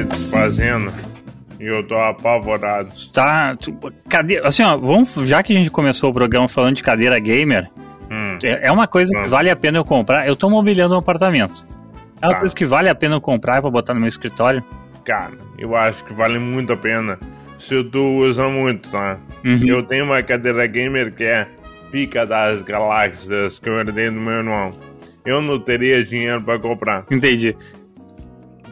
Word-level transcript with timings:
ali 0.00 0.04
desfazendo. 0.08 0.92
E 1.60 1.64
eu 1.66 1.82
tô 1.86 1.96
apavorado. 1.96 2.90
Tá. 3.12 3.56
Tu, 3.56 3.72
cadeira, 4.08 4.46
assim, 4.46 4.62
ó, 4.62 4.76
vamos, 4.76 5.12
já 5.28 5.42
que 5.42 5.52
a 5.52 5.56
gente 5.56 5.70
começou 5.70 6.10
o 6.10 6.12
programa 6.14 6.48
falando 6.48 6.76
de 6.76 6.82
cadeira 6.82 7.18
gamer, 7.18 7.68
Hum, 8.10 8.38
é, 8.42 8.68
é 8.68 8.72
uma 8.72 8.86
coisa 8.86 9.10
que 9.12 9.26
Hum. 9.26 9.30
vale 9.30 9.50
a 9.50 9.56
pena 9.56 9.76
eu 9.78 9.84
comprar. 9.84 10.26
Eu 10.26 10.34
tô 10.36 10.48
mobiliando 10.48 10.94
um 10.94 10.98
apartamento. 10.98 11.66
É 12.22 12.26
uma 12.26 12.34
Tá. 12.34 12.38
coisa 12.40 12.54
que 12.54 12.64
vale 12.64 12.88
a 12.88 12.94
pena 12.94 13.16
eu 13.16 13.20
comprar 13.20 13.60
pra 13.60 13.70
botar 13.70 13.92
no 13.94 14.00
meu 14.00 14.08
escritório. 14.08 14.64
cara, 15.04 15.32
eu 15.58 15.74
acho 15.74 16.04
que 16.04 16.12
vale 16.14 16.38
muito 16.38 16.72
a 16.72 16.76
pena. 16.76 17.18
Se 17.58 17.82
tu 17.84 17.98
usa 18.20 18.46
muito, 18.48 18.88
tá? 18.90 19.18
Uhum. 19.44 19.60
Eu 19.66 19.82
tenho 19.82 20.04
uma 20.04 20.22
cadeira 20.22 20.66
gamer 20.66 21.12
que 21.14 21.24
é 21.24 21.46
pica 21.90 22.24
das 22.26 22.60
galáxias 22.62 23.58
que 23.58 23.68
eu 23.68 23.78
herdei 23.78 24.10
do 24.10 24.20
meu 24.20 24.34
irmão. 24.34 24.70
Eu 25.24 25.40
não 25.42 25.58
teria 25.58 26.04
dinheiro 26.04 26.42
pra 26.42 26.58
comprar, 26.58 27.00
Entendi. 27.10 27.56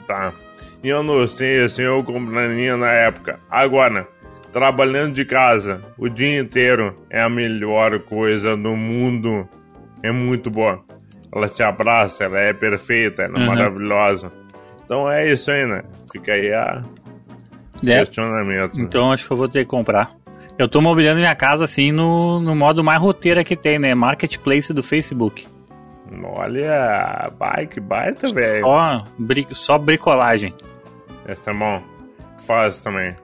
tá? 0.07 0.31
Eu 0.89 1.03
não 1.03 1.27
sei 1.27 1.69
se 1.69 1.83
eu 1.83 2.03
compraria 2.05 2.77
na 2.77 2.91
época. 2.93 3.41
Agora, 3.51 4.07
trabalhando 4.53 5.15
de 5.15 5.25
casa 5.25 5.83
o 5.99 6.09
dia 6.09 6.39
inteiro 6.41 6.97
é 7.11 7.21
a 7.21 7.29
melhor 7.29 7.99
coisa 8.01 8.57
do 8.57 8.77
mundo. 8.77 9.49
É 10.03 10.13
muito 10.13 10.51
boa. 10.51 10.81
Ela 11.35 11.49
te 11.49 11.63
abraça, 11.63 12.25
ela 12.25 12.39
é 12.39 12.53
perfeita, 12.53 13.23
ela 13.23 13.37
é 13.39 13.41
Uhum. 13.41 13.47
maravilhosa. 13.47 14.31
Então 14.85 15.11
é 15.11 15.31
isso 15.31 15.51
aí, 15.51 15.67
né? 15.67 15.83
Fica 16.13 16.33
aí 16.33 16.53
a 16.53 16.83
É, 17.85 17.99
questionamento. 17.99 18.81
então 18.81 19.11
acho 19.13 19.27
que 19.27 19.33
eu 19.33 19.37
vou 19.37 19.49
ter 19.49 19.65
que 19.65 19.71
comprar. 19.71 20.13
Eu 20.59 20.69
tô 20.69 20.81
mobiliando 20.81 21.19
minha 21.21 21.35
casa 21.35 21.65
assim 21.65 21.91
no, 21.93 22.41
no 22.41 22.55
modo 22.55 22.83
mais 22.85 23.01
roteira 23.01 23.43
que 23.45 23.57
tem, 23.57 23.79
né? 23.79 23.95
Marketplace 23.95 24.73
do 24.73 24.83
Facebook. 24.83 25.47
Olha, 26.23 27.31
bike, 27.39 27.81
baita, 27.81 28.33
velho. 28.33 28.61
Só, 28.61 29.05
bri- 29.19 29.47
só 29.51 29.77
bricolagem. 29.79 30.53
Esse 31.29 31.43
tá 31.43 31.53
bom. 31.53 31.83
Faz 32.47 32.81
também. 32.81 33.15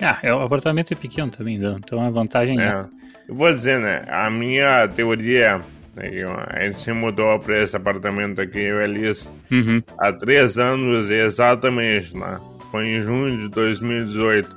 Ah, 0.00 0.18
é, 0.22 0.34
o 0.34 0.40
apartamento 0.40 0.92
é 0.92 0.96
pequeno 0.96 1.30
também, 1.30 1.60
Dan, 1.60 1.76
então 1.78 2.04
a 2.04 2.10
vantagem 2.10 2.60
é. 2.60 2.64
É. 2.64 2.84
Eu 3.28 3.34
vou 3.36 3.52
dizer, 3.54 3.78
né? 3.78 4.02
A 4.08 4.28
minha 4.30 4.88
teoria. 4.88 5.60
que 5.94 6.24
A 6.48 6.64
gente 6.64 6.80
se 6.80 6.92
mudou 6.92 7.38
pra 7.38 7.62
esse 7.62 7.76
apartamento 7.76 8.40
aqui, 8.40 8.58
eu 8.58 8.80
e 8.80 8.84
Alice, 8.84 9.28
Uhum. 9.50 9.82
há 9.98 10.12
três 10.12 10.58
anos 10.58 11.08
exatamente, 11.10 12.16
né? 12.16 12.40
Foi 12.70 12.86
em 12.86 13.00
junho 13.00 13.38
de 13.38 13.48
2018. 13.48 14.48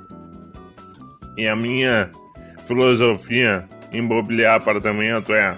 E 1.36 1.46
a 1.46 1.54
minha 1.54 2.10
filosofia 2.66 3.64
em 3.92 4.00
mobiliar 4.02 4.56
apartamento 4.56 5.32
é 5.32 5.54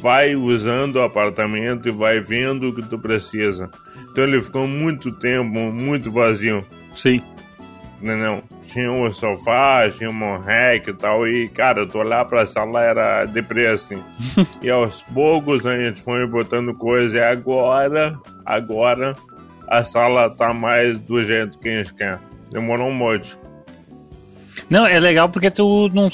vai 0.00 0.34
usando 0.34 0.96
o 0.96 1.02
apartamento 1.02 1.88
e 1.88 1.92
vai 1.92 2.20
vendo 2.20 2.68
o 2.68 2.74
que 2.74 2.82
tu 2.82 2.98
precisa. 2.98 3.70
Então 4.10 4.24
ele 4.24 4.42
ficou 4.42 4.66
muito 4.66 5.12
tempo 5.12 5.58
muito 5.72 6.10
vazio. 6.10 6.64
Sim. 6.96 7.22
Não, 8.00 8.16
não. 8.16 8.42
Tinha 8.64 8.90
um 8.90 9.12
sofá, 9.12 9.90
tinha 9.90 10.10
um 10.10 10.38
rack 10.38 10.90
e 10.90 10.94
tal. 10.94 11.26
E, 11.26 11.48
cara, 11.48 11.86
tu 11.86 11.98
olhar 11.98 12.24
pra 12.24 12.46
sala 12.46 12.82
era 12.82 13.24
deprê, 13.26 13.66
assim. 13.66 13.96
e 14.62 14.70
aos 14.70 15.02
poucos 15.02 15.66
a 15.66 15.76
gente 15.76 16.00
foi 16.00 16.26
botando 16.26 16.74
coisa. 16.74 17.18
E 17.18 17.22
agora, 17.22 18.18
agora, 18.44 19.14
a 19.68 19.84
sala 19.84 20.30
tá 20.30 20.54
mais 20.54 20.98
do 20.98 21.22
jeito 21.22 21.58
que 21.58 21.68
a 21.68 21.82
gente 21.82 21.94
quer. 21.94 22.20
Demorou 22.50 22.88
um 22.88 22.94
monte. 22.94 23.38
Não, 24.68 24.86
é 24.86 24.98
legal 24.98 25.28
porque 25.28 25.50
tu 25.50 25.88
não. 25.92 26.08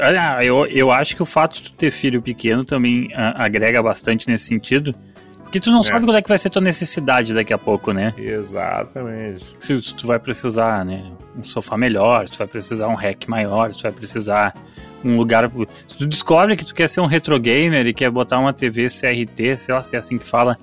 Ah, 0.00 0.44
eu, 0.44 0.66
eu 0.66 0.92
acho 0.92 1.16
que 1.16 1.22
o 1.22 1.26
fato 1.26 1.56
de 1.56 1.62
tu 1.64 1.72
ter 1.72 1.90
filho 1.90 2.20
pequeno 2.20 2.64
também 2.64 3.10
ah, 3.14 3.44
agrega 3.44 3.82
bastante 3.82 4.28
nesse 4.28 4.44
sentido. 4.44 4.94
Porque 5.42 5.60
tu 5.60 5.70
não 5.70 5.82
sabe 5.82 6.04
qual 6.04 6.14
é 6.14 6.20
que 6.20 6.28
vai 6.28 6.36
ser 6.36 6.50
tua 6.50 6.60
necessidade 6.60 7.32
daqui 7.32 7.54
a 7.54 7.58
pouco, 7.58 7.90
né? 7.90 8.12
Exatamente. 8.18 9.46
Se, 9.58 9.80
se 9.80 9.94
tu 9.94 10.06
vai 10.06 10.18
precisar, 10.18 10.84
né? 10.84 11.10
Um 11.34 11.42
sofá 11.42 11.74
melhor, 11.74 12.26
se 12.26 12.32
tu 12.32 12.38
vai 12.38 12.46
precisar 12.46 12.86
um 12.88 12.94
rack 12.94 13.30
maior, 13.30 13.72
se 13.72 13.80
tu 13.80 13.84
vai 13.84 13.92
precisar 13.92 14.54
um 15.02 15.16
lugar. 15.16 15.50
Se 15.88 15.96
tu 15.96 16.06
descobre 16.06 16.54
que 16.54 16.66
tu 16.66 16.74
quer 16.74 16.86
ser 16.86 17.00
um 17.00 17.06
retro 17.06 17.38
gamer 17.40 17.86
e 17.86 17.94
quer 17.94 18.10
botar 18.10 18.38
uma 18.38 18.52
TV 18.52 18.88
CRT, 18.88 19.56
sei 19.56 19.74
lá 19.74 19.82
se 19.82 19.96
é 19.96 19.98
assim 19.98 20.18
que 20.18 20.26
fala, 20.26 20.58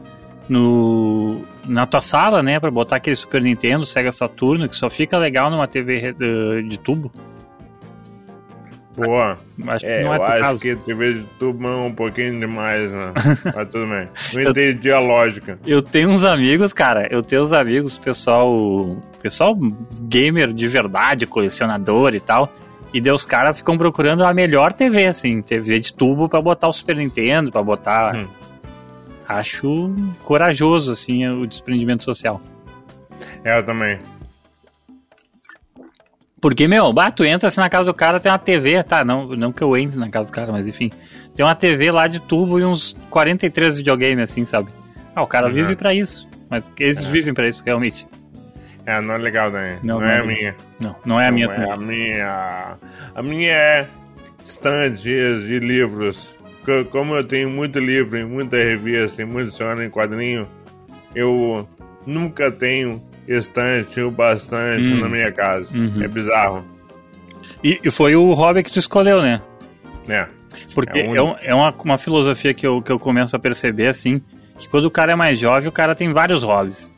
no, 0.50 1.41
na 1.66 1.85
tua 1.85 2.01
sala, 2.01 2.41
né? 2.44 2.59
Pra 2.59 2.69
botar 2.72 2.97
aquele 2.97 3.16
Super 3.16 3.41
Nintendo, 3.41 3.85
Sega 3.85 4.11
Saturno, 4.11 4.69
que 4.69 4.75
só 4.75 4.89
fica 4.89 5.17
legal 5.17 5.50
numa 5.50 5.67
TV 5.67 6.13
eh, 6.19 6.61
de 6.61 6.78
tubo. 6.79 7.11
Boa. 8.97 9.38
Acho 9.67 9.85
É, 9.85 9.97
que 9.97 10.03
não 10.05 10.13
é 10.13 10.17
eu 10.17 10.23
acho 10.23 10.41
caso. 10.41 10.59
que 10.61 10.75
TV 10.78 11.13
de 11.16 11.23
tubo 11.38 11.67
é 11.67 11.75
um 11.75 11.91
pouquinho 11.91 12.39
demais, 12.39 12.94
né? 12.94 13.11
Mas 13.53 13.67
tudo 13.69 13.88
bem. 13.88 14.07
Não 14.34 14.51
entendi 14.51 14.89
a 14.89 15.00
lógica. 15.00 15.59
Eu 15.66 15.81
tenho 15.81 16.09
uns 16.09 16.23
amigos, 16.23 16.72
cara, 16.72 17.05
eu 17.11 17.22
tenho 17.22 17.41
uns 17.41 17.51
amigos, 17.51 17.97
pessoal, 17.97 18.95
pessoal 19.22 19.53
gamer 20.03 20.53
de 20.53 20.66
verdade, 20.69 21.28
colecionador 21.28 22.16
e 22.16 22.22
tal, 22.22 22.53
e 22.94 23.01
daí 23.01 23.11
os 23.11 23.25
caras 23.25 23.57
ficam 23.57 23.78
procurando 23.78 24.23
a 24.23 24.34
melhor 24.34 24.72
TV, 24.72 25.07
assim, 25.07 25.41
TV 25.41 25.78
de 25.81 25.94
tubo 25.94 26.29
pra 26.29 26.41
botar 26.41 26.69
o 26.69 26.73
Super 26.73 26.95
Nintendo, 26.95 27.51
pra 27.51 27.61
botar... 27.61 28.16
Hum. 28.16 28.28
Acho 29.28 29.94
corajoso, 30.24 30.91
assim, 30.91 31.28
o 31.28 31.46
desprendimento 31.47 32.03
social. 32.03 32.41
É, 33.44 33.58
eu 33.59 33.63
também. 33.63 33.97
Porque, 36.41 36.68
meu, 36.68 36.94
bah, 36.94 37.09
tu 37.12 37.24
entra 37.24 37.47
assim 37.47 37.59
na 37.59 37.69
casa 37.69 37.85
do 37.91 37.94
cara, 37.94 38.19
tem 38.19 38.31
uma 38.31 38.38
TV, 38.38 38.84
tá? 38.84 39.03
Não, 39.03 39.28
não 39.30 39.52
que 39.52 39.64
eu 39.64 39.75
entre 39.75 39.97
na 39.97 40.09
casa 40.09 40.30
do 40.30 40.31
cara, 40.34 40.52
mas 40.52 40.68
enfim. 40.68 40.91
Tem 41.34 41.44
uma 41.46 41.56
TV 41.56 41.91
lá 41.91 42.08
de 42.08 42.19
tubo 42.19 42.59
e 42.59 42.66
uns 42.66 42.96
43 43.09 43.78
videogames, 43.78 44.30
assim, 44.31 44.46
sabe? 44.46 44.69
Ah, 45.16 45.24
o 45.24 45.28
cara 45.28 45.47
Uhum. 45.47 45.53
vive 45.53 45.75
pra 45.75 45.94
isso. 45.94 46.28
Mas 46.50 46.69
eles 46.80 47.03
vivem 47.06 47.34
pra 47.34 47.47
isso, 47.47 47.64
realmente. 47.66 48.08
É, 48.85 49.02
não 49.02 49.16
é 49.16 49.18
legal, 49.18 49.50
né? 49.50 49.80
Não, 49.81 50.00
Não, 50.00 50.08
é 50.08 50.18
não. 50.18 50.24
a 50.24 50.28
minha. 50.28 50.56
Não, 50.80 50.96
não 51.06 51.19
é 51.22 51.28
a 51.28 51.31
minha 51.31 51.47
Não 51.47 51.56
também. 51.56 51.68
é 51.69 51.74
a 51.74 51.78
minha. 51.78 52.78
A 53.16 53.24
minha 53.24 53.52
é 53.52 53.88
estantes 54.44 55.02
de 55.02 55.59
livros. 55.59 56.34
Co- 56.66 56.86
Como 56.90 57.16
eu 57.16 57.24
tenho 57.24 57.50
muito 57.50 57.80
livro, 57.80 58.18
e 58.18 58.26
muita 58.26 58.58
revista, 58.58 59.22
e 59.22 59.26
muita 59.26 59.50
história 59.52 59.84
em 59.86 59.90
quadrinho, 59.90 60.48
eu 61.14 61.68
nunca 62.08 62.52
tenho 62.52 63.02
estante 63.28 64.00
o 64.02 64.09
bastante 64.12 64.84
Hum. 64.94 65.00
na 65.00 65.09
minha 65.09 65.31
casa. 65.31 65.76
Uhum. 65.76 66.02
É 66.03 66.08
bizarro, 66.08 66.64
E, 67.64 67.80
e 67.84 67.90
foi 67.92 68.16
o 68.16 68.31
hobby 68.34 68.62
que 68.64 68.72
tu 68.72 68.80
escolheu, 68.80 69.22
né? 69.22 69.42
né? 70.08 70.28
Porque 70.74 71.00
É 71.00 71.06
é, 71.16 71.22
um- 71.22 71.31
um- 71.31 71.36
é 71.42 71.56
uma, 71.56 71.72
uma 71.84 71.98
filosofia 71.98 72.53
que 72.53 72.66
eu, 72.66 72.82
que 72.82 72.92
eu 72.92 73.00
começo 73.00 73.36
a 73.36 73.40
perceber, 73.40 73.88
assim, 73.88 74.22
que 74.59 74.68
quando 74.70 74.86
o 74.86 74.92
cara 74.92 75.14
é 75.14 75.16
mais 75.16 75.40
jovem, 75.40 75.68
o 75.68 75.72
cara 75.72 75.96
tem 75.96 76.12
vários 76.12 76.44
hobbies. 76.44 76.92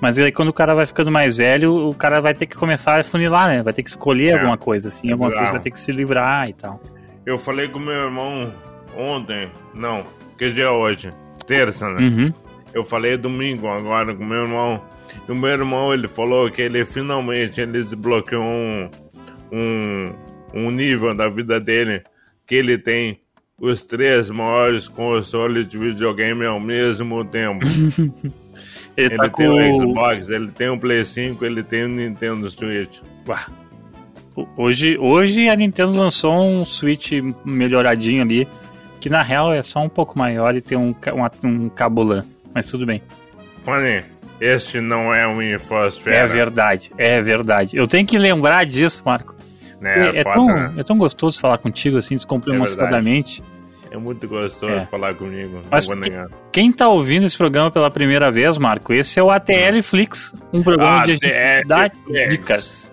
Mas 0.00 0.18
aí 0.18 0.32
quando 0.32 0.48
o 0.48 0.52
cara 0.52 0.74
vai 0.74 0.86
ficando 0.86 1.10
mais 1.10 1.36
velho, 1.36 1.88
o 1.88 1.94
cara 1.94 2.20
vai 2.20 2.34
ter 2.34 2.46
que 2.46 2.56
começar 2.56 2.98
a 2.98 3.04
funilar, 3.04 3.48
né? 3.48 3.62
Vai 3.62 3.72
ter 3.72 3.82
que 3.82 3.90
escolher 3.90 4.28
É. 4.30 4.32
alguma 4.34 4.56
coisa, 4.56 4.88
assim, 4.88 5.08
É 5.08 5.12
alguma 5.12 5.28
coisa 5.28 5.40
bizarro. 5.40 5.54
vai 5.56 5.62
ter 5.62 5.70
que 5.70 5.78
se 5.80 5.92
livrar 5.92 6.48
e 6.48 6.54
tal. 6.54 6.80
Eu 7.26 7.38
falei 7.38 7.68
com 7.68 7.78
meu 7.78 7.92
irmão 7.94 8.50
ontem, 8.96 9.50
não, 9.74 10.04
que 10.38 10.52
dia 10.52 10.64
é 10.64 10.70
hoje? 10.70 11.10
Terça, 11.46 11.88
né? 11.90 12.06
Uhum. 12.06 12.32
Eu 12.72 12.84
falei 12.84 13.16
domingo 13.16 13.68
agora 13.68 14.14
com 14.14 14.24
meu 14.24 14.42
irmão. 14.44 14.82
E 15.28 15.32
o 15.32 15.34
meu 15.34 15.50
irmão, 15.50 15.92
ele 15.92 16.06
falou 16.06 16.50
que 16.50 16.62
ele 16.62 16.84
finalmente 16.84 17.60
ele 17.60 17.72
desbloqueou 17.72 18.42
um, 18.42 18.90
um, 19.52 20.12
um 20.54 20.70
nível 20.70 21.14
da 21.14 21.28
vida 21.28 21.58
dele 21.58 22.02
que 22.46 22.54
ele 22.54 22.78
tem 22.78 23.20
os 23.60 23.82
três 23.82 24.30
maiores 24.30 24.88
consoles 24.88 25.68
de 25.68 25.76
videogame 25.76 26.46
ao 26.46 26.58
mesmo 26.58 27.24
tempo. 27.24 27.64
Ele, 27.66 28.32
ele 28.96 29.16
tá 29.16 29.28
tem 29.28 29.48
o 29.48 29.76
Xbox, 29.76 30.28
ele 30.28 30.50
tem 30.50 30.68
o 30.68 30.78
Play 30.78 31.04
5, 31.04 31.44
ele 31.44 31.62
tem 31.62 31.84
o 31.84 31.88
Nintendo 31.88 32.48
Switch. 32.50 33.00
Uá. 33.28 33.46
Hoje, 34.56 34.96
hoje 34.98 35.48
a 35.48 35.56
Nintendo 35.56 35.92
lançou 35.92 36.32
um 36.32 36.64
Switch 36.64 37.12
melhoradinho 37.44 38.22
ali, 38.22 38.48
que 39.00 39.08
na 39.08 39.22
real 39.22 39.52
é 39.52 39.62
só 39.62 39.80
um 39.80 39.88
pouco 39.88 40.18
maior 40.18 40.54
e 40.54 40.60
tem 40.60 40.76
um, 40.78 40.94
um 41.44 41.68
cabo 41.68 42.02
LAN. 42.02 42.24
Mas 42.54 42.66
tudo 42.66 42.84
bem. 42.86 43.02
Fanny, 43.64 44.02
este 44.40 44.80
não 44.80 45.12
é 45.14 45.26
um 45.26 45.40
Infosfera. 45.42 46.16
É 46.16 46.26
verdade, 46.26 46.90
é 46.98 47.20
verdade. 47.20 47.76
Eu 47.76 47.86
tenho 47.88 48.06
que 48.06 48.16
lembrar 48.18 48.64
disso, 48.66 49.02
Marco. 49.04 49.34
Né, 49.80 50.10
É, 50.14 50.20
é 50.20 50.24
tão, 50.24 50.50
é 50.78 50.82
tão 50.82 50.98
gostoso 50.98 51.40
falar 51.40 51.56
contigo 51.58 51.96
assim, 51.96 52.14
descompromissadamente. 52.16 53.42
É 53.90 53.96
muito 53.96 54.28
gostoso 54.28 54.72
É. 54.72 54.80
falar 54.82 55.14
comigo, 55.14 55.60
Mas. 55.70 55.86
Quem 56.52 56.70
tá 56.70 56.88
ouvindo 56.88 57.26
esse 57.26 57.36
programa 57.36 57.70
pela 57.72 57.90
primeira 57.90 58.30
vez, 58.30 58.56
Marco, 58.56 58.92
esse 58.92 59.18
é 59.18 59.22
o 59.22 59.30
ATL 59.30 59.82
Flix, 59.82 60.32
um 60.52 60.62
programa 60.62 61.04
de 61.04 61.10
a 61.12 61.14
gente 61.14 61.26
ATL 61.26 61.66
dá 61.66 61.88
dicas. 62.28 62.92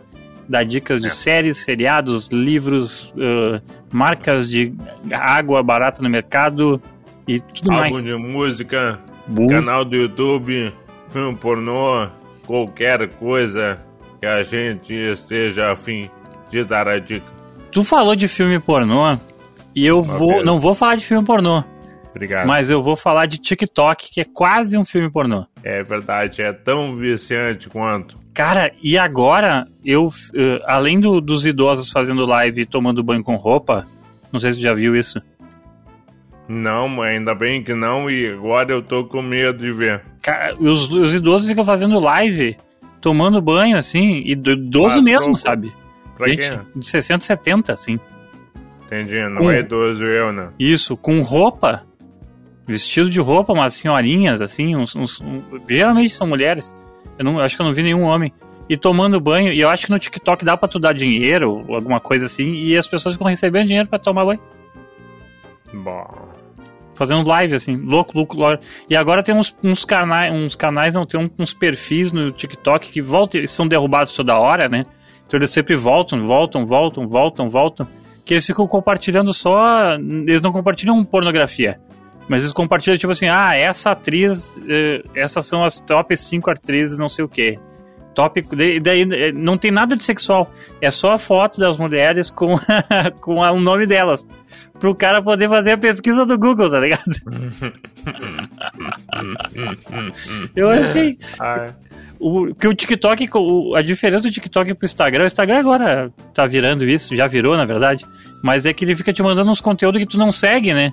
Dá 0.50 0.64
dicas 0.64 1.02
de 1.02 1.08
É. 1.08 1.12
séries, 1.12 1.58
seriados, 1.58 2.30
livros, 2.30 3.14
ãh, 3.18 3.62
marcas 3.92 4.50
de 4.50 4.74
água 5.12 5.62
barata 5.64 6.02
no 6.02 6.10
mercado 6.10 6.82
e 7.28 7.40
tudo 7.40 7.72
Álbum 7.72 7.82
mais. 7.92 8.04
de 8.04 8.16
música, 8.16 9.00
Música. 9.28 9.62
canal 9.62 9.86
do 9.86 9.96
YouTube, 9.96 10.74
filme 11.10 11.38
pornô, 11.38 12.08
qualquer 12.46 13.08
coisa 13.10 13.80
que 14.20 14.26
a 14.26 14.44
gente 14.44 14.94
esteja 14.94 15.72
afim 15.72 16.10
de 16.50 16.64
dar 16.64 16.88
a 16.88 17.00
dica. 17.00 17.26
Tu 17.72 17.84
falou 17.84 18.16
de 18.16 18.28
filme 18.28 18.60
pornô 18.60 19.18
e 19.76 19.86
eu 19.86 20.02
vou, 20.02 20.36
vez. 20.36 20.46
não 20.46 20.60
vou 20.60 20.74
falar 20.74 20.96
de 20.96 21.06
filme 21.06 21.26
pornô. 21.26 21.64
Obrigado. 22.18 22.48
Mas 22.48 22.70
eu 22.70 22.82
vou 22.82 22.96
falar 22.96 23.26
de 23.28 23.38
TikTok, 23.38 24.10
que 24.12 24.22
é 24.22 24.26
quase 24.26 24.78
um 24.78 24.84
filme 24.84 25.10
pornô. 25.10 25.46
É 25.64 25.84
verdade, 25.84 26.42
é 26.42 26.52
tão 26.52 26.96
viciante 26.96 27.70
quanto. 27.70 28.18
Cara, 28.34 28.72
e 28.82 28.98
agora 28.98 29.68
eu, 29.86 30.12
eh, 30.36 30.60
além 30.66 31.00
do- 31.00 31.22
dos 31.22 31.46
idosos 31.46 31.92
fazendo 31.92 32.26
live 32.26 32.62
e 32.62 32.66
tomando 32.66 33.04
banho 33.04 33.24
com 33.24 33.36
roupa, 33.36 33.86
não 34.32 34.40
sei 34.40 34.52
se 34.52 34.58
você 34.60 34.64
já 34.64 34.74
viu 34.74 34.96
isso. 34.96 35.22
Não, 36.48 36.88
mas 36.88 37.10
ainda 37.12 37.36
bem 37.36 37.62
que 37.64 37.74
não, 37.74 38.10
e 38.10 38.28
agora 38.32 38.72
eu 38.72 38.82
tô 38.82 39.04
com 39.06 39.22
medo 39.22 39.60
de 39.60 39.72
ver. 39.72 40.02
Cara, 40.22 40.56
os, 40.60 40.90
os 40.90 41.14
idosos 41.14 41.48
ficam 41.48 41.66
fazendo 41.66 42.00
live, 42.00 42.56
tomando 43.02 43.42
banho, 43.42 43.78
assim, 43.78 44.22
e 44.26 44.34
do- 44.36 44.52
idoso 44.54 45.00
Ah, 45.00 45.02
mesmo, 45.02 45.36
sabe? 45.38 45.74
Pra 46.16 46.28
Gente 46.30 46.50
quê? 46.50 46.60
de 46.76 46.88
60, 46.88 47.24
70, 47.26 47.74
assim. 47.74 48.00
Entendi, 48.86 49.22
não 49.30 49.40
Com- 49.40 49.52
é 49.52 49.60
idoso 49.60 50.06
eu, 50.06 50.32
né? 50.32 50.50
Isso, 50.58 50.96
com 50.96 51.20
roupa, 51.22 51.84
vestido 52.68 53.10
de 53.10 53.20
roupa, 53.20 53.54
umas 53.54 53.74
senhorinhas, 53.76 54.42
assim, 54.42 54.76
uns, 54.76 54.96
uns- 54.96 55.22
um- 55.22 55.42
geralmente 55.68 56.14
são 56.14 56.28
mulheres. 56.28 56.76
Eu 57.18 57.26
não, 57.26 57.40
eu 57.40 57.46
acho 57.46 57.56
que 57.56 57.62
eu 57.62 57.66
não 57.66 57.74
vi 57.74 57.82
nenhum 57.84 58.04
homem. 58.04 58.32
E 58.70 58.76
tomando 58.76 59.20
banho, 59.22 59.52
e 59.54 59.60
eu 59.62 59.70
acho 59.70 59.86
que 59.86 59.92
no 59.92 59.98
TikTok 59.98 60.44
dá 60.44 60.58
pra 60.58 60.68
tu 60.68 60.78
dar 60.78 60.94
dinheiro, 60.94 61.64
ou 61.68 61.76
alguma 61.76 62.00
coisa 62.02 62.26
assim, 62.26 62.52
e 62.54 62.76
as 62.78 62.86
pessoas 62.86 63.16
ficam 63.16 63.28
recebendo 63.28 63.68
dinheiro 63.68 63.88
pra 63.88 63.98
tomar 63.98 64.26
banho. 64.26 64.42
Bom. 65.74 66.28
Fazendo 66.94 67.28
live, 67.28 67.56
assim, 67.56 67.76
louco, 67.78 68.18
louco, 68.18 68.36
louco. 68.36 68.62
E 68.90 68.96
agora 68.98 69.22
tem 69.22 69.36
uns, 69.36 69.56
uns 69.64 69.86
canais, 69.86 70.34
uns 70.34 70.56
canais, 70.56 70.94
não, 70.96 71.06
tem 71.06 71.30
uns 71.38 71.54
perfis 71.54 72.12
no 72.12 72.32
TikTok 72.32 72.92
que 72.92 73.02
voltam, 73.02 73.46
são 73.48 73.68
derrubados 73.68 74.14
toda 74.14 74.38
hora, 74.38 74.68
né? 74.68 74.84
Então 75.26 75.38
eles 75.38 75.52
sempre 75.52 75.76
voltam, 75.76 76.26
voltam, 76.26 76.66
voltam, 76.66 77.08
voltam, 77.08 77.50
voltam. 77.50 77.88
Que 78.26 78.34
eles 78.34 78.46
ficam 78.46 78.68
compartilhando 78.68 79.34
só. 79.34 79.94
Eles 79.96 80.42
não 80.42 80.52
compartilham 80.52 81.04
pornografia. 81.06 81.80
Mas 82.28 82.42
eles 82.44 82.52
compartilham, 82.54 82.98
tipo 82.98 83.12
assim, 83.12 83.28
ah, 83.28 83.56
essa 83.56 83.92
atriz, 83.92 84.52
eh, 84.68 85.02
essas 85.16 85.46
são 85.46 85.64
as 85.64 85.80
top 85.80 86.16
5 86.18 86.50
atrizes, 86.52 86.98
não 86.98 87.08
sei 87.08 87.24
o 87.24 87.30
quê. 87.30 87.58
Top. 88.14 88.42
Daí, 88.56 88.80
daí, 88.80 89.02
eh, 89.04 89.32
não 89.32 89.58
tem 89.58 89.72
nada 89.72 89.96
de 89.96 90.04
sexual. 90.04 90.52
É 90.82 90.90
só 90.92 91.12
a 91.12 91.18
foto 91.20 91.60
das 91.60 91.78
mulheres 91.78 92.30
com, 92.32 92.56
com 93.22 93.44
a- 93.44 93.52
o 93.52 93.60
nome 93.62 93.86
delas. 93.86 94.26
Pro 94.80 94.94
cara 94.94 95.22
poder 95.24 95.48
fazer 95.50 95.72
a 95.72 95.78
pesquisa 95.78 96.26
do 96.26 96.38
Google, 96.38 96.70
tá 96.70 96.80
ligado? 96.80 97.04
Eu 100.56 100.70
achei. 100.70 101.18
Ah, 101.40 101.68
O, 102.20 102.54
que 102.56 102.68
o 102.68 102.74
TikTok, 102.74 103.30
o- 103.36 103.76
a 103.76 103.82
diferença 103.82 104.24
do 104.24 104.32
TikTok 104.32 104.74
pro 104.74 104.86
Instagram, 104.86 105.24
o 105.24 105.28
Instagram 105.28 105.60
agora 105.60 106.12
tá 106.34 106.46
virando 106.48 106.84
isso, 106.84 107.16
já 107.16 107.28
virou, 107.28 107.56
na 107.56 107.66
verdade. 107.66 108.06
Mas 108.44 108.66
é 108.66 108.74
que 108.74 108.84
ele 108.84 108.96
fica 108.96 109.14
te 109.14 109.22
mandando 109.22 109.52
uns 109.52 109.62
conteúdos 109.62 110.02
que 110.02 110.08
tu 110.08 110.18
não 110.18 110.32
segue, 110.32 110.74
né? 110.74 110.92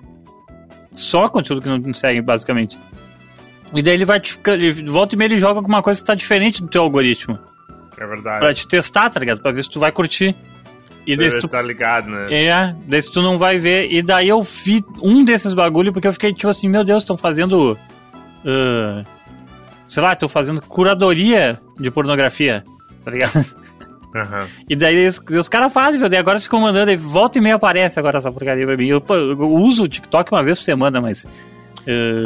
Só 0.94 1.28
conteúdo 1.28 1.60
que 1.62 1.68
não 1.68 1.78
não 1.78 1.94
segue, 1.94 2.20
basicamente. 2.22 2.78
E 3.74 3.82
daí 3.82 3.94
ele 3.94 4.04
vai 4.04 4.20
te 4.20 4.32
ficar. 4.32 4.54
ele- 4.54 4.70
Volta 4.90 5.14
e 5.14 5.18
meia 5.18 5.26
ele 5.28 5.36
joga 5.36 5.58
alguma 5.58 5.82
coisa 5.82 6.00
que 6.00 6.06
tá 6.06 6.14
diferente 6.14 6.62
do 6.62 6.68
teu 6.68 6.82
algoritmo. 6.82 7.38
é 7.98 8.06
verdade. 8.06 8.38
Pra 8.40 8.54
te 8.54 8.66
testar, 8.66 9.10
tá 9.10 9.18
ligado? 9.20 9.40
Pra 9.40 9.52
ver 9.52 9.62
se 9.64 9.70
tu 9.70 9.78
vai 9.80 9.90
curtir. 9.92 10.34
E 11.06 11.16
daí 11.16 11.38
tu 11.38 11.48
tá 11.48 11.60
ligado, 11.60 12.08
né? 12.08 12.28
é, 12.32 12.74
daí 12.88 13.02
tu 13.02 13.20
não 13.20 13.36
vai 13.38 13.58
ver. 13.58 13.92
E 13.92 14.00
daí 14.02 14.28
eu 14.28 14.42
vi 14.42 14.82
um 15.02 15.22
desses 15.24 15.52
bagulho 15.52 15.92
porque 15.92 16.08
eu 16.08 16.12
fiquei 16.12 16.32
tipo 16.32 16.48
assim, 16.48 16.68
meu 16.68 16.82
Deus, 16.82 17.02
estão 17.02 17.16
fazendo. 17.16 17.76
ah, 18.46 19.02
sei 19.88 20.02
lá, 20.02 20.12
estão 20.12 20.28
fazendo 20.28 20.62
curadoria 20.62 21.60
de 21.78 21.90
pornografia, 21.90 22.64
tá 23.04 23.10
ligado? 23.10 23.32
Aham. 24.14 24.46
E 24.68 24.76
daí 24.76 25.06
os, 25.06 25.18
os 25.18 25.48
caras 25.48 25.72
fazem, 25.72 25.98
meu, 25.98 26.08
daí 26.08 26.18
agora 26.20 26.38
ficam 26.40 26.60
mandando, 26.60 26.90
e 26.90 26.96
volta 26.96 27.38
e 27.38 27.40
meia 27.40 27.56
aparece 27.56 27.98
agora 27.98 28.18
essa 28.18 28.30
porcaria 28.30 28.64
pra 28.64 28.76
mim. 28.76 28.86
Eu, 28.86 29.00
pô, 29.00 29.14
eu 29.16 29.50
uso 29.54 29.84
o 29.84 29.88
TikTok 29.88 30.30
uma 30.32 30.42
vez 30.44 30.58
por 30.58 30.64
semana, 30.64 31.00
mas. 31.00 31.26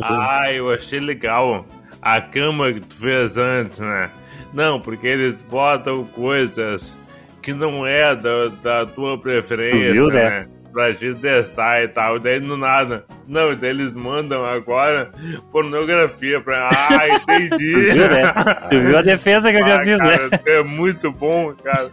ah, 0.02 0.40
Ah, 0.42 0.52
eu 0.52 0.70
achei 0.72 1.00
legal 1.00 1.66
a 2.02 2.20
cama 2.20 2.72
que 2.72 2.80
tu 2.80 2.96
fez 2.96 3.38
antes, 3.38 3.80
né? 3.80 4.10
Não, 4.52 4.80
porque 4.80 5.06
eles 5.06 5.36
botam 5.42 6.04
coisas 6.04 6.96
que 7.42 7.52
não 7.52 7.86
é 7.86 8.14
da, 8.14 8.48
da 8.62 8.86
tua 8.86 9.16
preferência, 9.18 9.92
viu, 9.92 10.08
né? 10.08 10.40
né? 10.40 10.48
Pra 10.72 10.92
te 10.94 11.14
testar 11.14 11.82
e 11.82 11.88
tal. 11.88 12.18
Daí 12.18 12.38
do 12.40 12.56
nada. 12.56 13.04
Não, 13.26 13.54
daí 13.54 13.70
eles 13.70 13.92
mandam 13.92 14.44
agora 14.44 15.10
pornografia 15.50 16.40
pra. 16.40 16.68
Ah, 16.72 17.08
entendi. 17.08 17.48
tu 17.90 17.94
viu, 17.94 18.08
né? 18.08 18.32
Tu 18.70 18.80
viu 18.80 18.98
a 18.98 19.02
defesa 19.02 19.50
que 19.50 19.58
eu 19.58 19.66
já 19.66 19.80
Ah, 19.80 19.84
fiz, 19.84 19.98
né? 19.98 20.18
cara, 20.18 20.42
É 20.46 20.62
muito 20.62 21.10
bom, 21.10 21.52
cara. 21.62 21.90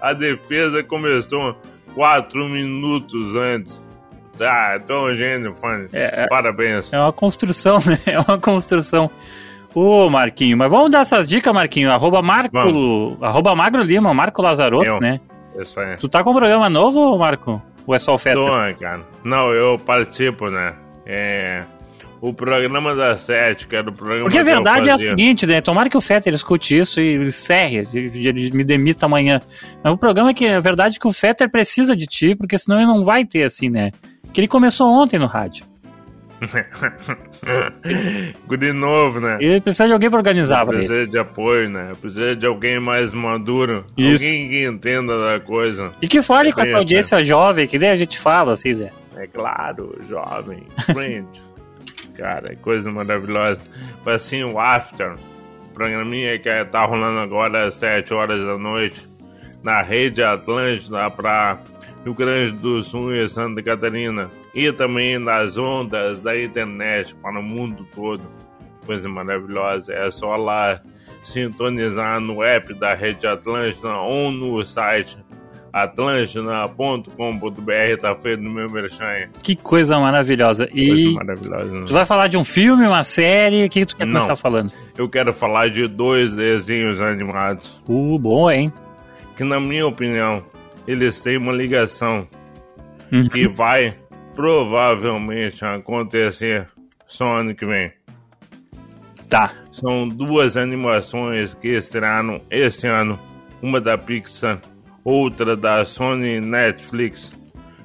A 0.00 0.12
defesa 0.12 0.82
começou 0.82 1.56
quatro 1.94 2.44
minutos 2.48 3.36
antes. 3.36 3.82
Ah, 4.40 4.78
tu 4.84 4.92
é 4.92 5.00
um 5.12 5.14
gênio, 5.14 5.54
fã. 5.54 5.86
É. 5.92 6.26
Parabéns. 6.26 6.92
É 6.92 6.98
uma 6.98 7.12
construção, 7.12 7.76
né? 7.86 7.98
É 8.06 8.18
uma 8.18 8.38
construção. 8.38 9.10
Ô, 9.74 10.10
Marquinho, 10.10 10.56
mas 10.56 10.70
vamos 10.70 10.90
dar 10.90 11.00
essas 11.00 11.28
dicas, 11.28 11.54
Marquinho. 11.54 11.90
Arroba 11.90 12.20
Marco. 12.20 13.16
Arroba 13.22 13.54
Magro 13.54 13.82
Lima, 13.82 14.12
Marco 14.12 14.42
Lazarotto, 14.42 15.00
né? 15.00 15.20
Isso 15.58 15.78
aí. 15.80 15.96
Tu 15.96 16.08
tá 16.08 16.22
com 16.24 16.30
um 16.30 16.34
programa 16.34 16.68
novo, 16.68 17.16
Marco? 17.16 17.62
Ou 17.86 17.94
é 17.94 17.98
só 17.98 18.14
o 18.14 18.18
Feta? 18.18 18.38
Tô, 18.38 18.46
cara. 18.80 19.06
Não, 19.24 19.52
eu 19.52 19.78
participo, 19.78 20.50
né? 20.50 20.74
É. 21.06 21.64
O 22.20 22.32
programa 22.32 22.94
da 22.94 23.16
sete, 23.16 23.66
que 23.66 23.74
era 23.74 23.90
o 23.90 23.92
programa 23.92 24.22
Porque 24.22 24.38
a 24.38 24.44
verdade 24.44 24.88
é 24.88 24.92
a 24.92 24.98
seguinte, 24.98 25.44
né? 25.44 25.60
Tomara 25.60 25.90
que 25.90 25.96
o 25.96 26.00
Fetter 26.00 26.32
escute 26.32 26.78
isso 26.78 27.00
e 27.00 27.14
ele 27.14 27.32
serre, 27.32 27.82
e 27.92 28.28
ele 28.28 28.52
me 28.52 28.62
demita 28.62 29.06
amanhã. 29.06 29.40
Mas 29.82 29.92
o 29.92 29.96
programa 29.96 30.30
é 30.30 30.34
que 30.34 30.46
a 30.46 30.60
verdade 30.60 30.98
é 30.98 31.00
que 31.00 31.08
o 31.08 31.12
Fetter 31.12 31.50
precisa 31.50 31.96
de 31.96 32.06
ti, 32.06 32.36
porque 32.36 32.56
senão 32.56 32.76
ele 32.78 32.86
não 32.86 33.04
vai 33.04 33.24
ter 33.24 33.42
assim, 33.42 33.68
né? 33.68 33.90
Que 34.32 34.40
ele 34.40 34.46
começou 34.46 34.86
ontem 34.86 35.18
no 35.18 35.26
rádio. 35.26 35.64
Guri 38.46 38.72
novo, 38.72 39.20
né? 39.20 39.38
Ele 39.40 39.60
precisa 39.60 39.86
de 39.86 39.92
alguém 39.92 40.10
pra 40.10 40.18
organizar 40.18 40.62
ele. 40.62 40.78
Precisa 40.78 41.06
de 41.06 41.18
apoio, 41.18 41.70
né? 41.70 41.92
Precisa 42.00 42.34
de 42.34 42.46
alguém 42.46 42.80
mais 42.80 43.14
maduro. 43.14 43.84
Isso. 43.96 44.24
Alguém 44.24 44.48
que 44.48 44.64
entenda 44.64 45.18
da 45.18 45.40
coisa. 45.40 45.92
E 46.00 46.08
que 46.08 46.22
fale 46.22 46.50
É 46.50 46.52
com 46.52 46.60
essa 46.60 46.76
audiência 46.76 47.22
jovem, 47.22 47.66
que 47.66 47.78
daí 47.78 47.90
a 47.90 47.96
gente 47.96 48.18
fala, 48.18 48.52
assim, 48.52 48.74
né? 48.74 48.90
É 49.16 49.26
claro, 49.26 49.96
jovem, 50.08 50.64
frente. 50.92 51.40
Cara, 52.16 52.52
é 52.52 52.56
coisa 52.56 52.90
maravilhosa. 52.90 53.60
Mas 54.04 54.16
assim, 54.16 54.42
o 54.42 54.58
After, 54.58 55.14
programinha 55.72 56.38
que 56.38 56.64
tá 56.66 56.84
rolando 56.84 57.20
agora 57.20 57.66
às 57.66 57.74
7 57.74 58.12
horas 58.12 58.44
da 58.44 58.58
noite, 58.58 59.06
na 59.62 59.80
rede 59.80 60.22
Atlântida 60.22 61.08
pra 61.10 61.58
Rio 62.04 62.14
Grande 62.14 62.52
do 62.52 62.82
Sul 62.82 63.14
e 63.14 63.28
Santa 63.28 63.62
Catarina. 63.62 64.28
E 64.54 64.72
também 64.72 65.18
nas 65.18 65.56
ondas 65.56 66.20
da 66.20 66.40
internet 66.40 67.14
para 67.16 67.38
o 67.38 67.42
mundo 67.42 67.86
todo. 67.94 68.22
Coisa 68.84 69.08
maravilhosa. 69.08 69.92
É 69.92 70.10
só 70.10 70.34
lá 70.36 70.80
sintonizar 71.22 72.20
no 72.20 72.42
app 72.42 72.74
da 72.74 72.94
rede 72.94 73.26
Atlântida 73.26 73.94
ou 73.96 74.30
no 74.32 74.64
site 74.66 75.16
atlântida.com.br 75.72 77.96
tá 78.00 78.14
feito 78.16 78.42
no 78.42 78.50
meu 78.50 78.70
merchan. 78.70 79.28
Que 79.42 79.56
coisa 79.56 79.98
maravilhosa. 79.98 80.66
Coisa 80.66 80.84
E 80.84 81.14
maravilhosa. 81.14 81.64
né? 81.72 81.84
tu 81.86 81.92
vai 81.92 82.04
falar 82.04 82.28
de 82.28 82.36
um 82.36 82.44
filme, 82.44 82.86
uma 82.86 83.04
série, 83.04 83.64
o 83.64 83.68
que, 83.70 83.80
que 83.80 83.86
tu 83.86 83.96
quer 83.96 84.06
Não. 84.06 84.14
começar 84.20 84.36
falando? 84.36 84.72
Eu 84.96 85.08
quero 85.08 85.32
falar 85.32 85.68
de 85.70 85.86
dois 85.88 86.34
desenhos 86.34 87.00
animados 87.00 87.82
Uh, 87.88 88.18
bom, 88.18 88.50
hein? 88.50 88.72
que, 89.36 89.44
na 89.44 89.58
minha 89.58 89.86
opinião, 89.86 90.44
eles 90.86 91.20
têm 91.20 91.36
uma 91.36 91.52
ligação 91.52 92.26
Uhum. 93.10 93.28
que 93.28 93.46
vai 93.46 93.94
provavelmente 94.34 95.62
acontecer 95.64 96.66
só 97.06 97.40
ano 97.40 97.54
que 97.54 97.66
vem. 97.66 97.92
Tá. 99.28 99.50
São 99.70 100.08
duas 100.08 100.56
animações 100.56 101.52
que 101.54 101.68
estrearam 101.68 102.40
este 102.50 102.86
ano, 102.86 103.18
uma 103.60 103.80
da 103.80 103.98
Pixar, 103.98 104.60
outra 105.04 105.54
da 105.56 105.84
Sony 105.84 106.40
Netflix, 106.40 107.32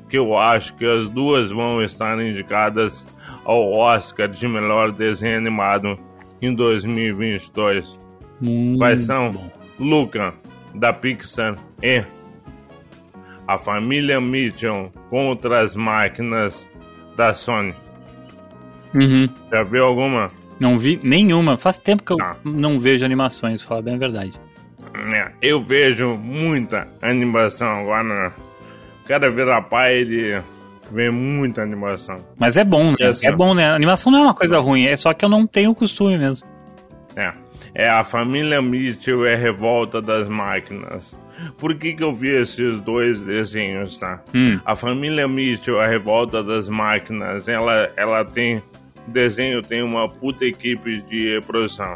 que 0.09 0.17
eu 0.17 0.37
acho 0.37 0.73
que 0.75 0.85
as 0.85 1.09
duas 1.09 1.49
vão 1.51 1.81
estar 1.81 2.17
indicadas 2.21 3.05
ao 3.43 3.71
Oscar 3.73 4.29
de 4.29 4.47
melhor 4.47 4.91
desenho 4.91 5.37
animado 5.37 5.99
em 6.41 6.53
2022. 6.53 7.93
Hum, 8.41 8.75
Quais 8.77 9.01
são? 9.01 9.51
Luca, 9.79 10.33
da 10.73 10.93
Pixar, 10.93 11.57
e 11.81 12.03
a 13.47 13.57
família 13.57 14.19
Mitchell 14.19 14.91
contra 15.09 15.59
as 15.61 15.75
máquinas 15.75 16.67
da 17.15 17.33
Sony. 17.33 17.73
Uhum. 18.93 19.27
Já 19.51 19.63
viu 19.63 19.85
alguma? 19.85 20.31
Não 20.59 20.77
vi 20.77 20.99
nenhuma. 21.03 21.57
Faz 21.57 21.77
tempo 21.77 22.03
que 22.03 22.11
eu 22.13 22.17
Tá. 22.17 22.35
não 22.43 22.79
vejo 22.79 23.05
animações, 23.05 23.61
falar 23.63 23.81
bem 23.81 23.95
a 23.95 23.97
verdade. 23.97 24.33
É, 25.13 25.31
Eu 25.41 25.61
vejo 25.61 26.15
muita 26.17 26.87
animação 27.01 27.67
agora. 27.81 28.03
né? 28.03 28.31
O 29.03 29.07
cara 29.07 29.29
vira 29.29 29.61
pai, 29.61 29.97
ele 29.99 30.41
vê 30.91 31.09
muita 31.11 31.61
animação. 31.61 32.19
Mas 32.39 32.57
é 32.57 32.63
bom, 32.63 32.91
né? 32.91 32.95
É 32.99 33.07
assim, 33.07 33.27
É 33.27 33.31
bom, 33.31 33.53
né? 33.53 33.67
A 33.69 33.75
animação 33.75 34.11
não 34.11 34.19
é 34.19 34.23
uma 34.23 34.33
coisa 34.33 34.57
ruim, 34.59 34.85
é 34.85 34.95
só 34.95 35.13
que 35.13 35.23
eu 35.23 35.29
não 35.29 35.45
tenho 35.45 35.73
costume 35.75 36.17
mesmo. 36.17 36.45
É. 37.15 37.31
É 37.75 37.87
a 37.89 38.03
família 38.03 38.59
Mitchell 38.61 39.25
e 39.27 39.33
a 39.33 39.37
revolta 39.37 40.01
das 40.01 40.27
máquinas. 40.27 41.15
Por 41.57 41.75
que, 41.75 41.93
que 41.93 42.03
eu 42.03 42.13
vi 42.13 42.29
esses 42.29 42.79
dois 42.79 43.19
desenhos, 43.19 43.97
tá? 43.97 44.21
Hum. 44.33 44.59
A 44.65 44.75
família 44.75 45.27
Mitchell, 45.27 45.79
a 45.79 45.87
revolta 45.87 46.43
das 46.43 46.67
máquinas, 46.69 47.47
ela, 47.47 47.91
ela 47.95 48.23
tem. 48.25 48.61
Desenho 49.07 49.61
tem 49.61 49.81
uma 49.83 50.09
puta 50.09 50.43
equipe 50.45 51.01
de 51.03 51.39
produção. 51.47 51.95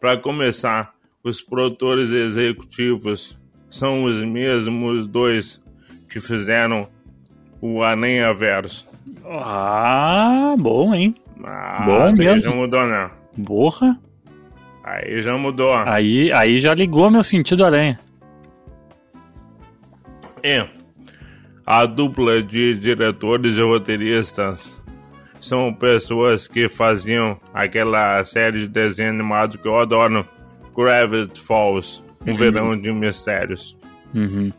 Para 0.00 0.16
começar, 0.16 0.92
os 1.22 1.40
produtores 1.40 2.10
executivos 2.10 3.38
são 3.70 4.04
os 4.04 4.22
mesmos 4.22 5.06
dois 5.06 5.60
que 6.10 6.20
fizeram 6.20 6.88
o 7.60 7.82
Aranha 7.82 8.32
Verso. 8.34 8.86
Ah, 9.24 10.54
bom, 10.58 10.94
hein? 10.94 11.14
Ah, 11.44 11.82
Bom 11.84 12.12
mesmo. 12.12 12.38
já 12.38 12.50
mudou, 12.50 12.86
né? 12.86 13.10
Borra. 13.38 13.98
Aí 14.82 15.20
já 15.20 15.36
mudou. 15.36 15.74
Aí, 15.74 16.32
aí 16.32 16.58
já 16.60 16.72
ligou 16.74 17.10
meu 17.10 17.22
sentido 17.24 17.64
aranha. 17.64 17.98
É. 20.46 20.68
A 21.66 21.84
dupla 21.86 22.40
de 22.40 22.74
diretores 22.76 23.56
e 23.56 23.60
roteiristas 23.60 24.80
são 25.40 25.74
pessoas 25.74 26.46
que 26.46 26.68
faziam 26.68 27.38
aquela 27.52 28.24
série 28.24 28.60
de 28.60 28.68
desenho 28.68 29.10
animado 29.10 29.58
que 29.58 29.66
eu 29.66 29.76
adoro, 29.78 30.24
Gravity 30.76 31.40
Falls, 31.40 32.00
um 32.24 32.30
Uhum. 32.30 32.36
verão 32.36 32.80
de 32.80 32.92
mistérios. 32.92 33.76
Uhum. 34.14 34.52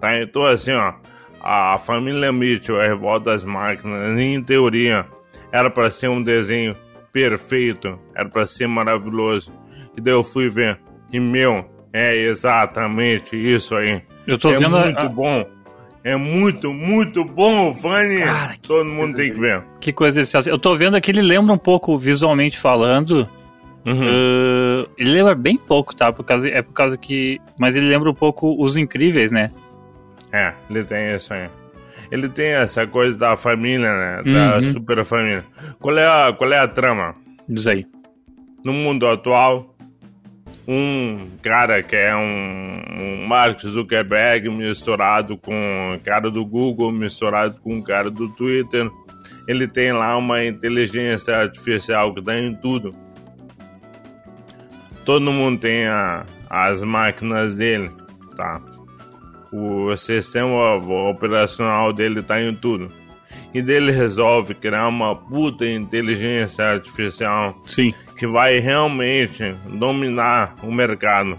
Tá? 0.00 0.18
Então, 0.22 0.42
assim, 0.46 0.72
ó, 0.72 0.94
a 1.42 1.76
família 1.78 2.32
Mitchell, 2.32 2.80
a 2.80 2.84
revolta 2.86 3.32
das 3.32 3.44
máquinas, 3.44 4.16
em 4.18 4.42
teoria, 4.42 5.06
era 5.52 5.70
pra 5.70 5.90
ser 5.90 6.08
um 6.08 6.22
desenho 6.22 6.74
perfeito, 7.12 7.98
era 8.14 8.28
pra 8.28 8.46
ser 8.46 8.66
maravilhoso. 8.66 9.52
E 9.94 10.00
daí 10.00 10.14
eu 10.14 10.24
fui 10.24 10.48
ver, 10.48 10.80
e 11.12 11.20
meu, 11.20 11.68
é 11.92 12.16
exatamente 12.16 13.36
isso 13.36 13.74
aí. 13.76 14.00
Eu 14.30 14.38
tô 14.38 14.50
é 14.50 14.58
vendo 14.58 14.78
muito 14.78 14.98
a- 14.98 15.08
bom. 15.08 15.44
É 16.02 16.16
muito, 16.16 16.72
muito 16.72 17.24
bom, 17.24 17.74
Fanny. 17.74 18.20
Cara, 18.24 18.54
Todo 18.66 18.86
mundo 18.86 19.16
tem 19.16 19.32
que 19.32 19.38
ver. 19.38 19.62
Que 19.80 19.92
coisa 19.92 20.14
deliciosa. 20.14 20.48
Eu 20.48 20.58
tô 20.58 20.74
vendo 20.74 20.96
aqui, 20.96 21.10
ele 21.10 21.20
lembra 21.20 21.52
um 21.52 21.58
pouco, 21.58 21.98
visualmente 21.98 22.58
falando. 22.58 23.28
Uhum. 23.84 23.94
uh, 24.08 24.88
ele 24.98 25.10
lembra 25.10 25.34
bem 25.34 25.56
pouco, 25.56 25.94
tá? 25.96 26.12
Por 26.12 26.22
causa, 26.24 26.48
é 26.48 26.62
por 26.62 26.72
causa 26.72 26.96
que. 26.96 27.38
Mas 27.58 27.76
ele 27.76 27.86
lembra 27.88 28.10
um 28.10 28.14
pouco 28.14 28.54
os 28.62 28.76
incríveis, 28.76 29.30
né? 29.30 29.50
É, 30.32 30.52
ele 30.70 30.84
tem 30.84 31.14
isso 31.14 31.32
aí. 31.34 31.48
Ele 32.10 32.28
tem 32.28 32.48
essa 32.52 32.86
coisa 32.86 33.16
da 33.18 33.36
família, 33.36 33.90
né? 33.92 34.22
Da 34.32 34.56
Uhum. 34.58 34.72
super 34.72 35.04
família. 35.04 35.44
Qual 35.80 35.96
é 35.98 36.06
a, 36.06 36.32
qual 36.32 36.52
é 36.52 36.58
a 36.58 36.68
trama? 36.68 37.14
Diz 37.48 37.66
aí. 37.66 37.86
no 38.64 38.72
mundo 38.72 39.06
atual, 39.06 39.74
um 40.72 41.30
cara 41.42 41.82
que 41.82 41.96
é 41.96 42.14
um, 42.14 42.80
um 43.22 43.26
Mark 43.26 43.60
Zuckerberg 43.60 44.48
misturado 44.50 45.36
com 45.36 45.98
cara 46.04 46.30
do 46.30 46.44
Google, 46.44 46.92
misturado 46.92 47.58
com 47.60 47.82
cara 47.82 48.08
do 48.10 48.28
Twitter, 48.28 48.88
ele 49.48 49.66
tem 49.66 49.92
lá 49.92 50.16
uma 50.16 50.44
inteligência 50.44 51.36
artificial 51.36 52.14
que 52.14 52.20
está 52.20 52.38
em 52.38 52.54
tudo. 52.54 52.92
Todo 55.04 55.32
mundo 55.32 55.58
tem 55.60 55.86
a- 55.86 56.24
as 56.48 56.82
máquinas 56.82 57.54
dele, 57.54 57.90
tá? 58.36 58.60
O 59.52 59.96
sistema 59.96 60.74
operacional 61.08 61.92
dele 61.92 62.20
está 62.20 62.40
em 62.40 62.54
tudo. 62.54 62.88
E 63.52 63.60
dele 63.60 63.90
resolve 63.90 64.54
criar 64.54 64.86
uma 64.86 65.16
puta 65.16 65.66
inteligência 65.66 66.64
artificial 66.64 67.60
Sim. 67.66 67.92
Que 68.20 68.26
vai 68.26 68.58
realmente 68.58 69.54
dominar 69.78 70.54
o 70.62 70.70
mercado. 70.70 71.38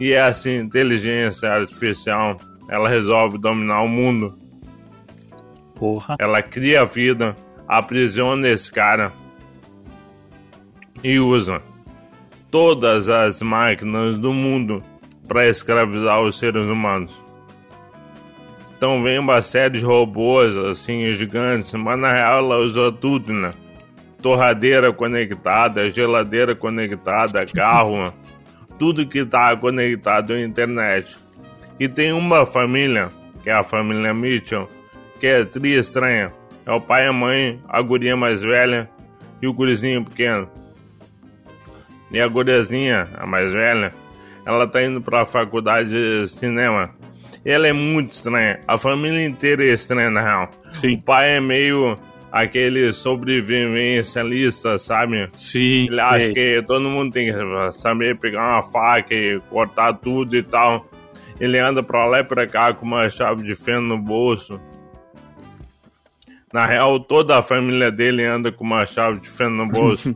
E 0.00 0.14
essa 0.14 0.48
inteligência 0.48 1.46
artificial, 1.52 2.40
ela 2.70 2.88
resolve 2.88 3.36
dominar 3.36 3.82
o 3.82 3.88
mundo. 3.88 4.34
Porra. 5.74 6.16
Ela 6.18 6.40
cria 6.40 6.80
a 6.80 6.84
vida, 6.86 7.32
aprisiona 7.68 8.48
esse 8.48 8.72
cara 8.72 9.12
e 11.04 11.18
usa 11.18 11.60
todas 12.50 13.10
as 13.10 13.42
máquinas 13.42 14.16
do 14.16 14.32
mundo 14.32 14.82
para 15.28 15.46
escravizar 15.46 16.22
os 16.22 16.38
seres 16.38 16.64
humanos. 16.64 17.12
Então 18.74 19.02
vem 19.02 19.18
uma 19.18 19.42
série 19.42 19.80
de 19.80 19.84
robôs 19.84 20.56
assim 20.56 21.12
gigantes, 21.12 21.74
mas 21.74 22.00
na 22.00 22.10
real 22.10 22.38
ela 22.38 22.56
usa 22.56 22.90
tudo, 22.90 23.34
né? 23.34 23.50
Torradeira 24.20 24.92
conectada, 24.92 25.88
geladeira 25.90 26.54
conectada, 26.54 27.44
carro, 27.46 28.12
tudo 28.78 29.06
que 29.06 29.20
está 29.20 29.56
conectado 29.56 30.32
à 30.32 30.40
internet. 30.40 31.16
E 31.78 31.88
tem 31.88 32.12
uma 32.12 32.46
família, 32.46 33.10
que 33.42 33.50
é 33.50 33.52
a 33.52 33.62
família 33.62 34.14
Mitchell, 34.14 34.68
que 35.20 35.26
é 35.26 35.44
tri 35.44 35.74
estranha. 35.74 36.32
É 36.64 36.72
o 36.72 36.80
pai 36.80 37.04
e 37.04 37.08
a 37.08 37.12
mãe, 37.12 37.60
a 37.68 37.80
guria 37.80 38.16
mais 38.16 38.42
velha 38.42 38.90
e 39.40 39.46
o 39.46 39.52
gurizinho 39.52 40.04
pequeno. 40.04 40.48
E 42.10 42.20
a 42.20 42.26
guriazinha, 42.26 43.08
a 43.16 43.26
mais 43.26 43.52
velha, 43.52 43.92
ela 44.44 44.66
tá 44.66 44.82
indo 44.82 45.00
pra 45.00 45.24
faculdade 45.24 45.90
de 45.90 46.26
cinema. 46.28 46.90
E 47.44 47.50
ela 47.50 47.66
é 47.66 47.72
muito 47.72 48.12
estranha. 48.12 48.60
A 48.66 48.78
família 48.78 49.24
inteira 49.24 49.64
é 49.64 49.68
estranha, 49.68 50.10
na 50.10 50.20
real. 50.20 50.50
Sim. 50.72 50.94
O 50.94 51.02
pai 51.02 51.36
é 51.36 51.40
meio 51.40 51.96
aquele 52.42 52.92
sobrevivencialista, 52.92 54.78
sabe? 54.78 55.26
Sim. 55.38 55.86
Ele 55.86 56.00
acha 56.00 56.26
sei. 56.26 56.34
que 56.34 56.62
todo 56.66 56.88
mundo 56.88 57.12
tem 57.12 57.32
que 57.32 57.72
saber 57.72 58.18
pegar 58.18 58.40
uma 58.56 58.62
faca 58.62 59.14
e 59.14 59.40
cortar 59.48 59.94
tudo 59.94 60.36
e 60.36 60.42
tal. 60.42 60.86
Ele 61.40 61.58
anda 61.58 61.82
pra 61.82 62.06
lá 62.06 62.20
e 62.20 62.24
pra 62.24 62.46
cá 62.46 62.72
com 62.74 62.86
uma 62.86 63.08
chave 63.08 63.42
de 63.42 63.54
feno 63.54 63.82
no 63.82 63.98
bolso. 63.98 64.60
Na 66.52 66.64
real, 66.64 66.98
toda 67.00 67.38
a 67.38 67.42
família 67.42 67.90
dele 67.90 68.24
anda 68.24 68.52
com 68.52 68.64
uma 68.64 68.86
chave 68.86 69.20
de 69.20 69.28
feno 69.28 69.56
no 69.56 69.66
bolso. 69.72 70.14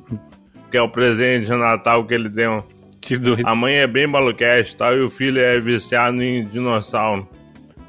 que 0.71 0.77
é 0.77 0.83
o 0.83 0.89
presente 0.89 1.47
de 1.47 1.53
Natal 1.53 2.05
que 2.05 2.15
ele 2.15 2.29
deu. 2.29 2.65
Que 3.01 3.17
doido. 3.17 3.47
A 3.47 3.55
mãe 3.55 3.77
é 3.77 3.87
bem 3.87 4.07
maluquete, 4.07 4.77
tal, 4.77 4.95
e 4.97 5.01
o 5.01 5.11
filho 5.11 5.41
é 5.41 5.59
viciado 5.59 6.23
em 6.23 6.45
dinossauro. 6.45 7.27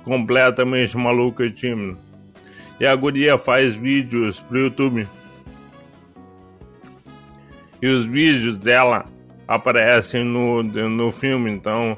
Completamente 0.03 0.97
maluco 0.97 1.43
e 1.43 1.51
tímido. 1.51 1.97
E 2.81 2.85
a 2.88 2.95
guria 2.95 3.38
faz 3.38 3.75
vídeos 3.75 4.39
pro 4.39 4.57
YouTube. 4.59 5.07
E 7.79 7.88
os 7.88 8.05
vídeos 8.05 8.57
dela 8.57 9.05
aparecem 9.47 10.23
no, 10.23 10.63
no 10.63 11.11
filme, 11.11 11.51
então 11.51 11.95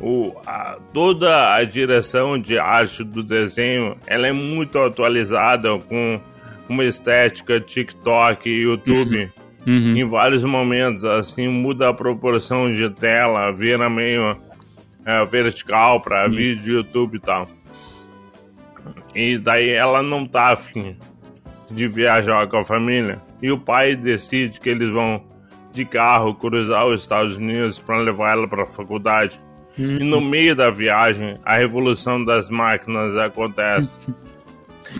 o, 0.00 0.32
a- 0.46 0.78
toda 0.92 1.54
a 1.54 1.64
direção 1.64 2.38
de 2.38 2.58
arte 2.58 3.02
do 3.02 3.22
desenho 3.24 3.96
ela 4.06 4.26
é 4.28 4.32
muito 4.32 4.78
atualizada 4.78 5.76
com 5.78 6.20
uma 6.68 6.84
estética 6.84 7.60
TikTok 7.60 8.48
e 8.48 8.62
YouTube 8.62 9.32
Uhum. 9.66 9.96
em 9.96 10.04
vários 10.06 10.44
momentos, 10.44 11.04
assim, 11.06 11.48
muda 11.48 11.88
a 11.88 11.94
proporção 11.94 12.70
de 12.70 12.90
tela, 12.90 13.50
vira 13.50 13.88
meio 13.88 14.36
é, 15.06 15.24
vertical 15.24 16.00
para 16.02 16.28
vídeo, 16.28 16.74
YouTube 16.78 17.16
e 17.16 17.20
tal. 17.20 17.48
E 19.14 19.38
daí 19.38 19.70
ela 19.70 20.02
não 20.02 20.26
tá 20.26 20.52
afim 20.52 20.96
de 21.70 21.86
viajar 21.88 22.46
com 22.48 22.58
a 22.58 22.64
família. 22.64 23.20
E 23.42 23.50
o 23.50 23.58
pai 23.58 23.94
decide 23.96 24.60
que 24.60 24.68
eles 24.68 24.88
vão 24.88 25.22
de 25.72 25.84
carro 25.84 26.34
cruzar 26.34 26.86
os 26.86 27.00
Estados 27.00 27.36
Unidos 27.36 27.78
para 27.78 27.98
levar 27.98 28.32
ela 28.32 28.46
para 28.48 28.62
a 28.62 28.66
faculdade. 28.66 29.40
E 29.76 29.82
no 30.04 30.20
meio 30.20 30.54
da 30.54 30.70
viagem, 30.70 31.36
a 31.44 31.56
revolução 31.56 32.24
das 32.24 32.48
máquinas 32.48 33.16
acontece. 33.16 33.90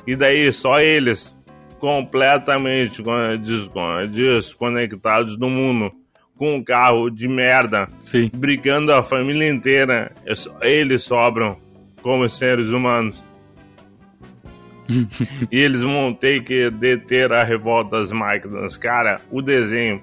e 0.06 0.16
daí 0.16 0.52
só 0.52 0.80
eles, 0.80 1.32
completamente 1.78 3.02
con- 3.02 3.36
descon- 3.40 4.06
desconectados 4.10 5.36
do 5.36 5.48
mundo, 5.48 5.92
com 6.36 6.56
um 6.56 6.64
carro 6.64 7.08
de 7.08 7.28
merda, 7.28 7.88
Sim. 8.02 8.28
brigando 8.34 8.92
a 8.92 9.02
família 9.02 9.48
inteira, 9.48 10.10
é 10.26 10.32
eles 10.68 11.04
sobram 11.04 11.56
como 12.02 12.28
seres 12.28 12.68
humanos. 12.70 13.22
E 14.88 15.60
eles 15.60 15.82
vão 15.82 16.12
ter 16.12 16.42
que 16.44 16.70
deter 16.70 17.32
a 17.32 17.42
revolta 17.42 17.98
das 17.98 18.12
máquinas. 18.12 18.76
Cara, 18.76 19.20
o 19.30 19.40
desenho 19.40 20.00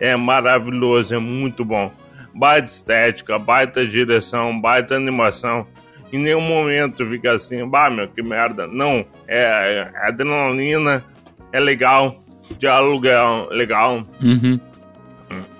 é 0.00 0.16
maravilhoso, 0.16 1.14
é 1.14 1.18
muito 1.18 1.64
bom. 1.64 1.92
Baita 2.34 2.68
estética, 2.68 3.38
baita 3.38 3.86
direção, 3.86 4.58
baita 4.60 4.94
animação. 4.94 5.66
Em 6.12 6.18
nenhum 6.18 6.40
momento 6.40 7.04
fica 7.06 7.32
assim, 7.32 7.66
bah, 7.68 7.90
meu, 7.90 8.08
que 8.08 8.22
merda. 8.22 8.66
Não, 8.66 9.04
é, 9.26 9.90
é 9.94 10.06
adrenalina, 10.08 11.04
é 11.52 11.60
legal, 11.60 12.18
diálogo 12.58 13.06
é 13.06 13.54
legal, 13.54 14.06
Uhum. 14.22 14.60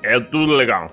é 0.03 0.19
tudo 0.21 0.53
legal. 0.53 0.91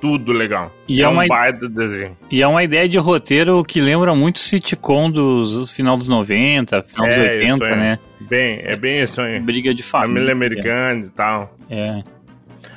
Tudo 0.00 0.30
legal. 0.32 0.70
E 0.88 1.00
é, 1.00 1.04
é 1.04 1.08
um 1.08 1.12
uma- 1.12 1.26
baita 1.26 1.68
desenho. 1.68 2.16
E 2.30 2.42
é 2.42 2.46
uma 2.46 2.62
ideia 2.62 2.88
de 2.88 2.98
roteiro 2.98 3.64
que 3.64 3.80
lembra 3.80 4.14
muito 4.14 4.38
sitcom 4.38 5.10
dos 5.10 5.70
final 5.72 5.96
dos 5.96 6.06
90, 6.06 6.82
final 6.82 7.06
dos 7.06 7.16
É, 7.16 7.42
isso 7.44 7.54
80, 7.54 7.64
aí. 7.66 7.76
né? 7.76 7.98
Bem, 8.20 8.60
é 8.62 8.76
bem 8.76 9.02
isso 9.02 9.20
aí. 9.20 9.40
Briga 9.40 9.74
de 9.74 9.82
família. 9.82 10.14
Família 10.14 10.32
americana 10.32 11.04
e 11.06 11.10
tal. 11.10 11.56
É. 11.70 12.02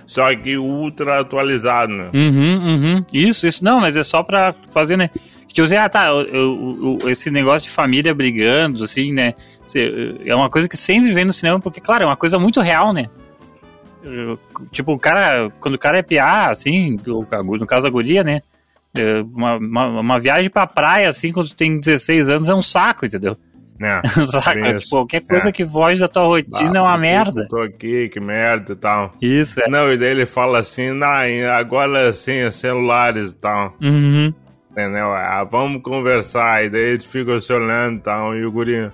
só 0.08 0.34
que 0.36 0.58
ultra 0.58 1.20
atualizado, 1.20 1.94
né? 1.94 2.10
Uhum, 2.16 2.58
uhum. 2.66 3.06
Isso, 3.14 3.46
isso. 3.46 3.64
Não, 3.64 3.80
mas 3.80 3.96
é 3.96 4.04
só 4.04 4.24
pra 4.24 4.56
fazer, 4.74 4.98
né? 4.98 5.10
Tipo 5.48 5.64
assim, 5.64 5.76
ah, 5.78 5.88
tá, 5.90 6.08
eu, 6.08 6.22
eu, 6.24 6.98
eu, 7.04 7.10
esse 7.12 7.30
negócio 7.30 7.68
de 7.70 7.74
família 7.76 8.14
brigando, 8.14 8.84
assim, 8.84 9.12
né? 9.14 9.34
É 10.26 10.34
uma 10.34 10.50
coisa 10.50 10.68
que 10.68 10.78
sempre 10.78 11.12
vem 11.12 11.26
no 11.26 11.34
cinema, 11.34 11.60
porque, 11.60 11.80
claro, 11.80 12.04
é 12.04 12.06
uma 12.08 12.16
coisa 12.18 12.40
muito 12.40 12.60
real, 12.62 12.92
né? 12.94 13.06
Tipo, 14.72 14.94
o 14.94 15.00
cara, 15.00 15.50
quando 15.60 15.76
o 15.76 15.80
cara 15.80 16.00
é 16.00 16.04
piar, 16.04 16.50
assim, 16.50 16.98
no 17.06 17.68
caso 17.68 17.88
a 17.88 17.90
guria, 17.90 18.24
né? 18.24 18.42
É, 18.98 19.22
uma, 19.22 19.58
uma, 19.58 20.00
uma, 20.00 20.20
viagem 20.20 20.50
pra 20.50 20.66
praia, 20.66 21.10
assim, 21.10 21.32
quando 21.32 21.50
tu 21.50 21.56
tem 21.56 21.80
16 21.80 22.30
anos, 22.30 22.50
é 22.50 22.56
um 22.56 22.62
saco, 22.62 23.06
entendeu? 23.06 23.38
É, 23.82 24.02
Saca? 24.26 24.78
Tipo, 24.78 24.90
qualquer 24.90 25.22
coisa 25.22 25.48
é. 25.48 25.52
que 25.54 25.66
foge 25.66 26.02
da 26.02 26.08
tua 26.10 26.26
rotina 26.26 26.74
ah, 26.74 26.78
é 26.78 26.82
uma 26.82 26.98
merda. 26.98 27.48
Tô 27.50 27.62
aqui, 27.62 28.10
que 28.10 28.20
merda 28.20 28.74
e 28.74 28.76
tal. 28.76 29.14
Isso, 29.22 29.58
é. 29.62 29.70
Não, 29.70 29.90
e 29.94 29.98
daí 29.98 30.10
ele 30.10 30.26
fala 30.26 30.60
assim, 30.60 30.92
nah, 30.92 31.24
agora 31.58 32.10
assim, 32.10 32.52
celulares 32.52 33.32
e 33.32 33.36
tal. 33.36 33.78
Uhum. 33.82 34.34
Entendeu? 34.70 35.14
Ah, 35.14 35.48
vamos 35.50 35.82
conversar. 35.82 36.66
E 36.66 36.70
daí 36.70 36.82
ele 36.82 37.00
fica 37.00 37.40
se 37.40 37.54
olhando 37.54 38.00
e 38.00 38.02
tal, 38.02 38.36
e 38.36 38.46
o 38.46 38.52
guri... 38.52 38.92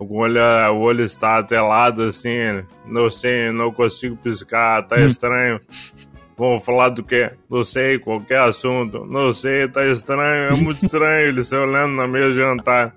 O 0.00 0.16
olho, 0.16 0.40
o 0.72 0.80
olho 0.80 1.04
está 1.04 1.38
atelado 1.38 2.02
assim, 2.04 2.64
não 2.86 3.10
sei, 3.10 3.52
não 3.52 3.70
consigo 3.70 4.16
piscar, 4.16 4.82
tá 4.86 4.96
hum. 4.96 5.04
estranho. 5.04 5.60
Vamos 6.38 6.64
falar 6.64 6.88
do 6.88 7.04
quê? 7.04 7.32
Não 7.50 7.62
sei, 7.62 7.98
qualquer 7.98 8.38
assunto. 8.38 9.04
Não 9.04 9.30
sei, 9.30 9.68
tá 9.68 9.84
estranho, 9.84 10.54
é 10.54 10.56
muito 10.56 10.86
estranho 10.86 11.28
ele 11.28 11.42
se 11.42 11.54
olhando 11.54 11.96
na 11.96 12.08
mesa 12.08 12.30
de 12.30 12.38
jantar. 12.38 12.96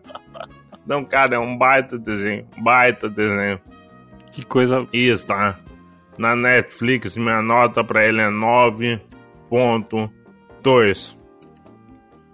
Então, 0.85 1.03
cara, 1.03 1.35
é 1.35 1.39
um 1.39 1.57
baita 1.57 1.99
desenho, 1.99 2.47
baita 2.57 3.09
desenho. 3.09 3.59
Que 4.31 4.45
coisa. 4.45 4.87
Isso, 4.93 5.27
tá? 5.27 5.59
Na 6.17 6.37
Netflix, 6.37 7.17
minha 7.17 7.41
nota 7.41 7.83
pra 7.83 8.07
ele 8.07 8.21
é 8.21 8.29
9.2. 8.29 11.17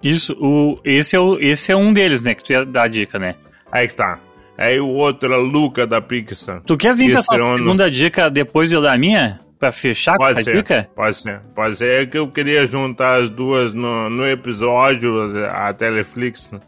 Isso, 0.04 0.38
o, 0.40 0.76
esse, 0.86 1.16
é 1.16 1.20
o, 1.20 1.40
esse 1.40 1.72
é 1.72 1.76
um 1.76 1.92
deles, 1.92 2.22
né? 2.22 2.36
Que 2.36 2.44
tu 2.44 2.52
ia 2.52 2.64
dar 2.64 2.84
a 2.84 2.88
dica, 2.88 3.18
né? 3.18 3.34
Aí 3.72 3.88
que 3.88 3.96
tá. 3.96 4.20
Aí 4.60 4.78
o 4.78 4.90
outro 4.90 5.34
é 5.34 5.38
Luca 5.38 5.88
da 5.88 6.02
Pixar. 6.02 6.62
Tu 6.66 6.76
quer 6.76 6.94
vir 6.94 7.14
com 7.14 7.20
essa 7.20 7.38
segunda 7.38 7.90
dica 7.90 8.30
depois 8.30 8.68
de 8.68 8.76
eu 8.76 8.82
dar 8.82 8.94
a 8.94 8.98
minha? 8.98 9.40
Pra 9.58 9.72
fechar 9.72 10.18
pode 10.18 10.44
com 10.44 10.50
a 10.50 10.54
dica? 10.54 10.90
Pode 10.94 11.18
ser. 11.18 11.42
Pode 11.56 11.76
ser. 11.78 12.02
É 12.02 12.06
que 12.06 12.18
eu 12.18 12.28
queria 12.30 12.66
juntar 12.66 13.22
as 13.22 13.30
duas 13.30 13.74
no, 13.74 14.10
no 14.10 14.28
episódio, 14.28 15.48
a 15.48 15.74
Teleflix, 15.74 16.52
né? 16.52 16.60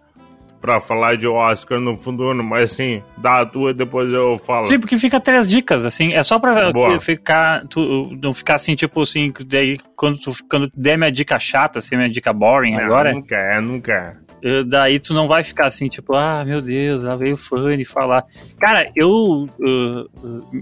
pra 0.61 0.79
falar 0.79 1.17
de 1.17 1.27
Oscar 1.27 1.79
no 1.79 1.95
futuro, 1.97 2.41
mas 2.43 2.71
assim, 2.71 3.01
dá 3.17 3.41
a 3.41 3.45
tua 3.45 3.73
depois 3.73 4.07
eu 4.13 4.37
falo. 4.37 4.67
Sim, 4.67 4.79
porque 4.79 4.95
fica 4.95 5.19
três 5.19 5.47
dicas, 5.47 5.83
assim, 5.83 6.13
é 6.13 6.21
só 6.21 6.37
pra 6.37 6.71
Boa. 6.71 6.99
ficar, 6.99 7.65
tu, 7.67 8.15
não 8.21 8.31
ficar 8.31 8.55
assim, 8.55 8.75
tipo 8.75 9.01
assim, 9.01 9.33
daí 9.47 9.79
quando 9.95 10.19
tu 10.19 10.31
quando 10.47 10.71
der 10.77 10.97
minha 10.97 11.11
dica 11.11 11.39
chata, 11.39 11.79
assim, 11.79 11.95
minha 11.95 12.09
dica 12.09 12.31
boring 12.31 12.75
não, 12.75 12.83
agora. 12.83 13.11
Nunca 13.11 13.35
é, 13.35 13.59
nunca 13.59 13.91
é. 13.91 14.30
Eh, 14.43 14.63
daí 14.63 14.99
tu 14.99 15.13
não 15.13 15.27
vai 15.27 15.43
ficar 15.43 15.67
assim, 15.67 15.87
tipo, 15.87 16.15
ah, 16.15 16.43
meu 16.43 16.61
Deus, 16.61 17.03
lá 17.03 17.15
veio 17.15 17.35
o 17.35 17.37
Fanny 17.37 17.85
falar. 17.85 18.25
Cara, 18.59 18.91
eu. 18.95 19.47
Uh, 19.59 20.01
uh, 20.25 20.61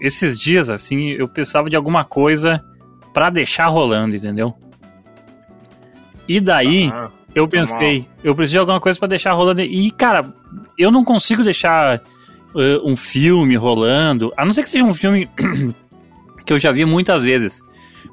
esses 0.00 0.38
dias, 0.38 0.70
assim, 0.70 1.08
eu 1.10 1.26
precisava 1.26 1.68
de 1.68 1.74
alguma 1.74 2.04
coisa 2.04 2.64
para 3.12 3.30
deixar 3.30 3.66
rolando, 3.66 4.14
entendeu? 4.14 4.54
E 6.28 6.38
daí, 6.38 6.88
ah, 6.92 7.10
eu 7.34 7.48
pensei, 7.48 8.00
mal. 8.00 8.08
eu 8.22 8.34
preciso 8.34 8.52
de 8.52 8.58
alguma 8.58 8.80
coisa 8.80 8.96
para 8.98 9.08
deixar 9.08 9.32
rolando. 9.32 9.62
E, 9.62 9.90
cara, 9.90 10.32
eu 10.76 10.92
não 10.92 11.04
consigo 11.04 11.42
deixar 11.42 12.00
uh, 12.54 12.88
um 12.88 12.94
filme 12.94 13.56
rolando, 13.56 14.32
a 14.36 14.44
não 14.44 14.54
ser 14.54 14.62
que 14.62 14.70
seja 14.70 14.84
um 14.84 14.94
filme 14.94 15.28
que 16.46 16.52
eu 16.52 16.58
já 16.58 16.70
vi 16.70 16.84
muitas 16.84 17.24
vezes. 17.24 17.60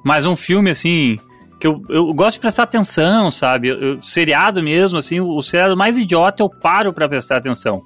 Mas 0.04 0.26
um 0.26 0.36
filme, 0.36 0.72
assim, 0.72 1.20
que 1.60 1.68
eu, 1.68 1.82
eu 1.90 2.14
gosto 2.14 2.36
de 2.36 2.42
prestar 2.42 2.64
atenção, 2.64 3.32
sabe? 3.32 3.70
Eu, 3.70 3.80
eu, 3.80 4.02
seriado 4.02 4.62
mesmo, 4.62 4.98
assim, 4.98 5.20
o, 5.20 5.36
o 5.36 5.42
seriado 5.42 5.76
mais 5.76 5.98
idiota 5.98 6.44
eu 6.44 6.50
paro 6.50 6.94
para 6.94 7.08
prestar 7.08 7.38
atenção. 7.38 7.82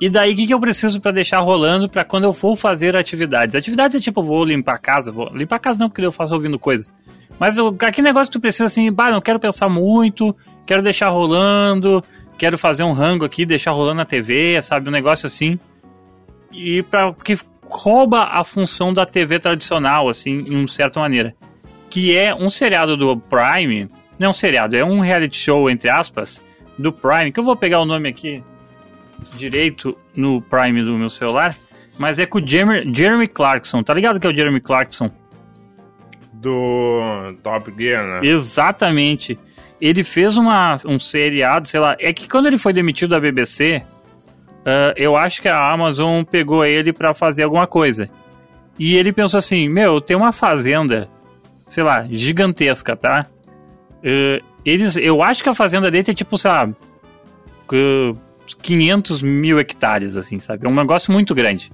E 0.00 0.10
daí, 0.10 0.32
o 0.32 0.36
que, 0.36 0.46
que 0.48 0.54
eu 0.54 0.60
preciso 0.60 1.00
para 1.00 1.12
deixar 1.12 1.38
rolando 1.40 1.88
para 1.88 2.04
quando 2.04 2.24
eu 2.24 2.32
for 2.32 2.56
fazer 2.56 2.96
atividades? 2.96 3.54
Atividades 3.54 3.96
é 3.96 4.00
tipo, 4.00 4.22
vou 4.22 4.44
limpar 4.44 4.74
a 4.74 4.78
casa, 4.78 5.12
vou 5.12 5.28
limpar 5.32 5.56
a 5.56 5.60
casa 5.60 5.78
não, 5.78 5.88
porque 5.88 6.04
eu 6.04 6.10
faço 6.10 6.34
ouvindo 6.34 6.58
coisas. 6.58 6.92
Mas 7.38 7.56
aquele 7.58 8.08
negócio 8.08 8.30
que 8.30 8.38
tu 8.38 8.40
precisa 8.40 8.66
assim, 8.66 8.92
bah, 8.92 9.10
não 9.10 9.20
quero 9.20 9.38
pensar 9.38 9.68
muito, 9.68 10.36
quero 10.66 10.82
deixar 10.82 11.08
rolando, 11.08 12.02
quero 12.36 12.58
fazer 12.58 12.82
um 12.82 12.92
rango 12.92 13.24
aqui, 13.24 13.46
deixar 13.46 13.70
rolando 13.70 13.98
na 13.98 14.04
TV, 14.04 14.60
sabe? 14.60 14.88
Um 14.88 14.92
negócio 14.92 15.26
assim. 15.26 15.58
E 16.52 16.82
para 16.82 17.12
que 17.14 17.38
rouba 17.64 18.24
a 18.24 18.44
função 18.44 18.92
da 18.92 19.06
TV 19.06 19.38
tradicional, 19.38 20.08
assim, 20.08 20.44
em 20.48 20.56
uma 20.56 20.68
certa 20.68 21.00
maneira 21.00 21.34
que 21.92 22.16
é 22.16 22.34
um 22.34 22.48
seriado 22.48 22.96
do 22.96 23.18
Prime, 23.18 23.86
não 24.18 24.28
é 24.28 24.30
um 24.30 24.32
seriado, 24.32 24.74
é 24.74 24.82
um 24.82 25.00
reality 25.00 25.36
show, 25.36 25.68
entre 25.68 25.90
aspas, 25.90 26.42
do 26.78 26.90
Prime, 26.90 27.30
que 27.30 27.38
eu 27.38 27.44
vou 27.44 27.54
pegar 27.54 27.80
o 27.80 27.84
nome 27.84 28.08
aqui 28.08 28.42
direito 29.36 29.94
no 30.16 30.40
Prime 30.40 30.82
do 30.82 30.96
meu 30.96 31.10
celular, 31.10 31.54
mas 31.98 32.18
é 32.18 32.24
com 32.24 32.38
o 32.38 32.46
Jeremy, 32.46 32.90
Jeremy 32.94 33.28
Clarkson, 33.28 33.82
tá 33.82 33.92
ligado 33.92 34.18
que 34.18 34.26
é 34.26 34.30
o 34.30 34.34
Jeremy 34.34 34.58
Clarkson? 34.58 35.10
Do 36.32 37.34
Top 37.42 37.70
Gear, 37.76 38.22
né? 38.22 38.26
Exatamente. 38.26 39.38
Ele 39.78 40.02
fez 40.02 40.38
uma, 40.38 40.76
um 40.86 40.98
seriado, 40.98 41.68
sei 41.68 41.78
lá, 41.78 41.94
é 42.00 42.10
que 42.10 42.26
quando 42.26 42.46
ele 42.46 42.56
foi 42.56 42.72
demitido 42.72 43.10
da 43.10 43.20
BBC, 43.20 43.82
uh, 43.84 43.84
ah, 44.64 44.94
eu 44.96 45.14
acho 45.14 45.42
que 45.42 45.48
a 45.48 45.70
Amazon 45.70 46.24
pegou 46.24 46.64
ele 46.64 46.90
para 46.90 47.12
fazer 47.12 47.42
alguma 47.42 47.66
coisa. 47.66 48.08
E 48.78 48.96
ele 48.96 49.12
pensou 49.12 49.36
assim: 49.36 49.68
Meu, 49.68 50.00
tem 50.00 50.16
uma 50.16 50.32
fazenda 50.32 51.10
sei 51.66 51.84
lá, 51.84 52.06
gigantesca, 52.10 52.96
tá? 52.96 53.26
Uh, 53.98 54.44
eles, 54.64 54.96
eu 54.96 55.22
acho 55.22 55.42
que 55.42 55.48
a 55.48 55.54
fazenda 55.54 55.90
dele 55.90 56.10
é 56.10 56.14
tipo, 56.14 56.36
sei 56.38 56.50
lá, 56.50 56.68
500 58.60 59.22
mil 59.22 59.58
hectares, 59.58 60.16
assim, 60.16 60.38
sabe? 60.40 60.66
É 60.66 60.68
um 60.68 60.74
negócio 60.74 61.12
muito 61.12 61.34
grande. 61.34 61.72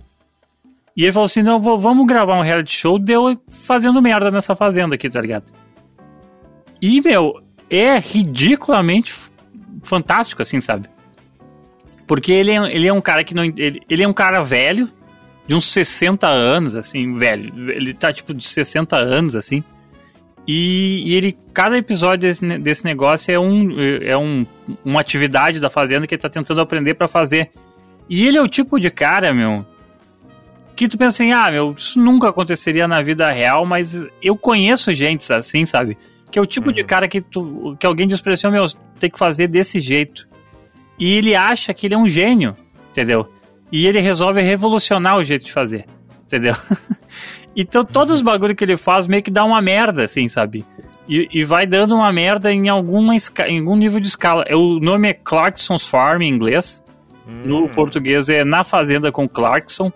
E 0.96 1.04
ele 1.04 1.12
falou 1.12 1.26
assim: 1.26 1.42
não, 1.42 1.60
vou, 1.60 1.78
vamos 1.78 2.06
gravar 2.06 2.36
um 2.36 2.42
reality 2.42 2.76
show 2.76 2.98
deu 2.98 3.40
fazendo 3.48 4.02
merda 4.02 4.30
nessa 4.30 4.56
fazenda 4.56 4.96
aqui, 4.96 5.08
tá 5.08 5.20
ligado? 5.20 5.52
E, 6.82 7.00
meu, 7.00 7.40
é 7.70 7.98
ridiculamente 7.98 9.14
fantástico, 9.82 10.42
assim, 10.42 10.60
sabe? 10.60 10.88
Porque 12.06 12.32
ele 12.32 12.50
é, 12.50 12.74
ele 12.74 12.88
é 12.88 12.92
um 12.92 13.00
cara 13.00 13.22
que 13.22 13.34
não. 13.34 13.44
Ele, 13.44 13.80
ele 13.88 14.02
é 14.02 14.08
um 14.08 14.12
cara 14.12 14.42
velho, 14.42 14.90
de 15.46 15.54
uns 15.54 15.70
60 15.70 16.26
anos, 16.26 16.74
assim, 16.74 17.14
velho. 17.14 17.70
Ele 17.70 17.94
tá 17.94 18.12
tipo 18.12 18.34
de 18.34 18.46
60 18.48 18.96
anos, 18.96 19.36
assim. 19.36 19.62
E, 20.50 21.02
e, 21.04 21.14
ele, 21.14 21.36
cada 21.52 21.76
episódio 21.76 22.20
desse, 22.20 22.58
desse 22.58 22.82
negócio 22.82 23.30
é, 23.30 23.38
um, 23.38 23.78
é 23.78 24.16
um, 24.16 24.46
uma 24.82 24.98
atividade 24.98 25.60
da 25.60 25.68
fazenda 25.68 26.06
que 26.06 26.14
ele 26.14 26.22
tá 26.22 26.30
tentando 26.30 26.62
aprender 26.62 26.94
para 26.94 27.06
fazer. 27.06 27.50
E 28.08 28.26
ele 28.26 28.38
é 28.38 28.42
o 28.42 28.48
tipo 28.48 28.80
de 28.80 28.90
cara, 28.90 29.34
meu, 29.34 29.66
que 30.74 30.88
tu 30.88 30.96
pensa 30.96 31.22
assim, 31.22 31.32
ah, 31.32 31.50
meu, 31.50 31.74
isso 31.76 31.98
nunca 32.00 32.30
aconteceria 32.30 32.88
na 32.88 33.02
vida 33.02 33.30
real, 33.30 33.66
mas 33.66 33.94
eu 34.22 34.38
conheço 34.38 34.90
gente 34.94 35.30
assim, 35.30 35.66
sabe? 35.66 35.98
Que 36.30 36.38
é 36.38 36.42
o 36.42 36.46
tipo 36.46 36.68
uhum. 36.68 36.74
de 36.74 36.82
cara 36.82 37.06
que, 37.06 37.20
tu, 37.20 37.76
que 37.78 37.86
alguém 37.86 38.08
diz 38.08 38.22
pra 38.22 38.32
assim, 38.32 38.48
meu, 38.48 38.64
tem 38.98 39.10
que 39.10 39.18
fazer 39.18 39.48
desse 39.48 39.80
jeito. 39.80 40.26
E 40.98 41.12
ele 41.12 41.36
acha 41.36 41.74
que 41.74 41.86
ele 41.86 41.94
é 41.94 41.98
um 41.98 42.08
gênio, 42.08 42.54
entendeu? 42.90 43.28
E 43.70 43.86
ele 43.86 44.00
resolve 44.00 44.40
revolucionar 44.40 45.18
o 45.18 45.22
jeito 45.22 45.44
de 45.44 45.52
fazer, 45.52 45.84
entendeu? 46.24 46.54
Então 47.60 47.84
todos 47.84 48.14
os 48.14 48.22
bagulho 48.22 48.54
que 48.54 48.64
ele 48.64 48.76
faz 48.76 49.08
meio 49.08 49.20
que 49.20 49.32
dá 49.32 49.44
uma 49.44 49.60
merda, 49.60 50.04
assim, 50.04 50.28
sabe? 50.28 50.64
E, 51.08 51.28
e 51.32 51.42
vai 51.42 51.66
dando 51.66 51.96
uma 51.96 52.12
merda 52.12 52.52
em, 52.52 52.68
alguma 52.68 53.16
em 53.48 53.58
algum 53.58 53.74
nível 53.74 53.98
de 53.98 54.06
escala. 54.06 54.44
É, 54.46 54.54
o 54.54 54.78
nome 54.78 55.08
é 55.08 55.12
Clarkson's 55.12 55.84
Farm 55.84 56.22
em 56.22 56.30
inglês. 56.30 56.84
Hum. 57.26 57.42
No 57.44 57.68
português 57.68 58.28
é 58.28 58.44
Na 58.44 58.62
Fazenda 58.62 59.10
com 59.10 59.28
Clarkson. 59.28 59.92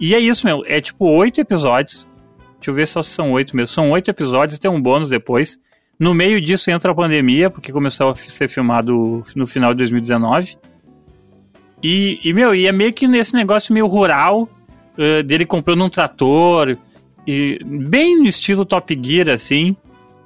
E 0.00 0.16
é 0.16 0.18
isso, 0.18 0.44
meu. 0.44 0.64
É 0.66 0.80
tipo 0.80 1.06
oito 1.06 1.40
episódios. 1.40 2.08
Deixa 2.56 2.70
eu 2.70 2.74
ver 2.74 2.88
se 2.88 3.00
são 3.04 3.30
oito 3.32 3.54
mesmo. 3.54 3.68
São 3.68 3.92
oito 3.92 4.10
episódios, 4.10 4.58
tem 4.58 4.68
um 4.68 4.82
bônus 4.82 5.08
depois. 5.08 5.60
No 6.00 6.12
meio 6.12 6.40
disso 6.40 6.72
entra 6.72 6.90
a 6.90 6.94
pandemia, 6.94 7.48
porque 7.48 7.70
começou 7.70 8.10
a 8.10 8.14
ser 8.16 8.48
filmado 8.48 9.22
no 9.36 9.46
final 9.46 9.70
de 9.70 9.78
2019. 9.78 10.58
E, 11.80 12.18
e 12.24 12.32
meu, 12.32 12.52
e 12.52 12.66
é 12.66 12.72
meio 12.72 12.92
que 12.92 13.06
nesse 13.06 13.34
negócio 13.34 13.72
meio 13.72 13.86
rural, 13.86 14.48
uh, 14.98 15.22
dele 15.22 15.46
comprando 15.46 15.84
um 15.84 15.88
trator, 15.88 16.76
e 17.26 17.58
bem 17.64 18.16
no 18.16 18.26
estilo 18.26 18.64
Top 18.64 18.98
Gear, 19.02 19.28
assim, 19.28 19.76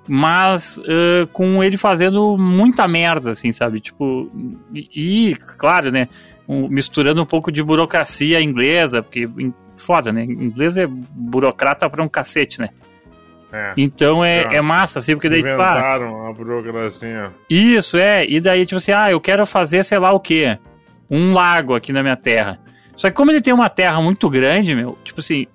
mas 0.07 0.77
uh, 0.79 1.27
com 1.33 1.63
ele 1.63 1.77
fazendo 1.77 2.37
muita 2.37 2.87
merda, 2.89 3.31
assim, 3.31 3.53
sabe? 3.53 3.81
Tipo, 3.81 4.29
e, 4.75 5.31
e 5.31 5.35
claro, 5.57 5.91
né? 5.91 6.09
Um, 6.49 6.69
misturando 6.69 7.23
um 7.23 7.27
pouco 7.27 7.53
de 7.53 7.63
burocracia 7.63 8.41
inglesa, 8.41 9.03
porque 9.03 9.29
foda, 9.77 10.13
né? 10.13 10.25
Inglês 10.25 10.77
é 10.77 10.87
burocrata 10.87 11.89
pra 11.89 12.03
um 12.03 12.09
cacete, 12.09 12.61
né? 12.61 12.71
É, 13.53 13.73
então 13.77 14.25
é, 14.25 14.43
é, 14.43 14.57
é 14.57 14.61
massa, 14.61 14.99
assim, 14.99 15.15
porque 15.15 15.29
daí, 15.29 15.43
tipo, 15.43 15.61
ah, 15.61 15.95
a 16.29 16.33
burocracia. 16.33 17.31
Isso, 17.49 17.97
é. 17.97 18.25
E 18.27 18.41
daí, 18.41 18.67
tipo 18.67 18.79
assim, 18.79 18.93
ah, 18.93 19.11
eu 19.11 19.21
quero 19.21 19.47
fazer 19.47 19.85
sei 19.85 19.99
lá 19.99 20.13
o 20.13 20.21
quê. 20.21 20.59
Um 21.11 21.33
lago 21.33 21.75
aqui 21.75 21.93
na 21.93 22.03
minha 22.03 22.17
terra. 22.17 22.59
Só 22.97 23.09
que 23.09 23.17
como 23.17 23.31
ele 23.31 23.41
tem 23.41 23.55
uma 23.55 23.71
terra 23.71 24.01
muito 24.01 24.29
grande, 24.29 24.75
meu, 24.75 24.99
tipo 25.03 25.21
assim, 25.21 25.47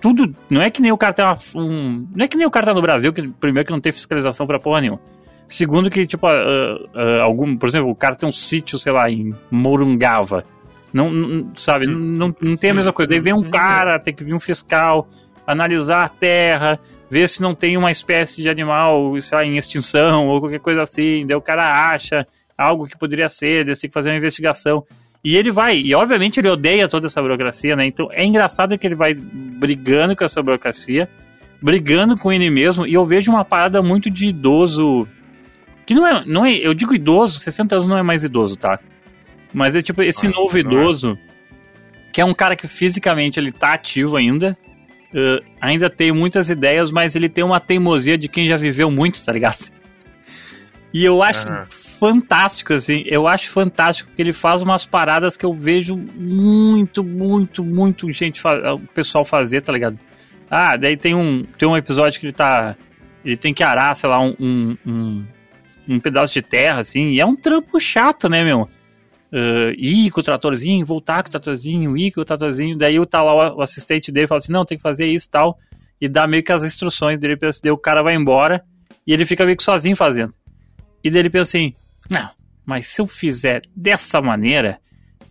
tudo. 0.00 0.34
Não 0.48 0.62
é 0.62 0.70
que 0.70 0.80
nem 0.80 0.92
o 0.92 0.98
cara 0.98 1.12
tem 1.12 1.24
uma, 1.24 1.38
um. 1.54 2.06
Não 2.14 2.24
é 2.24 2.28
que 2.28 2.36
nem 2.36 2.46
o 2.46 2.50
cara 2.50 2.66
tá 2.66 2.74
no 2.74 2.82
Brasil, 2.82 3.12
que 3.12 3.26
primeiro 3.28 3.66
que 3.66 3.72
não 3.72 3.80
tem 3.80 3.92
fiscalização 3.92 4.46
pra 4.46 4.58
porra 4.58 4.80
nenhuma. 4.80 5.00
Segundo 5.46 5.88
que, 5.88 6.06
tipo, 6.06 6.26
uh, 6.26 6.84
uh, 6.94 7.22
algum, 7.22 7.56
por 7.56 7.68
exemplo, 7.68 7.90
o 7.90 7.94
cara 7.94 8.14
tem 8.14 8.28
um 8.28 8.32
sítio, 8.32 8.78
sei 8.78 8.92
lá, 8.92 9.10
em 9.10 9.34
Morungava. 9.50 10.44
Não, 10.92 11.10
não 11.10 11.52
sabe, 11.56 11.86
não, 11.86 12.34
não 12.40 12.56
tem 12.56 12.70
a 12.70 12.74
mesma 12.74 12.92
coisa. 12.92 13.10
Daí 13.10 13.20
vem 13.20 13.32
um 13.32 13.42
cara, 13.42 13.98
tem 13.98 14.12
que 14.14 14.24
vir 14.24 14.34
um 14.34 14.40
fiscal, 14.40 15.08
analisar 15.46 16.04
a 16.04 16.08
terra, 16.08 16.78
ver 17.10 17.28
se 17.28 17.40
não 17.40 17.54
tem 17.54 17.76
uma 17.76 17.90
espécie 17.90 18.42
de 18.42 18.48
animal, 18.48 19.20
sei 19.22 19.38
lá, 19.38 19.44
em 19.44 19.56
extinção 19.56 20.26
ou 20.26 20.40
qualquer 20.40 20.60
coisa 20.60 20.82
assim. 20.82 21.26
Daí 21.26 21.36
o 21.36 21.42
cara 21.42 21.90
acha 21.90 22.26
algo 22.56 22.86
que 22.86 22.98
poderia 22.98 23.28
ser, 23.28 23.64
daí 23.64 23.74
tem 23.74 23.88
que 23.88 23.94
fazer 23.94 24.10
uma 24.10 24.16
investigação. 24.16 24.84
E 25.24 25.36
ele 25.36 25.50
vai, 25.50 25.78
e 25.78 25.94
obviamente 25.94 26.38
ele 26.38 26.48
odeia 26.48 26.88
toda 26.88 27.06
essa 27.06 27.20
burocracia, 27.20 27.74
né? 27.74 27.86
Então 27.86 28.08
é 28.12 28.24
engraçado 28.24 28.78
que 28.78 28.86
ele 28.86 28.94
vai 28.94 29.14
brigando 29.58 30.14
com 30.14 30.24
essa 30.24 30.42
burocracia, 30.42 31.08
brigando 31.60 32.16
com 32.16 32.32
ele 32.32 32.48
mesmo, 32.48 32.86
e 32.86 32.94
eu 32.94 33.04
vejo 33.04 33.30
uma 33.32 33.44
parada 33.44 33.82
muito 33.82 34.08
de 34.08 34.28
idoso. 34.28 35.06
Que 35.84 35.94
não 35.94 36.06
é, 36.06 36.24
não 36.24 36.46
é. 36.46 36.54
Eu 36.54 36.74
digo 36.74 36.94
idoso, 36.94 37.38
60 37.38 37.74
anos 37.74 37.86
não 37.86 37.98
é 37.98 38.02
mais 38.02 38.22
idoso, 38.22 38.56
tá? 38.56 38.78
Mas 39.52 39.74
é 39.74 39.80
tipo 39.80 40.02
esse 40.02 40.26
ah, 40.26 40.30
novo 40.30 40.56
é. 40.56 40.60
idoso, 40.60 41.12
é. 41.12 42.10
que 42.12 42.20
é 42.20 42.24
um 42.24 42.34
cara 42.34 42.54
que 42.54 42.68
fisicamente 42.68 43.40
ele 43.40 43.50
tá 43.50 43.74
ativo 43.74 44.16
ainda, 44.16 44.56
uh, 45.12 45.44
ainda 45.60 45.90
tem 45.90 46.12
muitas 46.12 46.50
ideias, 46.50 46.90
mas 46.90 47.16
ele 47.16 47.28
tem 47.28 47.42
uma 47.42 47.58
teimosia 47.58 48.16
de 48.16 48.28
quem 48.28 48.46
já 48.46 48.56
viveu 48.56 48.90
muito, 48.90 49.24
tá 49.24 49.32
ligado? 49.32 49.72
E 50.92 51.04
eu 51.04 51.22
acho 51.22 51.46
fantástico, 51.98 52.72
assim. 52.72 53.02
Eu 53.06 53.26
acho 53.26 53.50
fantástico 53.50 54.10
que 54.14 54.22
ele 54.22 54.32
faz 54.32 54.62
umas 54.62 54.86
paradas 54.86 55.36
que 55.36 55.44
eu 55.44 55.52
vejo 55.52 55.96
muito, 55.96 57.02
muito, 57.02 57.64
muito 57.64 58.10
gente, 58.12 58.40
o 58.46 58.78
pessoal 58.94 59.24
fazer, 59.24 59.60
tá 59.60 59.72
ligado? 59.72 59.98
Ah, 60.50 60.76
daí 60.76 60.96
tem 60.96 61.14
um, 61.14 61.44
tem 61.58 61.68
um 61.68 61.76
episódio 61.76 62.18
que 62.18 62.26
ele 62.26 62.32
tá. 62.32 62.76
Ele 63.24 63.36
tem 63.36 63.52
que 63.52 63.62
arar, 63.62 63.94
sei 63.94 64.08
lá, 64.08 64.20
um, 64.20 64.76
um, 64.86 65.24
um, 65.88 66.00
pedaço 66.00 66.32
de 66.32 66.40
terra, 66.40 66.80
assim, 66.80 67.10
e 67.10 67.20
é 67.20 67.26
um 67.26 67.34
trampo 67.34 67.78
chato, 67.78 68.28
né, 68.28 68.42
meu? 68.44 68.68
Uh, 69.30 69.74
ir 69.76 70.10
com 70.10 70.20
o 70.20 70.22
tratorzinho, 70.22 70.86
voltar 70.86 71.22
com 71.22 71.28
o 71.28 71.32
tratorzinho, 71.32 71.96
ir 71.98 72.12
com 72.12 72.22
o 72.22 72.24
tratorzinho, 72.24 72.78
daí 72.78 73.04
tá 73.06 73.22
lá 73.22 73.54
o 73.54 73.60
assistente 73.60 74.10
dele 74.10 74.26
fala 74.26 74.38
assim, 74.38 74.52
não, 74.52 74.64
tem 74.64 74.78
que 74.78 74.82
fazer 74.82 75.06
isso 75.06 75.26
e 75.26 75.30
tal, 75.30 75.58
e 76.00 76.08
dá 76.08 76.26
meio 76.26 76.42
que 76.42 76.52
as 76.52 76.62
instruções 76.62 77.18
dele, 77.18 77.36
daí 77.62 77.72
o 77.72 77.76
cara 77.76 78.02
vai 78.02 78.14
embora, 78.14 78.64
e 79.06 79.12
ele 79.12 79.26
fica 79.26 79.44
meio 79.44 79.56
que 79.56 79.62
sozinho 79.62 79.96
fazendo. 79.96 80.32
E 81.04 81.10
daí 81.10 81.20
ele 81.20 81.30
pensa 81.30 81.58
assim, 81.58 81.74
não, 82.10 82.30
mas 82.64 82.86
se 82.86 83.00
eu 83.00 83.06
fizer 83.06 83.62
dessa 83.74 84.20
maneira, 84.20 84.78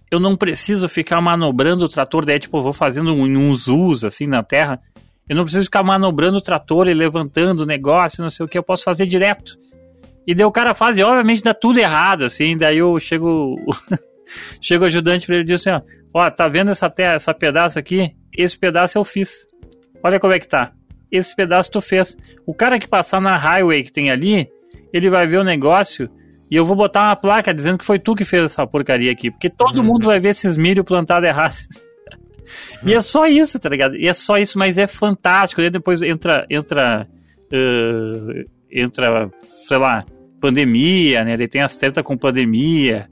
eu 0.09 0.19
não 0.19 0.35
preciso 0.35 0.87
ficar 0.87 1.21
manobrando 1.21 1.85
o 1.85 1.89
trator, 1.89 2.25
daí 2.25 2.39
tipo, 2.39 2.57
eu 2.57 2.61
vou 2.61 2.73
fazendo 2.73 3.13
um, 3.13 3.23
uns 3.23 3.67
us 3.67 4.03
assim 4.03 4.25
na 4.25 4.41
terra. 4.41 4.81
Eu 5.27 5.35
não 5.35 5.43
preciso 5.43 5.65
ficar 5.65 5.83
manobrando 5.83 6.37
o 6.37 6.41
trator 6.41 6.87
e 6.87 6.93
levantando 6.93 7.61
o 7.61 7.65
negócio, 7.65 8.23
não 8.23 8.29
sei 8.29 8.45
o 8.45 8.49
que, 8.49 8.57
eu 8.57 8.63
posso 8.63 8.83
fazer 8.83 9.05
direto. 9.05 9.57
E 10.25 10.33
daí 10.33 10.45
o 10.45 10.51
cara 10.51 10.73
faz, 10.73 10.97
e 10.97 11.03
obviamente 11.03 11.43
dá 11.43 11.53
tudo 11.53 11.79
errado, 11.79 12.23
assim, 12.23 12.57
daí 12.57 12.77
eu 12.77 12.97
chego. 12.99 13.55
chego 14.61 14.85
ajudante 14.85 15.25
para 15.25 15.35
ele 15.35 15.43
e 15.43 15.47
diz 15.47 15.65
assim, 15.65 15.69
ó, 16.13 16.25
ó, 16.25 16.29
tá 16.29 16.47
vendo 16.47 16.71
essa 16.71 16.89
terra, 16.89 17.13
essa 17.13 17.33
pedaço 17.33 17.79
aqui? 17.79 18.13
Esse 18.35 18.57
pedaço 18.57 18.97
eu 18.97 19.05
fiz. 19.05 19.47
Olha 20.03 20.19
como 20.19 20.33
é 20.33 20.39
que 20.39 20.47
tá. 20.47 20.73
Esse 21.11 21.35
pedaço 21.35 21.71
tu 21.71 21.81
fez. 21.81 22.17
O 22.45 22.53
cara 22.53 22.79
que 22.79 22.87
passar 22.87 23.21
na 23.21 23.37
highway 23.37 23.83
que 23.83 23.91
tem 23.91 24.11
ali, 24.11 24.49
ele 24.93 25.09
vai 25.09 25.25
ver 25.25 25.37
o 25.37 25.43
negócio 25.43 26.09
e 26.49 26.55
eu 26.55 26.63
vou 26.63 26.75
botar 26.75 27.09
uma 27.09 27.15
placa 27.15 27.53
dizendo 27.53 27.77
que 27.77 27.85
foi 27.85 27.99
tu 27.99 28.15
que 28.15 28.23
fez 28.23 28.43
essa 28.43 28.65
porcaria 28.65 29.11
aqui. 29.11 29.29
Porque 29.29 29.49
todo 29.49 29.77
uhum. 29.77 29.83
mundo 29.83 30.07
vai 30.07 30.19
ver 30.19 30.29
esses 30.29 30.55
milho 30.55 30.83
plantado 30.83 31.25
errado. 31.25 31.55
e 32.85 32.93
é 32.93 33.01
só 33.01 33.27
isso, 33.27 33.59
tá 33.59 33.67
ligado? 33.67 33.95
E 33.95 34.07
é 34.07 34.13
só 34.13 34.37
isso, 34.37 34.57
mas 34.57 34.77
é 34.77 34.87
fantástico. 34.87 35.61
Aí 35.61 35.69
depois 35.69 36.01
entra, 36.01 36.45
entra, 36.49 37.05
uh, 37.51 38.43
entra, 38.71 39.29
sei 39.67 39.77
lá, 39.77 40.05
pandemia, 40.39 41.25
né? 41.25 41.33
Ele 41.33 41.47
tem 41.49 41.61
as 41.61 41.75
tretas 41.75 42.03
com 42.03 42.17
pandemia. 42.17 43.09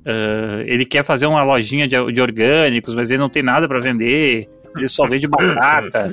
Uh, 0.00 0.60
ele 0.66 0.84
quer 0.84 1.02
fazer 1.02 1.24
uma 1.24 1.42
lojinha 1.42 1.88
de, 1.88 2.12
de 2.12 2.20
orgânicos, 2.20 2.94
mas 2.94 3.10
ele 3.10 3.20
não 3.20 3.30
tem 3.30 3.42
nada 3.42 3.66
para 3.66 3.80
vender. 3.80 4.46
Ele 4.76 4.88
só 4.88 5.06
vende 5.06 5.26
batata. 5.26 6.12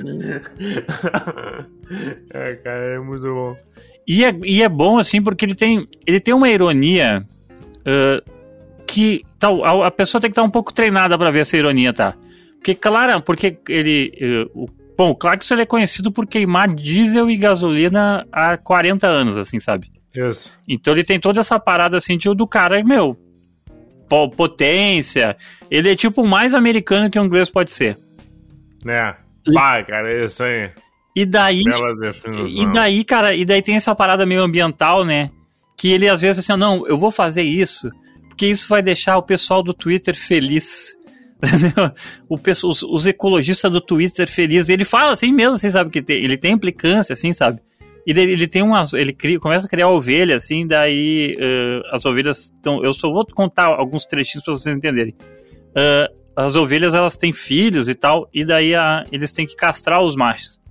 é, 2.32 2.54
cara, 2.54 2.94
é 2.94 2.98
muito 2.98 3.24
bom. 3.24 3.56
E 4.06 4.24
é, 4.24 4.34
e 4.42 4.62
é 4.62 4.68
bom, 4.68 4.98
assim, 4.98 5.22
porque 5.22 5.44
ele 5.44 5.54
tem, 5.54 5.86
ele 6.06 6.20
tem 6.20 6.34
uma 6.34 6.48
ironia 6.48 7.24
uh, 7.80 8.30
que 8.86 9.24
tal, 9.38 9.64
a, 9.64 9.86
a, 9.86 9.90
pessoa 9.90 10.20
tem 10.20 10.30
que 10.30 10.32
estar 10.32 10.42
um 10.42 10.50
pouco 10.50 10.72
treinada 10.72 11.16
para 11.16 11.30
ver 11.30 11.40
essa 11.40 11.56
ironia, 11.56 11.92
tá? 11.92 12.14
Porque, 12.56 12.74
claro, 12.74 13.22
porque 13.22 13.58
ele. 13.68 14.12
Uh, 14.54 14.64
o, 14.64 14.68
bom, 14.96 15.10
o 15.10 15.16
Clarkson 15.16 15.54
ele 15.54 15.62
é 15.62 15.66
conhecido 15.66 16.10
por 16.10 16.26
queimar 16.26 16.68
diesel 16.68 17.30
e 17.30 17.36
gasolina 17.36 18.26
há 18.32 18.56
40 18.56 19.06
anos, 19.06 19.36
assim, 19.38 19.60
sabe? 19.60 19.90
Isso. 20.14 20.52
Então 20.68 20.92
ele 20.92 21.04
tem 21.04 21.18
toda 21.18 21.40
essa 21.40 21.58
parada 21.58 21.96
assim 21.96 22.18
de, 22.18 22.32
do 22.34 22.46
cara, 22.46 22.82
meu, 22.84 23.16
potência. 24.36 25.36
Ele 25.70 25.90
é 25.90 25.96
tipo 25.96 26.26
mais 26.26 26.54
americano 26.54 27.10
que 27.10 27.18
o 27.18 27.24
inglês 27.24 27.48
pode 27.48 27.72
ser. 27.72 27.96
É. 28.86 29.14
Vai, 29.52 29.84
cara, 29.84 30.12
é 30.12 30.24
isso 30.24 30.42
aí. 30.42 30.70
E 31.14 31.26
daí. 31.26 31.62
E 32.48 32.72
daí, 32.72 33.04
cara, 33.04 33.34
e 33.34 33.44
daí 33.44 33.62
tem 33.62 33.76
essa 33.76 33.94
parada 33.94 34.24
meio 34.24 34.42
ambiental, 34.42 35.04
né? 35.04 35.30
Que 35.76 35.92
ele 35.92 36.08
às 36.08 36.20
vezes 36.20 36.38
assim, 36.38 36.58
não, 36.58 36.86
eu 36.86 36.96
vou 36.96 37.10
fazer 37.10 37.42
isso, 37.42 37.90
porque 38.28 38.46
isso 38.46 38.68
vai 38.68 38.82
deixar 38.82 39.18
o 39.18 39.22
pessoal 39.22 39.62
do 39.62 39.74
Twitter 39.74 40.16
feliz. 40.16 40.96
o 42.28 42.36
os, 42.68 42.82
os, 42.82 43.06
ecologistas 43.06 43.70
do 43.70 43.80
Twitter 43.80 44.28
felizes. 44.28 44.68
Ele 44.68 44.84
fala 44.84 45.12
assim 45.12 45.32
mesmo, 45.32 45.56
assim, 45.56 45.70
sabe? 45.70 45.90
Que 45.90 46.00
tem, 46.00 46.22
ele 46.22 46.38
tem 46.38 46.52
implicância, 46.52 47.12
assim, 47.12 47.32
sabe? 47.32 47.60
Ele, 48.06 48.22
ele 48.22 48.46
tem 48.46 48.62
umas. 48.62 48.92
Ele 48.92 49.12
cria, 49.12 49.38
começa 49.38 49.66
a 49.66 49.70
criar 49.70 49.88
ovelha, 49.88 50.36
assim, 50.36 50.66
daí 50.66 51.36
uh, 51.36 51.94
as 51.94 52.04
ovelhas 52.06 52.44
estão. 52.44 52.84
Eu 52.84 52.92
só 52.92 53.08
vou 53.08 53.26
contar 53.26 53.66
alguns 53.66 54.04
trechinhos 54.04 54.44
para 54.44 54.54
vocês 54.54 54.74
entenderem. 54.74 55.14
Uh, 55.70 56.22
as 56.36 56.56
ovelhas 56.56 56.94
elas 56.94 57.16
têm 57.16 57.32
filhos 57.32 57.88
e 57.88 57.94
tal, 57.94 58.28
e 58.32 58.44
daí 58.44 58.74
a, 58.74 59.04
eles 59.12 59.32
têm 59.32 59.46
que 59.46 59.54
castrar 59.54 60.02
os 60.02 60.16
machos. 60.16 60.61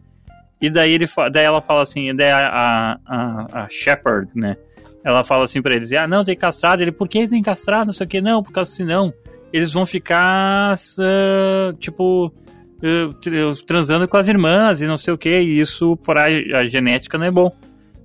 E 0.62 0.70
daí, 0.70 0.94
ele, 0.94 1.06
daí 1.32 1.44
ela 1.44 1.62
fala 1.62 1.82
assim, 1.82 2.16
daí 2.16 2.30
a, 2.30 3.00
a, 3.06 3.64
a 3.64 3.68
Shepard, 3.70 4.32
né? 4.36 4.56
Ela 5.04 5.24
fala 5.24 5.44
assim 5.46 5.62
pra 5.62 5.76
eles, 5.76 5.92
ah, 5.94 6.08
não, 6.08 6.24
tem 6.24 6.38
castrado. 6.38 6.84
Ele, 6.84 6.92
por 6.92 7.08
que 7.08 7.28
tem 7.28 7.42
castrado? 7.42 7.88
Não 7.88 7.94
sei 7.94 8.06
o 8.06 8.10
que, 8.10 8.22
não, 8.22 8.44
por 8.44 8.52
causa 8.52 8.70
senão 8.70 9.12
eles 9.52 9.74
vão 9.74 9.86
ficar, 9.86 10.76
uh, 10.76 11.74
tipo, 11.74 12.28
uh, 12.28 13.66
transando 13.66 14.08
com 14.08 14.18
as 14.18 14.28
irmãs 14.28 14.82
e 14.82 14.88
não 14.88 14.98
sei 14.98 15.14
o 15.14 15.18
que, 15.18 15.42
e 15.42 15.60
isso 15.60 15.98
para 15.98 16.26
a 16.26 16.66
genética 16.66 17.18
não 17.18 17.26
é 17.26 17.32
bom. 17.32 17.52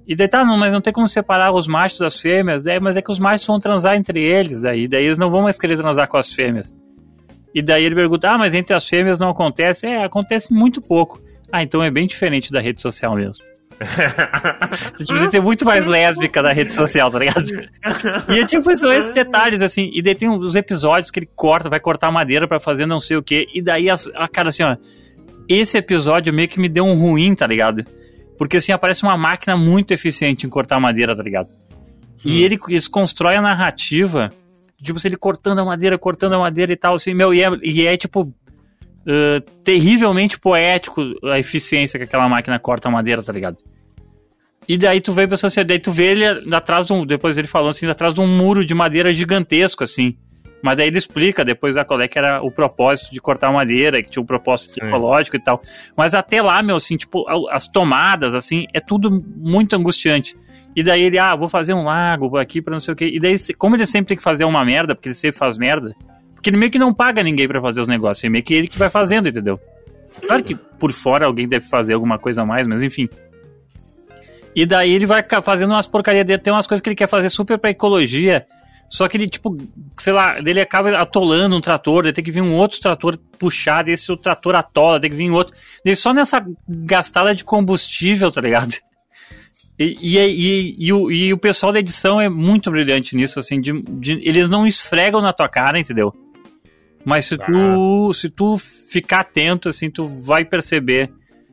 E 0.06 0.14
daí 0.14 0.28
tá, 0.28 0.44
não, 0.44 0.56
mas 0.56 0.72
não 0.72 0.80
tem 0.80 0.92
como 0.92 1.08
separar 1.08 1.52
os 1.52 1.66
machos 1.66 1.98
das 1.98 2.20
fêmeas, 2.20 2.62
daí, 2.62 2.80
mas 2.80 2.96
é 2.96 3.02
que 3.02 3.10
os 3.10 3.18
machos 3.18 3.46
vão 3.46 3.60
transar 3.60 3.96
entre 3.96 4.22
eles, 4.22 4.60
daí, 4.60 4.88
daí 4.88 5.04
eles 5.04 5.18
não 5.18 5.30
vão 5.30 5.42
mais 5.42 5.58
querer 5.58 5.76
transar 5.76 6.08
com 6.08 6.16
as 6.16 6.32
fêmeas. 6.32 6.74
E 7.54 7.62
daí 7.62 7.84
ele 7.84 7.94
pergunta, 7.94 8.30
ah, 8.30 8.38
mas 8.38 8.54
entre 8.54 8.74
as 8.74 8.86
fêmeas 8.86 9.18
não 9.18 9.30
acontece? 9.30 9.86
É, 9.86 10.04
acontece 10.04 10.52
muito 10.52 10.80
pouco. 10.80 11.20
Ah, 11.56 11.62
então 11.62 11.82
é 11.82 11.90
bem 11.90 12.06
diferente 12.06 12.52
da 12.52 12.60
rede 12.60 12.82
social 12.82 13.16
mesmo. 13.16 13.42
Você 14.98 15.30
tem 15.30 15.40
muito 15.40 15.64
mais 15.64 15.86
lésbica 15.86 16.42
na 16.42 16.52
rede 16.52 16.70
social, 16.74 17.10
tá 17.10 17.18
ligado? 17.18 17.46
E 18.28 18.40
é 18.40 18.46
tipo, 18.46 18.76
são 18.76 18.92
esses 18.92 19.10
detalhes, 19.10 19.62
assim. 19.62 19.90
E 19.94 20.02
daí 20.02 20.14
tem 20.14 20.28
os 20.28 20.54
episódios 20.54 21.10
que 21.10 21.18
ele 21.18 21.28
corta, 21.34 21.70
vai 21.70 21.80
cortar 21.80 22.12
madeira 22.12 22.46
para 22.46 22.60
fazer 22.60 22.84
não 22.84 23.00
sei 23.00 23.16
o 23.16 23.22
que. 23.22 23.46
E 23.54 23.62
daí, 23.62 23.88
a, 23.88 23.94
a, 24.16 24.28
cara, 24.28 24.50
assim, 24.50 24.64
ó. 24.64 24.76
Esse 25.48 25.78
episódio 25.78 26.30
meio 26.30 26.46
que 26.46 26.60
me 26.60 26.68
deu 26.68 26.84
um 26.84 26.94
ruim, 26.94 27.34
tá 27.34 27.46
ligado? 27.46 27.84
Porque 28.36 28.58
assim, 28.58 28.72
aparece 28.72 29.02
uma 29.02 29.16
máquina 29.16 29.56
muito 29.56 29.92
eficiente 29.92 30.46
em 30.46 30.50
cortar 30.50 30.78
madeira, 30.78 31.16
tá 31.16 31.22
ligado? 31.22 31.48
E 32.22 32.42
hum. 32.42 32.44
ele, 32.44 32.58
eles 32.68 32.86
constrói 32.86 33.36
a 33.36 33.40
narrativa, 33.40 34.30
tipo, 34.82 35.00
se 35.00 35.08
ele 35.08 35.16
cortando 35.16 35.60
a 35.60 35.64
madeira, 35.64 35.96
cortando 35.96 36.34
a 36.34 36.38
madeira 36.38 36.70
e 36.72 36.76
tal, 36.76 36.96
assim, 36.96 37.14
meu, 37.14 37.32
e 37.32 37.42
é, 37.42 37.48
e 37.62 37.86
é 37.86 37.96
tipo 37.96 38.30
uh, 39.06 39.40
terrivelmente 39.62 40.38
poético 40.38 41.02
a 41.24 41.38
eficiência 41.38 41.98
que 41.98 42.04
aquela 42.04 42.28
máquina 42.28 42.58
corta 42.58 42.88
a 42.88 42.90
madeira, 42.90 43.22
tá 43.22 43.32
ligado? 43.32 43.58
E 44.68 44.76
daí 44.76 45.00
tu 45.00 45.12
vê 45.12 45.26
pra 45.26 45.36
assim, 45.36 45.64
daí 45.64 45.78
tu 45.78 45.92
vê 45.92 46.06
ele 46.06 46.54
atrás 46.54 46.86
de 46.86 46.92
um, 46.92 47.06
depois 47.06 47.38
ele 47.38 47.46
falando 47.46 47.70
assim, 47.70 47.86
atrás 47.86 48.12
de 48.12 48.20
um 48.20 48.26
muro 48.26 48.64
de 48.64 48.74
madeira 48.74 49.12
gigantesco, 49.12 49.84
assim. 49.84 50.16
Mas 50.62 50.78
daí 50.78 50.88
ele 50.88 50.98
explica 50.98 51.44
depois 51.44 51.76
a 51.76 51.84
qual 51.84 52.00
é 52.00 52.08
que 52.08 52.18
era 52.18 52.42
o 52.42 52.50
propósito 52.50 53.12
de 53.12 53.20
cortar 53.20 53.52
madeira, 53.52 54.02
que 54.02 54.10
tinha 54.10 54.22
um 54.22 54.26
propósito 54.26 54.74
Sim. 54.74 54.86
ecológico 54.86 55.36
e 55.36 55.40
tal. 55.40 55.62
Mas 55.96 56.14
até 56.14 56.42
lá, 56.42 56.60
meu, 56.62 56.74
assim, 56.76 56.96
tipo, 56.96 57.24
as 57.50 57.68
tomadas, 57.68 58.34
assim, 58.34 58.66
é 58.74 58.80
tudo 58.80 59.22
muito 59.36 59.76
angustiante. 59.76 60.34
E 60.74 60.82
daí 60.82 61.02
ele, 61.02 61.18
ah, 61.18 61.36
vou 61.36 61.48
fazer 61.48 61.72
um 61.72 61.84
lago 61.84 62.36
aqui 62.36 62.60
pra 62.60 62.72
não 62.72 62.80
sei 62.80 62.92
o 62.92 62.96
quê. 62.96 63.08
E 63.14 63.20
daí, 63.20 63.36
como 63.56 63.76
ele 63.76 63.86
sempre 63.86 64.08
tem 64.08 64.16
que 64.16 64.22
fazer 64.22 64.44
uma 64.44 64.64
merda, 64.64 64.94
porque 64.94 65.08
ele 65.08 65.14
sempre 65.14 65.38
faz 65.38 65.56
merda, 65.56 65.94
porque 66.46 66.50
ele 66.50 66.58
meio 66.58 66.70
que 66.70 66.78
não 66.78 66.94
paga 66.94 67.24
ninguém 67.24 67.48
para 67.48 67.60
fazer 67.60 67.80
os 67.80 67.88
negócios, 67.88 68.22
é 68.22 68.28
meio 68.28 68.44
que 68.44 68.54
ele 68.54 68.68
que 68.68 68.78
vai 68.78 68.88
fazendo, 68.88 69.28
entendeu? 69.28 69.58
Claro 70.24 70.44
que 70.44 70.54
por 70.54 70.92
fora 70.92 71.26
alguém 71.26 71.48
deve 71.48 71.66
fazer 71.66 71.94
alguma 71.94 72.20
coisa 72.20 72.42
a 72.42 72.46
mais, 72.46 72.68
mas 72.68 72.84
enfim. 72.84 73.08
E 74.54 74.64
daí 74.64 74.92
ele 74.92 75.06
vai 75.06 75.24
fazendo 75.42 75.72
umas 75.72 75.88
porcarias 75.88 76.24
dele, 76.24 76.40
tem 76.40 76.52
umas 76.52 76.66
coisas 76.66 76.80
que 76.80 76.88
ele 76.88 76.94
quer 76.94 77.08
fazer 77.08 77.30
super 77.30 77.58
pra 77.58 77.70
ecologia, 77.70 78.46
Só 78.88 79.08
que 79.08 79.16
ele, 79.16 79.28
tipo, 79.28 79.56
sei 79.98 80.12
lá, 80.12 80.38
ele 80.38 80.60
acaba 80.60 80.96
atolando 80.96 81.56
um 81.56 81.60
trator, 81.60 82.04
daí 82.04 82.12
tem 82.12 82.22
que 82.22 82.30
vir 82.30 82.42
um 82.42 82.54
outro 82.54 82.78
trator 82.78 83.18
puxar, 83.36 83.82
desse 83.82 84.12
o 84.12 84.16
trator 84.16 84.54
atola, 84.54 85.00
tem 85.00 85.10
que 85.10 85.16
vir 85.16 85.28
outro. 85.30 85.52
Daí 85.84 85.96
só 85.96 86.14
nessa 86.14 86.46
gastada 86.68 87.34
de 87.34 87.42
combustível, 87.42 88.30
tá 88.30 88.40
ligado? 88.40 88.74
E, 89.76 89.98
e, 90.00 90.18
e, 90.18 90.76
e, 90.78 90.92
o, 90.92 91.10
e 91.10 91.32
o 91.32 91.38
pessoal 91.38 91.72
da 91.72 91.80
edição 91.80 92.20
é 92.20 92.28
muito 92.28 92.70
brilhante 92.70 93.16
nisso, 93.16 93.40
assim, 93.40 93.60
de, 93.60 93.82
de, 93.82 94.12
eles 94.22 94.48
não 94.48 94.64
esfregam 94.64 95.20
na 95.20 95.32
tua 95.32 95.48
cara, 95.48 95.78
entendeu? 95.78 96.14
Mas 97.06 97.26
se 97.26 97.38
tu, 97.38 98.12
se 98.12 98.28
tu 98.28 98.58
ficar 98.58 99.20
atento, 99.20 99.68
assim, 99.68 99.88
tu 99.88 100.08
vai 100.24 100.44
perceber 100.44 101.08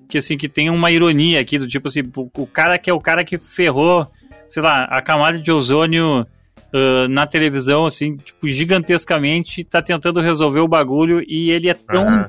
que, 0.10 0.18
assim, 0.18 0.36
que 0.36 0.50
tem 0.50 0.68
uma 0.68 0.92
ironia 0.92 1.40
aqui, 1.40 1.60
do 1.60 1.68
tipo 1.68 1.90
assim, 1.90 2.02
o, 2.16 2.48
cara 2.48 2.80
que 2.80 2.90
é 2.90 2.94
o 2.94 3.00
cara 3.00 3.24
que 3.24 3.38
ferrou, 3.38 4.08
sei 4.50 4.64
lá, 4.64 4.86
a 4.86 5.00
camada 5.00 5.38
de 5.38 5.52
ozônio 5.52 6.22
uh, 6.22 7.08
na 7.08 7.28
televisão, 7.28 7.86
assim, 7.86 8.18
tipo, 8.18 8.48
gigantescamente, 8.48 9.64
tá 9.64 9.80
tentando 9.80 10.22
resolver 10.22 10.60
o 10.60 10.68
bagulho 10.68 11.24
e 11.28 11.52
ele 11.52 11.70
é 11.70 11.76
tão... 11.76 12.04
Uhum. 12.04 12.24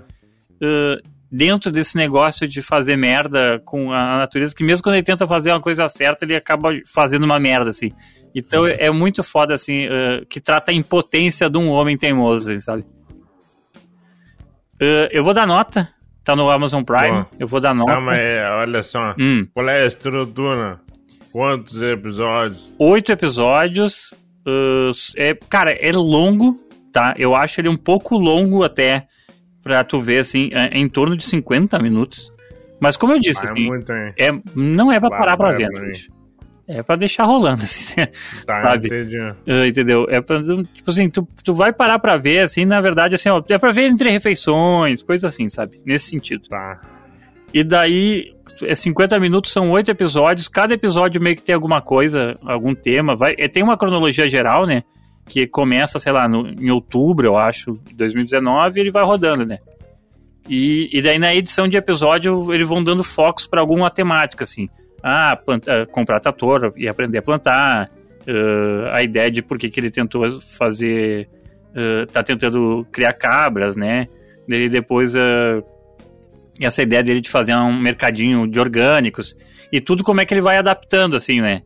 Uh, 0.63 1.15
dentro 1.33 1.73
desse 1.73 1.97
negócio 1.97 2.47
de 2.47 2.61
fazer 2.61 2.95
merda 2.95 3.59
com 3.65 3.91
a 3.91 4.19
natureza, 4.19 4.55
que 4.55 4.63
mesmo 4.63 4.85
quando 4.85 4.97
ele 4.97 5.03
tenta 5.03 5.27
fazer 5.27 5.51
uma 5.51 5.61
coisa 5.63 5.89
certa, 5.89 6.27
ele 6.27 6.37
acaba 6.37 6.69
fazendo 6.93 7.25
uma 7.25 7.41
merda, 7.41 7.71
assim. 7.71 7.91
Então 8.35 8.67
é 8.67 8.91
muito 8.91 9.23
foda, 9.25 9.55
assim, 9.55 9.87
uh, 9.87 10.27
que 10.29 10.41
trata 10.41 10.71
a 10.71 10.75
impotência 10.75 11.49
de 11.49 11.57
um 11.57 11.71
homem 11.71 11.97
teimoso, 11.97 12.51
assim, 12.51 12.61
sabe? 12.61 12.85
Uh, 14.81 15.09
eu 15.11 15.23
vou 15.23 15.33
dar 15.33 15.47
nota, 15.47 15.89
tá 16.25 16.35
no 16.35 16.51
Amazon 16.51 16.83
Prime, 16.83 17.27
eu 17.39 17.47
vou 17.47 17.61
dar 17.61 17.75
nota. 17.75 17.93
Calma 17.93 18.13
aí, 18.13 18.43
olha 18.61 18.83
só. 18.83 19.15
Hum. 19.19 19.47
Qual 19.53 19.69
é 19.69 19.83
a 19.83 19.87
estrutura? 19.87 20.81
Quantos 21.33 21.81
episódios? 21.81 22.73
Oito 22.79 23.11
episódios. 23.13 24.13
Uh, 24.47 24.91
é, 25.17 25.35
cara, 25.35 25.73
é 25.73 25.91
longo, 25.93 26.57
tá? 26.93 27.15
Eu 27.17 27.35
acho 27.35 27.61
ele 27.61 27.69
um 27.69 27.77
pouco 27.77 28.17
longo 28.17 28.63
até 28.63 29.07
pra 29.63 29.83
tu 29.83 30.01
ver, 30.01 30.19
assim, 30.19 30.51
é, 30.53 30.77
é 30.77 30.79
em 30.79 30.89
torno 30.89 31.17
de 31.17 31.25
50 31.25 31.79
minutos. 31.79 32.33
Mas 32.79 32.97
como 32.97 33.15
eu 33.15 33.19
disse, 33.19 33.41
ah, 33.41 33.51
assim, 33.51 33.65
é 33.65 33.69
muito, 33.69 33.93
é, 33.93 34.29
não 34.55 34.93
é 34.93 35.01
pra 35.01 35.09
Vai, 35.09 35.19
parar 35.19 35.37
pra 35.37 35.53
ver, 35.53 35.69
né, 35.71 35.93
É 36.67 36.83
pra 36.83 36.97
deixar 36.97 37.25
rolando, 37.25 37.63
assim, 37.65 37.95
tá, 38.47 38.63
sabe? 38.63 38.87
Entendi. 38.87 39.19
Uh, 39.19 39.65
entendeu? 39.67 40.07
É 40.09 40.21
pra, 40.21 40.41
tipo 40.41 40.91
assim, 40.91 41.09
tu, 41.09 41.29
tu 41.45 41.55
vai 41.55 41.73
parar 41.73 41.99
pra 41.99 42.17
ver, 42.17 42.41
assim, 42.41 42.65
na 42.65 42.81
verdade, 42.81 43.15
assim, 43.15 43.29
ó, 43.29 43.43
é 43.49 43.59
pra 43.59 43.71
ver 43.71 43.87
entre 43.87 44.11
refeições, 44.11 45.03
coisa 45.03 45.29
assim, 45.29 45.49
sabe? 45.49 45.81
Nesse 45.85 46.11
sentido. 46.11 46.49
Tá. 46.49 46.81
E 47.53 47.63
daí, 47.63 48.35
é 48.63 48.75
50 48.75 49.21
minutos, 49.21 49.53
são 49.53 49.71
oito 49.73 49.91
episódios, 49.91 50.49
cada 50.49 50.73
episódio 50.75 51.21
meio 51.21 51.37
que 51.37 51.43
tem 51.43 51.55
alguma 51.55 51.83
coisa, 51.83 52.39
algum 52.43 52.75
tema, 52.75 53.15
vai, 53.15 53.35
é, 53.39 53.47
tem 53.47 53.63
uma 53.63 53.77
cronologia 53.77 54.29
geral, 54.29 54.67
né? 54.67 54.83
que 55.27 55.47
começa, 55.47 55.99
sei 55.99 56.13
lá, 56.13 56.29
no, 56.29 56.49
em 56.49 56.71
outubro, 56.71 57.27
eu 57.27 57.39
acho, 57.39 57.79
de 57.85 57.95
2019, 57.95 58.79
e 58.79 58.81
ele 58.81 58.91
vai 58.91 59.05
rodando, 59.05 59.47
né? 59.47 59.59
E, 60.49 60.91
e 60.93 61.01
daí 61.01 61.19
na 61.19 61.35
edição 61.35 61.67
de 61.67 61.77
episódio 61.77 62.53
eles 62.53 62.69
vão 62.69 62.85
dando 62.85 63.03
focos 63.03 63.47
para 63.47 63.61
alguma 63.61 63.91
temática, 63.91 64.45
assim. 64.45 64.69
Ah, 65.07 65.37
planta, 65.37 65.85
comprar 65.93 66.19
trator 66.19 66.73
e 66.79 66.89
aprender 66.89 67.19
a 67.19 67.23
plantar. 67.23 67.91
Uh, 68.27 68.89
a 68.91 69.03
ideia 69.03 69.31
de 69.31 69.43
por 69.43 69.59
que, 69.59 69.69
que 69.69 69.79
ele 69.79 69.91
tentou 69.91 70.41
fazer. 70.41 71.29
Uh, 71.77 72.07
tá 72.11 72.23
tentando 72.23 72.87
criar 72.91 73.13
cabras, 73.13 73.77
né? 73.77 74.09
Daí 74.49 74.67
depois 74.71 75.15
uh, 75.15 75.63
essa 76.59 76.83
ideia 76.83 77.03
dele 77.03 77.21
de 77.21 77.29
fazer 77.29 77.55
um 77.55 77.79
mercadinho 77.79 78.47
de 78.47 78.59
orgânicos. 78.59 79.37
E 79.71 79.79
tudo 79.79 80.03
como 80.03 80.23
é 80.23 80.25
que 80.25 80.33
ele 80.33 80.41
vai 80.41 80.57
adaptando, 80.57 81.17
assim, 81.17 81.39
né? 81.39 81.61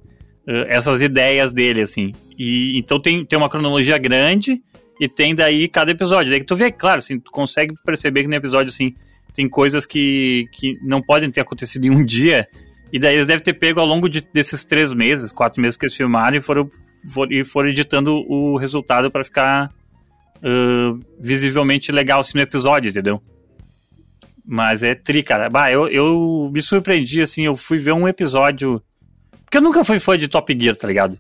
Essas 0.67 1.01
ideias 1.01 1.53
dele, 1.53 1.83
assim. 1.83 2.11
E 2.37 2.77
então 2.77 3.01
tem, 3.01 3.25
tem 3.25 3.39
uma 3.39 3.51
cronologia 3.51 3.99
grande 3.99 4.61
e 5.01 5.07
tem 5.07 5.33
daí 5.33 5.69
cada 5.69 5.93
episódio. 5.93 6.31
Daí 6.31 6.41
que 6.41 6.47
tu 6.47 6.57
vê, 6.57 6.73
claro, 6.73 6.99
assim, 6.99 7.21
tu 7.21 7.31
consegue 7.31 7.75
perceber 7.85 8.23
que 8.23 8.29
no 8.29 8.35
episódio, 8.35 8.71
assim, 8.71 8.95
tem 9.33 9.49
coisas 9.49 9.87
que, 9.87 10.47
que 10.53 10.77
não 10.83 11.01
podem 11.01 11.31
ter 11.31 11.43
acontecido 11.43 11.85
em 11.85 11.91
um 11.91 12.05
dia. 12.05 12.49
E 12.93 12.99
daí 12.99 13.15
eles 13.15 13.27
devem 13.27 13.43
ter 13.43 13.55
pego 13.55 13.81
ao 13.81 13.87
longo 13.87 14.09
de, 14.09 14.21
desses 14.33 14.65
três 14.65 14.93
meses, 14.93 15.33
quatro 15.33 15.61
meses 15.61 15.77
que 15.77 15.85
eles 15.85 15.97
filmaram 15.97 16.37
e 16.37 16.41
foram, 16.41 16.69
for, 17.13 17.31
e 17.31 17.45
foram 17.45 17.69
editando 17.69 18.15
o 18.29 18.57
resultado 18.57 19.11
para 19.11 19.25
ficar 19.25 19.71
uh, 20.39 20.99
visivelmente 21.21 21.93
legal 21.93 22.21
assim, 22.21 22.39
no 22.39 22.43
episódio, 22.43 22.89
entendeu? 22.89 23.23
Mas 24.47 24.83
é 24.83 24.95
tri, 24.95 25.23
cara. 25.23 25.51
Bah, 25.51 25.71
eu, 25.71 25.89
eu 25.89 26.51
me 26.53 26.63
surpreendi, 26.63 27.21
assim, 27.21 27.45
eu 27.45 27.55
fui 27.55 27.77
ver 27.77 27.93
um 27.93 28.09
episódio. 28.09 28.83
Porque 29.45 29.59
eu 29.59 29.63
nunca 29.63 29.85
fui 29.85 30.01
fã 30.01 30.17
de 30.17 30.27
Top 30.27 30.57
Gear, 30.59 30.75
tá 30.75 30.89
ligado? 30.89 31.19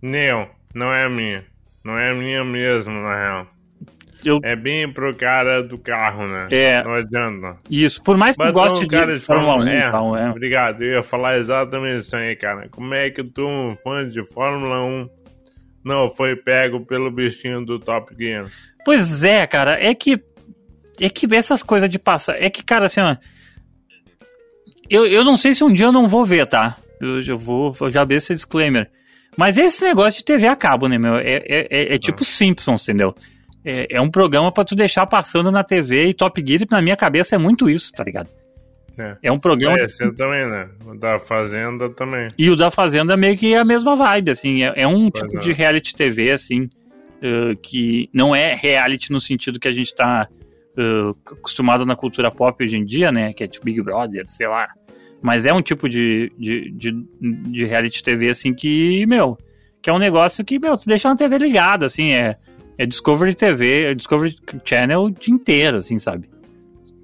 Não, 0.00 0.48
não 0.72 0.92
é 0.92 1.08
minha. 1.08 1.44
Não 1.84 1.98
é 1.98 2.14
minha 2.14 2.44
mesmo, 2.44 2.92
na 2.92 3.16
real. 3.16 3.46
Eu... 4.24 4.40
É 4.42 4.54
bem 4.56 4.92
pro 4.92 5.14
cara 5.14 5.62
do 5.62 5.78
carro, 5.78 6.26
né? 6.26 6.48
É. 6.50 6.82
Não 6.82 6.92
adianta. 6.92 7.58
Isso, 7.70 8.02
por 8.02 8.16
mais 8.16 8.36
que 8.36 8.42
Mas 8.42 8.52
goste 8.52 8.86
de, 8.86 9.06
de 9.06 9.20
Fórmula 9.20 9.64
1 9.64 9.68
é, 9.68 9.90
tal, 9.90 10.16
é. 10.16 10.30
Obrigado, 10.30 10.82
eu 10.82 10.94
ia 10.94 11.02
falar 11.02 11.38
exatamente 11.38 12.00
isso 12.00 12.16
aí, 12.16 12.36
cara. 12.36 12.68
Como 12.70 12.92
é 12.94 13.10
que 13.10 13.22
tu, 13.24 13.46
um 13.46 13.76
fã 13.82 14.08
de 14.08 14.24
Fórmula 14.26 14.82
1, 14.84 15.08
não 15.84 16.14
foi 16.14 16.36
pego 16.36 16.84
pelo 16.84 17.10
bichinho 17.10 17.64
do 17.64 17.78
Top 17.78 18.14
Gear? 18.18 18.50
Pois 18.84 19.22
é, 19.22 19.46
cara, 19.46 19.78
é 19.82 19.94
que 19.94 20.22
é 21.00 21.08
que 21.08 21.26
essas 21.34 21.62
coisas 21.62 21.88
de 21.88 21.98
passar, 21.98 22.36
é 22.36 22.50
que, 22.50 22.62
cara, 22.62 22.86
assim, 22.86 23.00
ó, 23.00 23.16
eu, 24.88 25.06
eu 25.06 25.24
não 25.24 25.36
sei 25.36 25.54
se 25.54 25.64
um 25.64 25.72
dia 25.72 25.86
eu 25.86 25.92
não 25.92 26.08
vou 26.08 26.26
ver, 26.26 26.46
tá? 26.46 26.76
Eu, 27.00 27.20
eu 27.20 27.36
vou 27.38 27.74
eu 27.80 27.90
já 27.90 28.04
ver 28.04 28.16
esse 28.16 28.34
disclaimer. 28.34 28.90
Mas 29.36 29.56
esse 29.56 29.84
negócio 29.84 30.18
de 30.18 30.24
TV 30.24 30.46
a 30.48 30.56
cabo, 30.56 30.88
né, 30.88 30.98
meu? 30.98 31.14
É, 31.16 31.36
é, 31.36 31.66
é, 31.70 31.94
é 31.94 31.98
tipo 31.98 32.24
Simpsons, 32.24 32.82
entendeu? 32.82 33.14
É, 33.64 33.96
é 33.96 34.00
um 34.00 34.10
programa 34.10 34.50
para 34.50 34.64
tu 34.64 34.74
deixar 34.74 35.06
passando 35.06 35.50
na 35.50 35.62
TV 35.62 36.08
e 36.08 36.14
Top 36.14 36.42
Gear, 36.46 36.62
na 36.70 36.80
minha 36.80 36.96
cabeça, 36.96 37.34
é 37.34 37.38
muito 37.38 37.68
isso, 37.68 37.92
tá 37.92 38.02
ligado? 38.02 38.28
É, 38.98 39.16
é 39.24 39.32
um 39.32 39.38
programa. 39.38 39.78
É, 39.78 39.84
esse 39.84 40.04
de... 40.04 40.12
também, 40.14 40.46
né? 40.48 40.68
O 40.84 40.94
da 40.94 41.18
Fazenda 41.18 41.88
também. 41.88 42.28
E 42.36 42.50
o 42.50 42.56
da 42.56 42.70
Fazenda 42.70 43.16
meio 43.16 43.36
que 43.36 43.54
é 43.54 43.58
a 43.58 43.64
mesma 43.64 43.96
vibe, 43.96 44.30
assim. 44.30 44.62
É, 44.62 44.82
é 44.82 44.86
um 44.86 45.10
tipo 45.10 45.36
é. 45.36 45.40
de 45.40 45.52
reality 45.52 45.94
TV, 45.94 46.30
assim, 46.30 46.64
uh, 46.64 47.56
que 47.62 48.08
não 48.12 48.34
é 48.34 48.54
reality 48.54 49.10
no 49.10 49.20
sentido 49.20 49.60
que 49.60 49.68
a 49.68 49.72
gente 49.72 49.94
tá 49.94 50.28
uh, 50.76 51.16
acostumado 51.32 51.86
na 51.86 51.96
cultura 51.96 52.30
pop 52.30 52.62
hoje 52.62 52.76
em 52.76 52.84
dia, 52.84 53.10
né? 53.10 53.32
Que 53.32 53.44
é 53.44 53.48
tipo 53.48 53.64
Big 53.64 53.80
Brother, 53.82 54.24
sei 54.28 54.48
lá. 54.48 54.68
Mas 55.22 55.44
é 55.44 55.52
um 55.52 55.62
tipo 55.62 55.88
de, 55.88 56.32
de, 56.38 56.70
de, 56.70 56.92
de 57.20 57.64
reality 57.64 58.02
TV, 58.02 58.30
assim, 58.30 58.54
que, 58.54 59.04
meu, 59.06 59.36
que 59.82 59.90
é 59.90 59.92
um 59.92 59.98
negócio 59.98 60.44
que, 60.44 60.58
meu, 60.58 60.78
tu 60.78 60.86
deixa 60.86 61.08
na 61.08 61.16
TV 61.16 61.36
ligado, 61.36 61.84
assim, 61.84 62.12
é, 62.12 62.36
é 62.80 62.86
Discovery 62.86 63.34
TV, 63.34 63.90
é 63.90 63.94
Discovery 63.94 64.34
Channel 64.64 65.02
o 65.02 65.10
dia 65.10 65.34
inteiro, 65.34 65.76
assim, 65.76 65.98
sabe? 65.98 66.30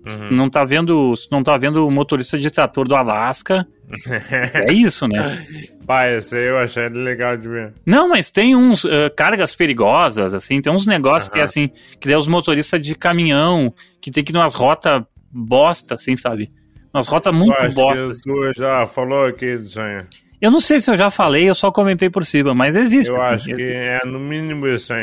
Uhum. 0.08 0.30
Não 0.30 0.48
tá 0.48 0.64
vendo, 0.64 1.12
não 1.30 1.42
tá 1.42 1.58
vendo 1.58 1.86
o 1.86 1.90
motorista 1.90 2.38
de 2.38 2.50
trator 2.50 2.88
do 2.88 2.96
Alasca. 2.96 3.66
é 4.54 4.72
isso, 4.72 5.06
né? 5.06 5.46
Pai, 5.86 6.16
esse 6.16 6.34
aí 6.34 6.48
eu 6.48 6.56
achei 6.56 6.88
legal 6.88 7.36
de 7.36 7.46
ver. 7.46 7.74
Não, 7.84 8.08
mas 8.08 8.30
tem 8.30 8.56
uns 8.56 8.84
uh, 8.84 9.10
cargas 9.14 9.54
perigosas, 9.54 10.32
assim, 10.32 10.62
tem 10.62 10.72
uns 10.72 10.86
negócios 10.86 11.28
uhum. 11.28 11.34
que 11.34 11.40
é 11.40 11.42
assim, 11.42 11.70
que 12.00 12.10
é 12.10 12.16
os 12.16 12.26
motoristas 12.26 12.80
de 12.80 12.94
caminhão, 12.94 13.74
que 14.00 14.10
tem 14.10 14.24
que 14.24 14.32
ir 14.32 14.36
umas 14.36 14.54
rotas 14.54 15.02
bosta, 15.30 15.96
assim, 15.96 16.16
sabe? 16.16 16.50
Umas 16.94 17.06
rotas 17.06 17.34
muito 17.34 17.54
eu 17.54 17.72
bosta. 17.72 18.12
Assim. 18.12 18.22
Tu 18.22 18.52
já 18.56 18.86
falou 18.86 19.26
aqui 19.26 19.58
do 19.58 19.68
sonho. 19.68 20.06
Eu 20.40 20.50
não 20.50 20.60
sei 20.60 20.80
se 20.80 20.90
eu 20.90 20.96
já 20.96 21.10
falei, 21.10 21.46
eu 21.46 21.54
só 21.54 21.70
comentei 21.70 22.08
por 22.08 22.24
cima, 22.24 22.54
mas 22.54 22.76
existe. 22.76 23.10
Eu 23.10 23.20
acho 23.20 23.44
que 23.44 23.62
é 23.62 23.98
no 24.06 24.18
mínimo 24.18 24.66
isso. 24.66 24.94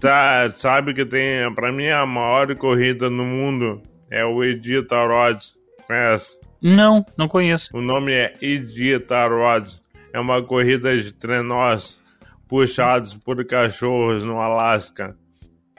Tá, 0.00 0.52
sabe 0.54 0.92
que 0.92 1.06
tem, 1.06 1.52
pra 1.54 1.72
mim, 1.72 1.88
a 1.88 2.04
maior 2.04 2.54
corrida 2.56 3.08
no 3.08 3.24
mundo 3.24 3.82
é 4.10 4.24
o 4.24 4.44
Iditarod. 4.44 5.38
Conhece? 5.86 6.38
Não, 6.60 7.04
não 7.16 7.28
conheço. 7.28 7.76
O 7.76 7.80
nome 7.80 8.12
é 8.12 8.34
Iditarod. 8.40 9.80
É 10.12 10.20
uma 10.20 10.42
corrida 10.42 10.96
de 10.96 11.12
trenós 11.12 11.98
puxados 12.48 13.14
por 13.14 13.44
cachorros 13.44 14.24
no 14.24 14.40
Alasca. 14.40 15.16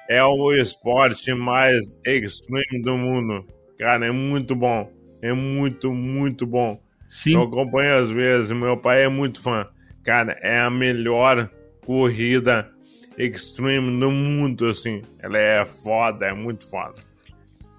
É 0.09 0.23
o 0.23 0.53
esporte 0.53 1.33
mais 1.33 1.83
extreme 2.05 2.81
do 2.81 2.97
mundo. 2.97 3.45
Cara, 3.77 4.07
é 4.07 4.11
muito 4.11 4.55
bom. 4.55 4.91
É 5.21 5.33
muito, 5.33 5.93
muito 5.93 6.45
bom. 6.45 6.79
Sim. 7.09 7.33
Eu 7.33 7.43
acompanho 7.43 7.95
às 8.03 8.11
vezes, 8.11 8.51
meu 8.51 8.77
pai 8.77 9.03
é 9.03 9.09
muito 9.09 9.41
fã. 9.41 9.67
Cara, 10.03 10.37
é 10.41 10.59
a 10.59 10.69
melhor 10.69 11.49
corrida 11.85 12.69
extreme 13.17 13.91
no 13.91 14.11
mundo, 14.11 14.67
assim. 14.67 15.01
Ela 15.19 15.37
é 15.37 15.65
foda, 15.65 16.27
é 16.27 16.33
muito 16.33 16.69
foda. 16.69 16.95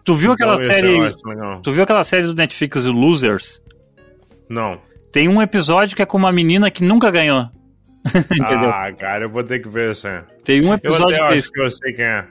Tu 0.05 0.14
viu 0.14 0.33
então, 0.33 0.51
aquela 0.51 0.66
série. 0.66 1.12
Tu 1.62 1.72
viu 1.72 1.83
aquela 1.83 2.05
série 2.05 2.27
do 2.27 2.35
Netflix 2.35 2.85
Losers? 2.87 3.62
Não. 4.48 4.81
Tem 5.12 5.29
um 5.29 5.40
episódio 5.40 5.96
que 5.96 6.03
é 6.03 6.07
com 6.07 6.16
uma 6.16 6.33
menina 6.33 6.70
que 6.70 6.83
nunca 6.83 7.11
ganhou. 7.11 7.48
Entendeu? 8.09 8.70
Ah, 8.70 8.92
cara, 8.92 9.24
eu 9.24 9.31
vou 9.31 9.44
ter 9.44 9.61
que 9.61 9.68
ver 9.68 9.92
isso 9.92 10.09
aí. 10.09 10.22
Tem 10.44 10.64
um 10.64 10.72
episódio 10.72 11.16
eu 11.16 11.24
até 11.24 11.37
acho 11.37 11.51
que 11.51 11.61
eu 11.61 11.70
sei 11.70 11.92
quem 11.92 12.05
é. 12.05 12.24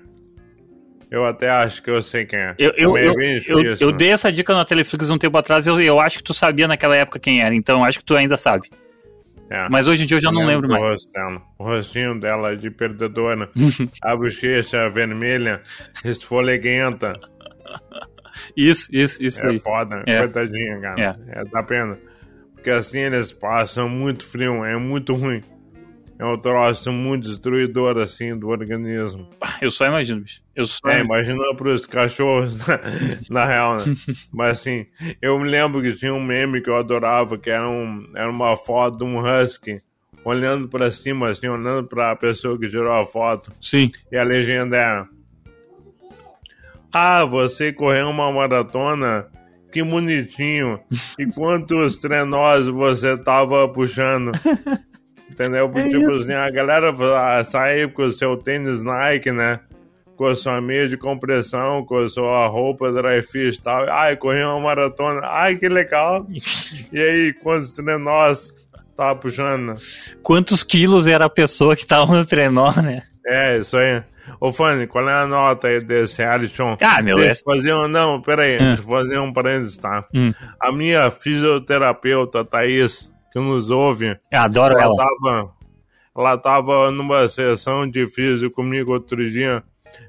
Eu 1.10 1.26
até 1.26 1.50
acho 1.50 1.82
que 1.82 1.90
eu 1.90 2.04
sei 2.04 2.26
quem 2.26 2.40
é. 2.40 2.56
Eu, 2.58 2.72
eu, 2.76 2.98
eu, 2.98 3.14
eu, 3.20 3.76
eu 3.80 3.92
dei 3.92 4.12
essa 4.12 4.32
dica 4.32 4.54
na 4.54 4.66
Teleflix 4.66 5.10
um 5.10 5.18
tempo 5.18 5.38
atrás 5.38 5.66
e 5.66 5.70
eu, 5.70 5.80
eu 5.80 6.00
acho 6.00 6.18
que 6.18 6.24
tu 6.24 6.34
sabia 6.34 6.68
naquela 6.68 6.96
época 6.96 7.20
quem 7.20 7.42
era, 7.42 7.56
então 7.56 7.84
acho 7.86 8.00
que 8.00 8.06
tu 8.06 8.16
ainda 8.16 8.36
sabe. 8.36 8.70
É. 9.50 9.68
Mas 9.70 9.88
hoje 9.88 10.04
em 10.04 10.06
dia 10.06 10.18
eu 10.18 10.22
já 10.22 10.32
não 10.32 10.46
lembro 10.46 10.68
do 10.68 10.72
mais. 10.74 10.84
rosto 10.84 11.12
dela. 11.12 11.42
O 11.58 11.64
rostinho 11.64 12.20
dela 12.20 12.56
de 12.56 12.70
perdedora. 12.70 13.50
a 14.04 14.16
bochecha 14.16 14.90
vermelha, 14.90 15.62
esfoleguenta. 16.04 17.14
Isso, 18.56 18.88
isso, 18.92 19.22
isso 19.24 19.42
É 19.42 19.50
aí. 19.50 19.60
foda, 19.60 20.04
É. 20.06 20.20
coitadinha, 20.20 20.80
cara. 20.82 21.20
É. 21.30 21.44
dá 21.46 21.64
pena. 21.64 21.98
Porque 22.54 22.70
assim 22.70 23.00
eles 23.00 23.32
passam 23.32 23.88
muito 23.90 24.26
frio, 24.26 24.64
é 24.66 24.76
muito 24.78 25.14
ruim. 25.14 25.42
É 26.20 26.26
um 26.26 26.38
troço 26.38 26.92
muito 26.92 27.28
destruidor, 27.28 27.98
assim, 28.00 28.36
do 28.38 28.48
organismo. 28.48 29.30
Eu 29.62 29.70
só 29.70 29.86
imagino, 29.86 30.22
bicho. 30.22 30.42
Eu 30.56 30.66
só 30.66 30.90
É, 30.90 31.02
imagina 31.02 31.38
pros 31.56 31.86
cachorros, 31.86 32.56
na, 32.68 32.80
na 33.30 33.46
real, 33.46 33.78
né? 33.78 33.84
Mas 34.34 34.60
assim, 34.60 34.88
eu 35.22 35.40
me 35.40 35.48
lembro 35.48 35.82
que 35.82 35.94
tinha 35.94 36.14
um 36.14 36.24
meme 36.24 36.62
que 36.62 36.70
eu 36.70 36.76
adorava, 36.76 37.38
que 37.38 37.52
era, 37.52 37.70
um, 37.70 38.10
era 38.16 38.30
uma 38.30 38.56
foto 38.56 38.98
de 38.98 39.04
um 39.04 39.20
husky 39.20 39.80
olhando 40.26 40.68
pra 40.68 40.90
cima, 40.90 41.30
assim, 41.30 41.48
olhando 41.48 41.88
pra 41.88 42.16
pessoa 42.16 42.58
que 42.58 42.68
tirou 42.68 42.92
a 42.92 43.06
foto. 43.06 43.52
Sim. 43.62 43.92
E 44.12 44.18
a 44.18 44.24
legenda 44.24 44.76
era: 44.76 45.08
Ah, 46.92 47.26
você 47.26 47.72
correu 47.72 48.08
uma 48.10 48.32
maratona? 48.32 49.28
Que 49.72 49.84
bonitinho. 49.84 50.80
E 51.20 51.28
quantos 51.28 51.98
trenós 51.98 52.68
você 52.68 53.16
tava 53.18 53.68
puxando? 53.70 54.32
Entendeu? 55.30 55.70
Porque, 55.70 55.90
tipo 55.90 56.10
assim, 56.10 56.34
a 56.34 56.50
galera 56.50 56.94
ah, 57.16 57.44
sai 57.44 57.88
com 57.88 58.04
o 58.04 58.12
seu 58.12 58.36
tênis 58.38 58.82
Nike, 58.82 59.32
né? 59.32 59.60
Com 60.16 60.26
a 60.28 60.36
sua 60.36 60.60
meia 60.60 60.88
de 60.88 60.98
compressão, 60.98 61.86
com 61.86 62.00
a 62.00 62.08
sua 62.10 62.48
roupa 62.48 62.92
dry 62.92 63.22
fit 63.22 63.56
e 63.58 63.62
tal. 63.62 63.88
Ai, 63.90 64.16
corri 64.16 64.42
uma 64.44 64.60
maratona. 64.60 65.22
Ai, 65.24 65.56
que 65.58 65.68
legal. 65.70 66.26
E 66.92 67.00
aí, 67.00 67.34
quantos 67.34 67.72
trenós 67.72 68.54
tava 68.96 69.20
puxando? 69.20 69.76
Quantos 70.24 70.64
quilos 70.64 71.06
era 71.06 71.26
a 71.26 71.30
pessoa 71.30 71.76
que 71.76 71.86
tava 71.86 72.16
no 72.18 72.26
trenó, 72.26 72.72
né? 72.82 73.04
É, 73.26 73.60
isso 73.60 73.76
aí. 73.78 74.02
Ô, 74.40 74.52
Fanny, 74.54 74.88
qual 74.88 75.08
é 75.08 75.14
a 75.22 75.28
nota 75.28 75.68
aí 75.68 75.82
desse 75.82 76.18
reality 76.18 76.56
show? 76.56 76.78
Ah, 76.82 77.02
meu, 77.02 77.18
Deixa 77.18 77.42
eu 77.46 77.56
fazer 77.56 77.74
um... 77.74 77.88
Não, 77.88 78.22
peraí, 78.22 78.56
Ah. 78.56 78.60
deixa 78.70 78.82
eu 78.82 78.86
fazer 78.88 79.20
um 79.20 79.32
parênteses, 79.34 79.78
tá? 79.78 80.02
Hum. 80.16 80.34
A 80.62 80.72
minha 80.72 81.12
fisioterapeuta, 81.12 82.44
Thaís, 82.46 83.10
que 83.32 83.40
nos 83.40 83.70
ouve, 83.70 84.18
Eu 84.32 84.40
adoro 84.40 84.74
ela 84.74 84.84
ela. 84.84 84.96
tava... 84.96 85.58
Ela 86.16 86.36
tava 86.36 86.90
numa 86.90 87.28
sessão 87.28 87.88
de 87.88 88.08
físico 88.08 88.56
comigo 88.56 88.92
outro 88.92 89.24
dia, 89.30 89.62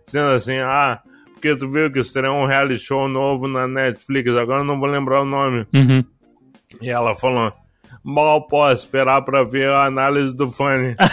dizendo 0.06 0.30
assim, 0.30 0.56
ah, 0.56 1.00
porque 1.34 1.54
tu 1.54 1.70
viu 1.70 1.92
que 1.92 1.98
estreou 1.98 2.34
um 2.34 2.46
reality 2.46 2.82
show 2.82 3.06
novo 3.06 3.46
na 3.46 3.68
Netflix, 3.68 4.34
agora 4.34 4.64
não 4.64 4.80
vou 4.80 4.88
lembrar 4.88 5.20
o 5.20 5.26
nome. 5.26 5.66
Uhum. 5.74 6.02
E 6.80 6.88
ela 6.88 7.14
falou, 7.14 7.52
mal 8.02 8.48
posso 8.48 8.86
esperar 8.86 9.20
pra 9.22 9.44
ver 9.44 9.68
a 9.68 9.84
análise 9.84 10.34
do 10.34 10.50
Fanny. 10.50 10.94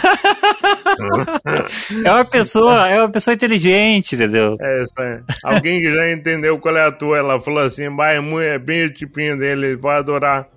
É 2.02 2.10
uma 2.10 2.24
pessoa, 2.24 2.88
é 2.88 2.98
uma 2.98 3.10
pessoa 3.10 3.34
inteligente, 3.34 4.14
entendeu? 4.14 4.56
É 4.58 4.82
isso 4.82 4.94
aí. 4.98 5.20
Alguém 5.44 5.80
que 5.80 5.94
já 5.94 6.10
entendeu 6.10 6.58
qual 6.58 6.74
é 6.74 6.86
a 6.86 6.92
tua, 6.92 7.18
ela 7.18 7.38
falou 7.38 7.62
assim, 7.62 7.94
vai, 7.94 8.16
é 8.16 8.58
bem 8.58 8.86
o 8.86 8.92
tipinho 8.92 9.38
dele, 9.38 9.66
ele 9.66 9.76
vai 9.76 9.98
adorar. 9.98 10.48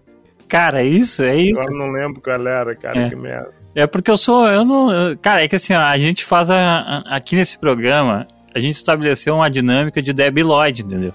Cara, 0.49 0.81
é 0.81 0.85
isso, 0.85 1.23
é 1.23 1.35
isso. 1.37 1.59
Eu 1.61 1.77
não 1.77 1.91
lembro 1.91 2.19
qual 2.21 2.45
era, 2.47 2.75
cara, 2.75 2.99
É. 2.99 3.09
que 3.09 3.15
merda. 3.15 3.51
É 3.75 3.85
porque 3.87 4.09
eu 4.09 4.17
sou, 4.17 4.47
eu 4.47 4.65
não, 4.65 5.15
cara, 5.21 5.43
é 5.43 5.47
que 5.47 5.55
assim, 5.55 5.73
a 5.73 5.95
gente 5.97 6.25
faz 6.25 6.49
a, 6.49 6.57
a- 6.57 7.15
aqui 7.15 7.35
nesse 7.35 7.57
programa, 7.57 8.27
a 8.53 8.59
gente 8.59 8.75
estabeleceu 8.75 9.35
uma 9.35 9.49
dinâmica 9.49 10.01
de 10.01 10.11
Debbie 10.11 10.41
Lloyd, 10.43 10.81
entendeu? 10.83 11.13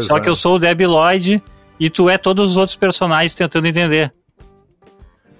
Só 0.00 0.20
que 0.20 0.28
eu 0.28 0.34
sou 0.36 0.54
o 0.54 0.58
Debbie 0.60 0.86
Lloyd 0.86 1.42
e 1.80 1.90
tu 1.90 2.08
é 2.08 2.16
todos 2.16 2.50
os 2.52 2.56
outros 2.56 2.76
personagens 2.76 3.34
tentando 3.34 3.66
entender. 3.66 4.12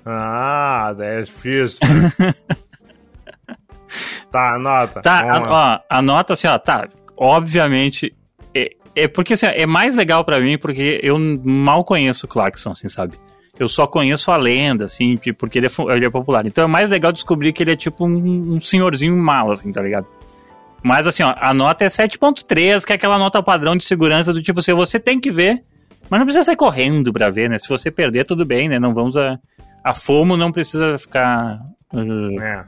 Ah, 0.05 0.93
é 0.99 1.23
difícil. 1.23 1.79
tá, 4.31 4.55
anota. 4.57 5.01
Tá, 5.01 5.23
Vamos 5.23 5.37
a, 5.49 5.51
lá. 5.51 5.83
ó, 5.91 5.97
anota 5.99 6.33
assim, 6.33 6.49
ó, 6.49 6.59
tá, 6.59 6.89
obviamente, 7.17 8.13
é, 8.95 9.09
porque 9.09 9.35
assim, 9.35 9.47
é 9.47 9.67
mais 9.67 9.95
legal 9.95 10.25
pra 10.25 10.41
mim 10.41 10.59
porque 10.59 11.01
eu 11.03 11.19
mal 11.19 11.85
conheço 11.85 12.27
o 12.27 12.29
Clarkson, 12.29 12.71
assim, 12.71 12.89
sabe? 12.89 13.19
Eu 13.59 13.69
só 13.69 13.87
conheço 13.87 14.31
a 14.31 14.37
lenda, 14.37 14.87
assim, 14.87 15.17
porque 15.39 15.59
ele 15.59 15.67
é, 15.67 15.71
ele 15.95 16.07
é 16.07 16.11
popular. 16.11 16.47
Então 16.47 16.65
é 16.65 16.67
mais 16.67 16.89
legal 16.89 17.13
descobrir 17.13 17.53
que 17.53 17.63
ele 17.63 17.73
é 17.73 17.77
tipo 17.77 18.07
um, 18.07 18.55
um 18.55 18.61
senhorzinho 18.61 19.17
mal, 19.17 19.51
assim, 19.53 19.71
tá 19.71 19.83
ligado? 19.83 20.07
Mas 20.83 21.07
assim, 21.07 21.23
ó, 21.23 21.35
a 21.39 21.55
nota 21.55 21.85
é 21.85 21.89
7.3, 21.89 22.85
que 22.85 22.93
é 22.93 22.97
aquela 22.97 23.19
nota 23.19 23.43
padrão 23.43 23.77
de 23.77 23.85
segurança 23.85 24.33
do 24.33 24.43
tipo 24.43 24.61
assim, 24.61 24.73
você 24.73 24.99
tem 24.99 25.21
que 25.21 25.31
ver, 25.31 25.63
mas 26.11 26.19
não 26.19 26.27
precisa 26.27 26.45
sair 26.45 26.57
correndo 26.57 27.13
pra 27.13 27.31
ver, 27.31 27.49
né? 27.49 27.59
Se 27.59 27.69
você 27.69 27.91
perder, 27.91 28.25
tudo 28.25 28.45
bem, 28.45 28.69
né? 28.69 28.79
Não 28.79 28.93
vamos 28.93 29.17
a... 29.17 29.39
A 29.85 29.93
FOMO 29.95 30.37
não 30.37 30.53
precisa 30.53 30.97
ficar... 30.97 31.59
uh, 31.93 32.41
É, 32.41 32.65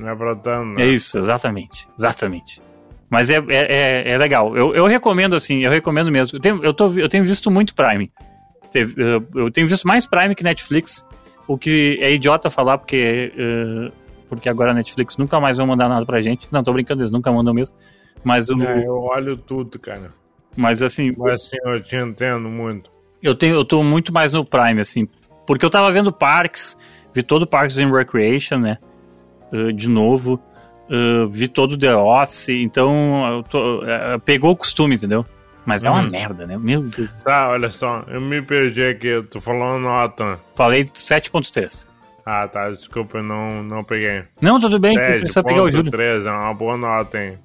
não 0.00 0.08
é 0.08 0.16
pra 0.16 0.34
tanto, 0.34 0.66
né? 0.74 0.82
é 0.82 0.86
isso, 0.86 1.16
exatamente. 1.18 1.86
Exatamente. 1.96 2.60
Mas 3.08 3.30
é, 3.30 3.36
é, 3.36 3.42
é, 3.48 4.12
é 4.12 4.18
legal. 4.18 4.56
Eu, 4.56 4.74
eu 4.74 4.86
recomendo, 4.86 5.36
assim, 5.36 5.64
eu 5.64 5.70
recomendo 5.70 6.10
mesmo. 6.10 6.36
Eu 6.36 6.40
tenho, 6.40 6.64
eu, 6.64 6.74
tô, 6.74 6.92
eu 6.94 7.08
tenho 7.08 7.24
visto 7.24 7.50
muito 7.50 7.74
Prime. 7.74 8.10
Eu, 9.34 9.50
tenho 9.50 9.66
visto 9.66 9.86
mais 9.86 10.06
Prime 10.06 10.34
que 10.34 10.42
Netflix. 10.44 11.04
O 11.48 11.56
que 11.56 11.98
é 12.00 12.12
idiota 12.12 12.50
falar, 12.50 12.76
porque, 12.78 13.32
eh, 13.36 13.92
porque 14.28 14.48
agora 14.48 14.72
a 14.72 14.74
Netflix 14.74 15.16
nunca 15.16 15.38
mais 15.38 15.56
vai 15.56 15.64
mandar 15.66 15.88
nada 15.88 16.04
pra 16.04 16.20
gente. 16.20 16.48
Não, 16.50 16.62
tô 16.64 16.72
brincando, 16.72 17.02
eles 17.02 17.10
nunca 17.12 17.30
mandam 17.30 17.54
mesmo. 17.54 17.76
Mas, 18.24 18.48
o, 18.50 18.60
É, 18.60 18.84
eu 18.84 18.96
olho 18.96 19.36
tudo, 19.36 19.78
cara. 19.78 20.08
mas 20.56 20.82
assim, 20.82 21.12
Mas 21.16 21.34
assim, 21.34 21.56
eu 21.64 21.80
te 21.80 21.94
entendo 21.94 22.48
muito. 22.48 22.90
eu, 23.22 23.34
tenho, 23.36 23.54
eu 23.54 23.64
tô 23.64 23.84
muito 23.84 24.12
mais 24.12 24.32
no 24.32 24.44
Prime, 24.44 24.80
assim. 24.80 25.06
Porque 25.46 25.64
eu 25.64 25.70
tava 25.70 25.92
vendo 25.92 26.12
Parks, 26.12 26.76
vi 27.14 27.22
todo 27.22 27.46
Parks 27.46 27.78
and 27.78 27.92
Recreation, 27.92 28.58
né? 28.58 28.78
eh, 29.52 29.70
de 29.70 29.88
novo. 29.88 30.42
Eh, 30.90 31.26
vi 31.30 31.48
todo 31.48 31.76
The 31.78 31.94
Office, 31.94 32.48
então 32.50 33.26
eu 33.36 33.42
tô- 33.42 33.84
eh, 33.84 34.18
pegou 34.24 34.50
o 34.52 34.56
costume, 34.56 34.96
entendeu? 34.96 35.24
Mas 35.64 35.82
é 35.82 35.90
uma 35.90 36.02
Uhum. 36.02 36.10
merda, 36.10 36.46
né? 36.46 36.56
Meu 36.56 36.80
Deus. 36.82 37.10
Tá, 37.24 37.48
olha 37.48 37.70
só, 37.70 38.04
eu 38.06 38.20
me 38.20 38.40
perdi 38.40 38.84
aqui, 38.84 39.20
tu 39.28 39.40
falou 39.40 39.78
nota. 39.80 40.38
Falei 40.54 40.88
7.3. 40.94 41.84
Ah, 42.24 42.46
tá, 42.48 42.70
desculpa, 42.70 43.18
eu 43.18 43.22
não, 43.22 43.62
não 43.64 43.82
peguei. 43.84 44.22
Não, 44.40 44.58
tudo 44.60 44.78
bem, 44.78 44.94
precisa 44.94 45.42
pegar 45.42 45.62
o 45.62 45.70
Júlio. 45.70 45.90
7.3 45.90 46.24
é 46.26 46.30
uma 46.30 46.54
boa 46.54 46.76
nota, 46.76 47.18
hein? 47.22 47.38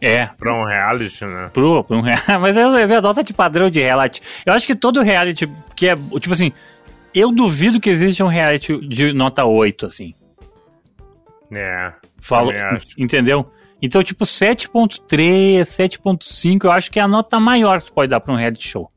É, 0.00 0.26
Pra 0.38 0.54
um 0.54 0.64
reality, 0.64 1.24
né? 1.24 1.50
pro, 1.52 1.82
pro 1.82 1.96
um 1.96 2.00
real. 2.00 2.16
Mas 2.40 2.56
eu 2.56 2.70
levei 2.70 2.96
a 2.96 3.00
nota 3.00 3.22
de 3.24 3.32
padrão 3.34 3.68
de 3.68 3.80
reality. 3.80 4.20
Eu 4.46 4.52
acho 4.52 4.66
que 4.66 4.74
todo 4.76 5.02
reality 5.02 5.48
que 5.74 5.88
é, 5.88 5.96
tipo 5.96 6.32
assim, 6.32 6.52
eu 7.14 7.32
duvido 7.32 7.80
que 7.80 7.90
exista 7.90 8.24
um 8.24 8.28
reality 8.28 8.78
de 8.86 9.12
nota 9.12 9.44
8, 9.44 9.86
assim. 9.86 10.14
É, 11.52 11.92
Falo, 12.20 12.52
entendeu? 12.96 13.50
Então, 13.80 14.02
tipo, 14.02 14.24
7.3, 14.24 15.62
7.5, 15.62 16.64
eu 16.64 16.72
acho 16.72 16.90
que 16.90 16.98
é 16.98 17.02
a 17.02 17.08
nota 17.08 17.38
maior 17.38 17.80
que 17.80 17.86
tu 17.86 17.92
pode 17.92 18.10
dar 18.10 18.20
pra 18.20 18.32
um 18.32 18.36
reality 18.36 18.66
show. 18.68 18.90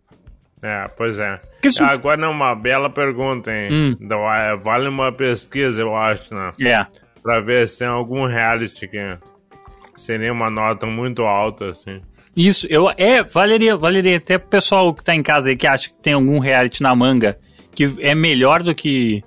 É, 0.61 0.85
pois 0.97 1.17
é. 1.19 1.37
Que 1.61 1.69
su- 1.69 1.83
Agora 1.83 2.23
é 2.25 2.27
uma 2.27 2.53
bela 2.55 2.89
pergunta, 2.89 3.51
hein? 3.51 3.69
Hum. 3.71 3.97
É, 4.35 4.55
Vale 4.57 4.87
uma 4.87 5.11
pesquisa, 5.11 5.81
eu 5.81 5.95
acho, 5.95 6.33
né? 6.33 6.51
É. 6.61 6.85
Pra 7.21 7.39
ver 7.39 7.67
se 7.67 7.79
tem 7.79 7.87
algum 7.87 8.25
reality 8.25 8.87
que 8.87 9.17
seria 9.95 10.31
uma 10.33 10.49
nota 10.49 10.85
muito 10.87 11.23
alta, 11.23 11.69
assim. 11.69 12.01
Isso, 12.35 12.65
eu 12.69 12.89
é, 12.97 13.23
valeria, 13.23 13.75
valeria 13.75 14.17
até 14.17 14.37
pro 14.37 14.49
pessoal 14.49 14.93
que 14.93 15.03
tá 15.03 15.13
em 15.13 15.21
casa 15.21 15.49
aí 15.49 15.55
que 15.57 15.67
acha 15.67 15.89
que 15.89 16.01
tem 16.01 16.13
algum 16.13 16.39
reality 16.39 16.81
na 16.81 16.95
manga 16.95 17.37
que 17.75 17.93
é 17.99 18.15
melhor 18.15 18.63
do 18.63 18.73
que 18.73 19.21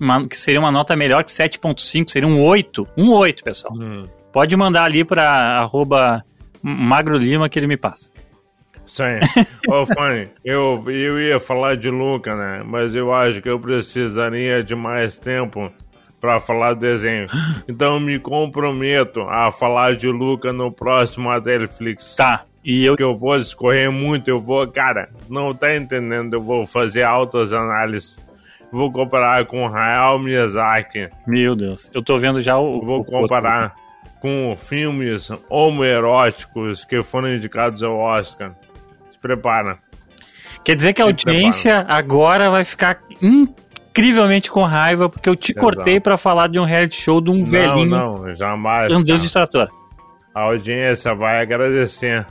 uma- 0.00 0.26
que 0.26 0.36
seria 0.38 0.60
uma 0.60 0.70
nota 0.70 0.94
melhor 0.96 1.24
que 1.24 1.30
7.5, 1.30 2.10
seria 2.10 2.28
um 2.28 2.42
8, 2.42 2.86
um 2.96 3.10
8, 3.12 3.42
pessoal. 3.44 3.72
Pode 4.32 4.54
mandar 4.56 4.84
ali 4.84 5.04
pra 5.04 5.58
arroba 5.60 6.22
Magro 6.62 7.16
Lima 7.16 7.48
que 7.48 7.58
ele 7.58 7.66
me 7.66 7.76
passa. 7.76 8.10
Aí. 9.00 9.20
Ô, 9.68 9.84
Fanny, 9.86 10.28
eu, 10.44 10.82
eu 10.86 11.20
ia 11.20 11.40
falar 11.40 11.76
de 11.76 11.90
Luca, 11.90 12.36
né? 12.36 12.62
Mas 12.64 12.94
eu 12.94 13.12
acho 13.12 13.42
que 13.42 13.48
eu 13.48 13.58
precisaria 13.58 14.62
de 14.62 14.74
mais 14.76 15.18
tempo 15.18 15.70
pra 16.20 16.38
falar 16.38 16.74
do 16.74 16.80
desenho. 16.80 17.26
Então 17.68 17.94
eu 17.94 18.00
me 18.00 18.18
comprometo 18.18 19.22
a 19.22 19.50
falar 19.50 19.96
de 19.96 20.06
Luca 20.08 20.52
no 20.52 20.70
próximo 20.70 21.30
Netflix. 21.32 22.14
Tá, 22.14 22.44
e 22.64 22.84
eu 22.84 22.92
Porque 22.92 23.02
eu 23.02 23.16
vou 23.16 23.36
discorrer 23.38 23.90
muito, 23.90 24.28
eu 24.28 24.40
vou, 24.40 24.66
cara, 24.68 25.08
não 25.28 25.52
tá 25.54 25.74
entendendo, 25.76 26.34
eu 26.34 26.42
vou 26.42 26.66
fazer 26.66 27.02
altas 27.02 27.52
análises. 27.52 28.18
Vou 28.72 28.90
comparar 28.92 29.44
com 29.46 29.66
Hayao 29.66 30.18
Miyazaki. 30.18 31.08
Meu 31.26 31.54
Deus, 31.54 31.90
eu 31.94 32.02
tô 32.02 32.16
vendo 32.18 32.40
já 32.40 32.58
o 32.58 32.80
vou 32.84 33.00
o- 33.00 33.04
comparar 33.04 33.74
com 34.20 34.54
filmes 34.58 35.30
homoeróticos 35.48 36.84
que 36.84 37.02
foram 37.02 37.34
indicados 37.34 37.82
ao 37.82 37.96
Oscar. 37.96 38.52
Se 39.12 39.18
prepara. 39.18 39.78
Quer 40.64 40.74
dizer 40.76 40.92
que 40.92 41.00
a 41.00 41.04
audiência 41.04 41.84
agora 41.88 42.50
vai 42.50 42.64
ficar 42.64 42.98
incrivelmente 43.22 44.50
com 44.50 44.62
raiva 44.64 45.08
porque 45.08 45.28
eu 45.28 45.36
te 45.36 45.52
Exato. 45.52 45.64
cortei 45.64 46.00
pra 46.00 46.16
falar 46.16 46.48
de 46.48 46.58
um 46.58 46.64
reality 46.64 47.00
show 47.00 47.20
de 47.20 47.30
um 47.30 47.38
Não, 47.38 47.44
velhinho 47.44 47.86
não, 47.90 48.34
jamais. 48.34 48.90
andando 48.92 49.20
de 49.20 49.32
trator. 49.32 49.68
A 50.34 50.42
audiência 50.42 51.14
vai 51.14 51.40
agradecer. 51.40 52.26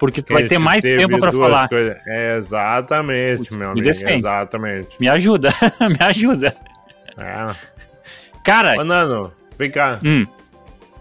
Porque 0.00 0.20
tu 0.22 0.32
vai 0.32 0.44
ter 0.48 0.58
mais 0.58 0.82
tempo 0.82 1.18
pra 1.20 1.30
duas 1.30 1.48
falar. 1.50 1.68
coisas. 1.68 1.96
É, 2.08 2.36
exatamente, 2.36 3.52
meu 3.52 3.60
Me 3.74 3.80
amigo. 3.80 3.86
defende. 3.86 4.14
Exatamente. 4.14 4.96
Me 4.98 5.08
ajuda, 5.08 5.50
me 5.88 5.96
ajuda. 6.06 6.56
É. 7.18 7.54
Cara. 8.42 8.80
Ô, 8.80 8.84
Nano, 8.84 9.30
vem 9.58 9.70
cá. 9.70 10.00
Hum, 10.02 10.26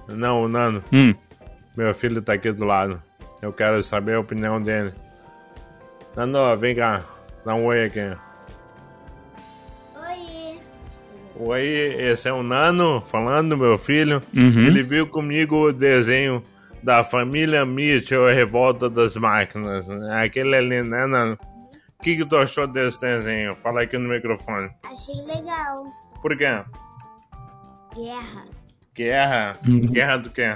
Não, 0.10 0.44
o 0.44 0.48
Nano. 0.50 0.84
hum. 0.94 1.16
Meu 1.78 1.94
filho 1.94 2.22
tá 2.22 2.34
aqui 2.34 2.52
do 2.52 2.66
lado. 2.66 3.02
Eu 3.42 3.54
quero 3.54 3.82
saber 3.82 4.16
a 4.16 4.20
opinião 4.20 4.62
dele. 4.62 4.94
Nano, 6.16 6.58
vem 6.58 6.76
cá. 6.76 7.02
Dá 7.46 7.56
um 7.56 7.66
oi 7.68 7.86
aqui. 7.86 8.02
Oi. 9.96 10.58
Oi, 11.38 11.68
esse 12.00 12.28
é 12.28 12.34
o 12.34 12.44
Nano 12.44 13.00
falando, 13.02 13.58
meu 13.58 13.78
filho. 13.78 14.22
Uhum. 14.36 14.68
Ele 14.68 14.84
viu 14.84 15.08
comigo 15.08 15.68
o 15.70 15.72
desenho 15.72 16.44
da 16.84 17.04
família 17.04 17.66
Mitchell, 17.66 18.28
a 18.28 18.32
Revolta 18.32 18.90
das 18.90 19.16
Máquinas. 19.16 19.88
Aquele 19.90 20.56
ali, 20.56 20.84
né, 20.84 21.06
Nano? 21.06 21.38
O 22.00 22.04
que, 22.04 22.16
que 22.16 22.26
tu 22.26 22.38
achou 22.38 22.66
desse 22.66 23.00
desenho? 23.02 23.56
Fala 23.56 23.82
aqui 23.82 23.98
no 23.98 24.10
microfone. 24.10 24.70
Achei 24.84 25.22
legal. 25.26 25.84
Por 26.22 26.38
quê? 26.38 26.64
Guerra 27.96 28.46
Guerra? 28.94 29.54
Uhum. 29.68 29.82
Guerra 29.82 30.18
do 30.18 30.30
quê? 30.30 30.56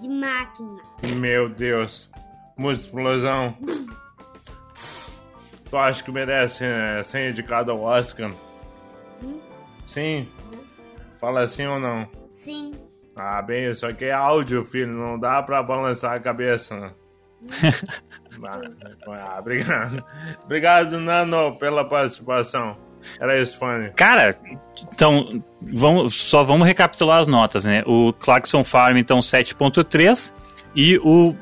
de 0.00 0.08
máquina. 0.08 0.82
Meu 1.16 1.48
Deus. 1.48 2.10
Muita 2.56 2.82
explosão. 2.82 3.56
Tu 5.70 5.78
acha 5.78 6.04
que 6.04 6.12
merece 6.12 6.62
eh, 6.64 7.02
ser 7.02 7.30
indicado 7.30 7.72
ao 7.72 7.80
Oscar? 7.80 8.30
Sim? 9.84 10.28
Fala 11.18 11.48
sim 11.48 11.66
ou 11.66 11.80
não? 11.80 12.08
Sim. 12.32 12.72
Ah, 13.16 13.40
bem, 13.40 13.70
isso 13.70 13.86
aqui 13.86 14.06
é 14.06 14.12
áudio, 14.12 14.64
filho. 14.64 14.92
Não 14.92 15.18
dá 15.18 15.42
pra 15.42 15.62
balançar 15.62 16.12
a 16.12 16.20
cabeça. 16.20 16.92
ah, 18.42 19.36
obrigado. 19.38 20.04
Obrigado, 20.44 21.00
Nano, 21.00 21.56
pela 21.58 21.84
participação. 21.84 22.76
Era 23.20 23.40
isso, 23.40 23.58
Fanny. 23.58 23.90
Cara, 23.96 24.34
então, 24.92 25.38
vamos, 25.60 26.14
só 26.14 26.42
vamos 26.42 26.66
recapitular 26.66 27.20
as 27.20 27.26
notas, 27.26 27.64
né? 27.64 27.82
O 27.86 28.12
Clarkson 28.12 28.64
Farm, 28.64 28.96
então, 28.96 29.18
7.3 29.20 30.32
e 30.74 30.98
o 30.98 31.34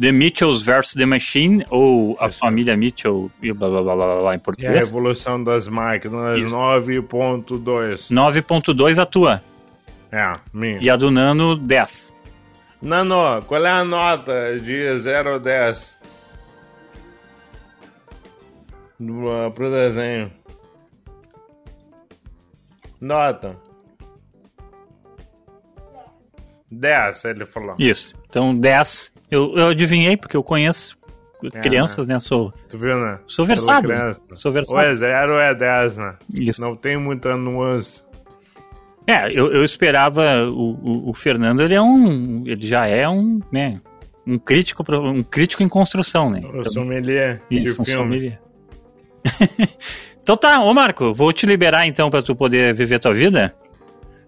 The 0.00 0.10
Mitchells 0.10 0.64
vs. 0.64 0.94
The 0.94 1.06
Machine, 1.06 1.64
ou 1.70 2.16
a 2.18 2.26
Isso. 2.26 2.38
família 2.38 2.76
Mitchell 2.76 3.30
e 3.40 3.52
blá 3.52 3.68
blá 3.68 3.82
blá 3.82 3.94
blá, 3.94 4.20
blá 4.20 4.32
em 4.32 4.34
E 4.34 4.36
a 4.36 4.40
português, 4.40 4.84
Revolução 4.86 5.42
das 5.42 5.68
Máquinas, 5.68 6.40
Isso. 6.40 6.54
9.2. 6.54 8.10
9.2 8.10 8.98
a 9.00 9.06
tua, 9.06 9.42
É, 10.12 10.34
minha. 10.52 10.78
e 10.82 10.90
a 10.90 10.96
do 10.96 11.10
Nano, 11.10 11.56
10. 11.56 12.12
Nano, 12.82 13.42
qual 13.46 13.64
é 13.64 13.70
a 13.70 13.84
nota 13.84 14.58
de 14.58 14.98
0 14.98 15.34
a 15.34 15.38
10? 15.38 15.92
Do, 18.98 19.26
uh, 19.26 19.50
pro 19.52 19.70
desenho. 19.70 20.30
Nota. 23.00 23.56
10, 26.70 27.24
ele 27.24 27.46
falou. 27.46 27.74
Isso, 27.78 28.14
então 28.28 28.56
10. 28.56 29.12
Eu, 29.30 29.56
eu 29.56 29.68
adivinhei, 29.68 30.16
porque 30.16 30.36
eu 30.36 30.42
conheço 30.42 30.96
É, 31.54 31.60
crianças, 31.60 32.06
né? 32.06 32.20
Sou, 32.20 32.52
Tu 32.68 32.76
viu, 32.78 32.98
né? 32.98 33.18
sou 33.26 33.44
versado. 33.46 33.88
né? 33.88 34.14
Sou 34.34 34.52
Ou 34.52 34.58
é 34.58 34.60
versado. 34.60 34.96
0 34.96 35.32
ou 35.32 35.40
é 35.40 35.54
10, 35.54 35.96
né? 35.96 36.18
Isso. 36.34 36.60
Não 36.60 36.76
tem 36.76 36.96
muita 36.98 37.36
nuance. 37.36 38.02
É, 39.06 39.26
eu, 39.32 39.52
eu 39.52 39.64
esperava 39.64 40.44
o, 40.48 40.72
o, 40.74 41.10
o 41.10 41.14
Fernando, 41.14 41.62
ele 41.62 41.74
é 41.74 41.82
um, 41.82 42.44
ele 42.46 42.66
já 42.66 42.86
é 42.86 43.08
um, 43.08 43.40
né, 43.50 43.80
um 44.26 44.38
crítico, 44.38 44.84
um 44.94 45.22
crítico 45.22 45.62
em 45.62 45.68
construção, 45.68 46.30
né? 46.30 46.40
O 46.44 46.60
Então, 46.60 46.72
sommelier 46.72 47.40
isso, 47.50 47.80
um 47.80 47.84
de 47.84 47.90
filme. 47.90 48.04
sommelier. 48.04 48.40
então 50.22 50.36
tá, 50.36 50.60
ô 50.60 50.72
Marco, 50.72 51.12
vou 51.12 51.32
te 51.32 51.46
liberar 51.46 51.86
então 51.86 52.10
pra 52.10 52.22
tu 52.22 52.34
poder 52.36 52.74
viver 52.74 52.98
tua 52.98 53.12
vida. 53.12 53.54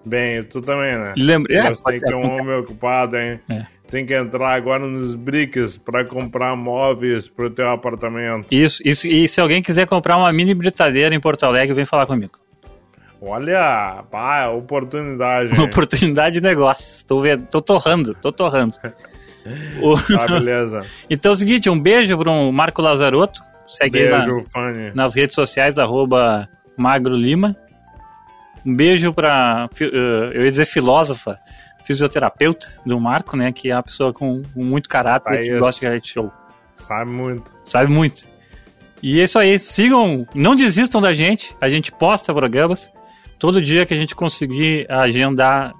Bem, 0.05 0.43
tu 0.43 0.61
também, 0.61 0.97
né? 0.99 1.15
Lembra, 1.17 1.55
é, 1.55 1.75
pode 1.77 1.99
que 2.01 2.13
é 2.13 2.17
um 2.17 2.41
homem 2.41 2.57
ocupado, 2.57 3.17
hein? 3.17 3.39
É. 3.49 3.65
Tem 3.89 4.05
que 4.05 4.15
entrar 4.15 4.55
agora 4.55 4.87
nos 4.89 5.15
BRICS 5.15 5.77
pra 5.77 6.05
comprar 6.05 6.57
móveis 6.57 7.29
pro 7.29 7.51
teu 7.51 7.69
apartamento. 7.69 8.53
Isso, 8.53 8.83
isso, 8.85 9.07
e 9.07 9.29
se 9.29 9.41
alguém 9.41 9.63
quiser 9.63 9.87
comprar 9.87 10.17
uma 10.17 10.33
mini 10.33 10.55
britadeira 10.55 11.15
em 11.15 11.21
Porto 11.21 11.45
Alegre, 11.45 11.75
vem 11.75 11.85
falar 11.85 12.07
comigo. 12.07 12.33
Olha, 13.25 14.03
pá, 14.11 14.49
oportunidade. 14.49 15.53
hein? 15.59 15.61
Oportunidade 15.65 16.35
de 16.35 16.41
negócio. 16.41 17.05
Tô, 17.07 17.21
vendo, 17.21 17.47
tô 17.47 17.61
torrando, 17.63 18.15
tô 18.15 18.33
torrando. 18.33 18.75
O- 19.83 19.97
Tá, 20.17 20.27
beleza. 20.27 20.87
então 21.11 21.33
é 21.33 21.35
o 21.35 21.37
seguinte, 21.37 21.69
um 21.69 21.79
beijo 21.79 22.17
pro 22.17 22.53
Marco 22.53 22.81
Lazarotto. 22.81 23.43
Segue 23.67 23.99
ele 23.99 24.11
lá. 24.11 24.25
Beijo, 24.25 24.45
Fanny. 24.53 24.93
nas 24.95 25.15
redes 25.15 25.35
sociais, 25.35 25.79
arroba 25.79 26.49
Magro 26.77 27.17
Lima. 27.17 27.57
Um 28.65 28.73
beijo 28.77 29.13
pra, 29.13 29.69
fi- 29.75 29.91
eh, 29.93 30.31
eu 30.35 30.45
ia 30.45 30.51
dizer 30.51 30.65
filósofa, 30.65 31.41
fisioterapeuta 31.83 32.69
do 32.87 33.01
Marco, 33.01 33.37
né, 33.37 33.51
que 33.51 33.71
é 33.73 33.75
uma 33.75 33.83
pessoa 33.83 34.13
com, 34.13 34.43
com 34.55 34.63
muito 34.65 34.89
caráter, 34.89 35.33
Ah, 35.35 35.39
que 35.39 35.49
isso. 35.49 35.59
gosta 35.59 35.81
de 35.81 35.87
reality 35.87 36.13
show, 36.13 36.31
Sabe 36.77 37.11
muito. 37.11 37.53
sabe 37.65 37.91
muito. 37.93 38.29
E 39.03 39.21
é 39.21 39.25
isso 39.25 39.37
aí, 39.41 39.59
sigam, 39.59 40.25
não 40.33 40.55
desistam 40.55 41.01
da 41.01 41.13
gente, 41.13 41.57
a 41.61 41.69
gente 41.69 41.91
posta 41.91 42.33
programas, 42.33 42.89
todo 43.43 43.61
dia 43.61 43.85
que 43.85 43.93
a 43.93 43.97
gente 43.97 44.15
conseguir 44.15 44.87
agendar, 44.89 45.75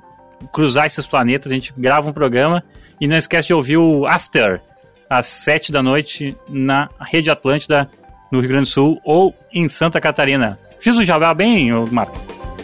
cruzar 0.53 0.85
esses 0.85 1.07
planetas, 1.07 1.53
a 1.53 1.55
gente 1.55 1.73
grava 1.79 2.11
um 2.11 2.13
programa, 2.13 2.61
e 3.01 3.07
não 3.07 3.17
esquece 3.17 3.47
de 3.47 3.55
ouvir 3.55 3.77
o 3.77 4.05
After, 4.05 4.61
às 5.09 5.27
sete 5.27 5.71
da 5.71 5.81
noite, 5.81 6.37
na 6.49 6.89
Rede 7.01 7.31
Atlântida, 7.31 7.89
no 8.33 8.41
Rio 8.41 8.49
Grande 8.49 8.65
do 8.65 8.73
Sul, 8.73 9.01
ou 9.05 9.33
em 9.55 9.69
Santa 9.69 10.01
Catarina. 10.01 10.59
Fiz 10.81 10.97
o 10.97 11.05
jabá 11.05 11.33
bem, 11.33 11.71
Marco? 11.93 12.19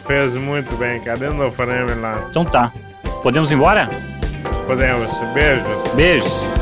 Fez 0.04 0.34
muito 0.34 0.74
bem. 0.74 1.00
Cadê 1.00 1.28
o 1.28 1.52
frame 1.52 1.94
lá? 2.00 2.26
Então 2.28 2.44
tá. 2.44 2.72
Podemos 3.22 3.52
ir 3.52 3.54
embora? 3.54 3.88
Podemos. 4.66 5.16
Beijos. 5.32 5.92
Beijos. 5.94 6.58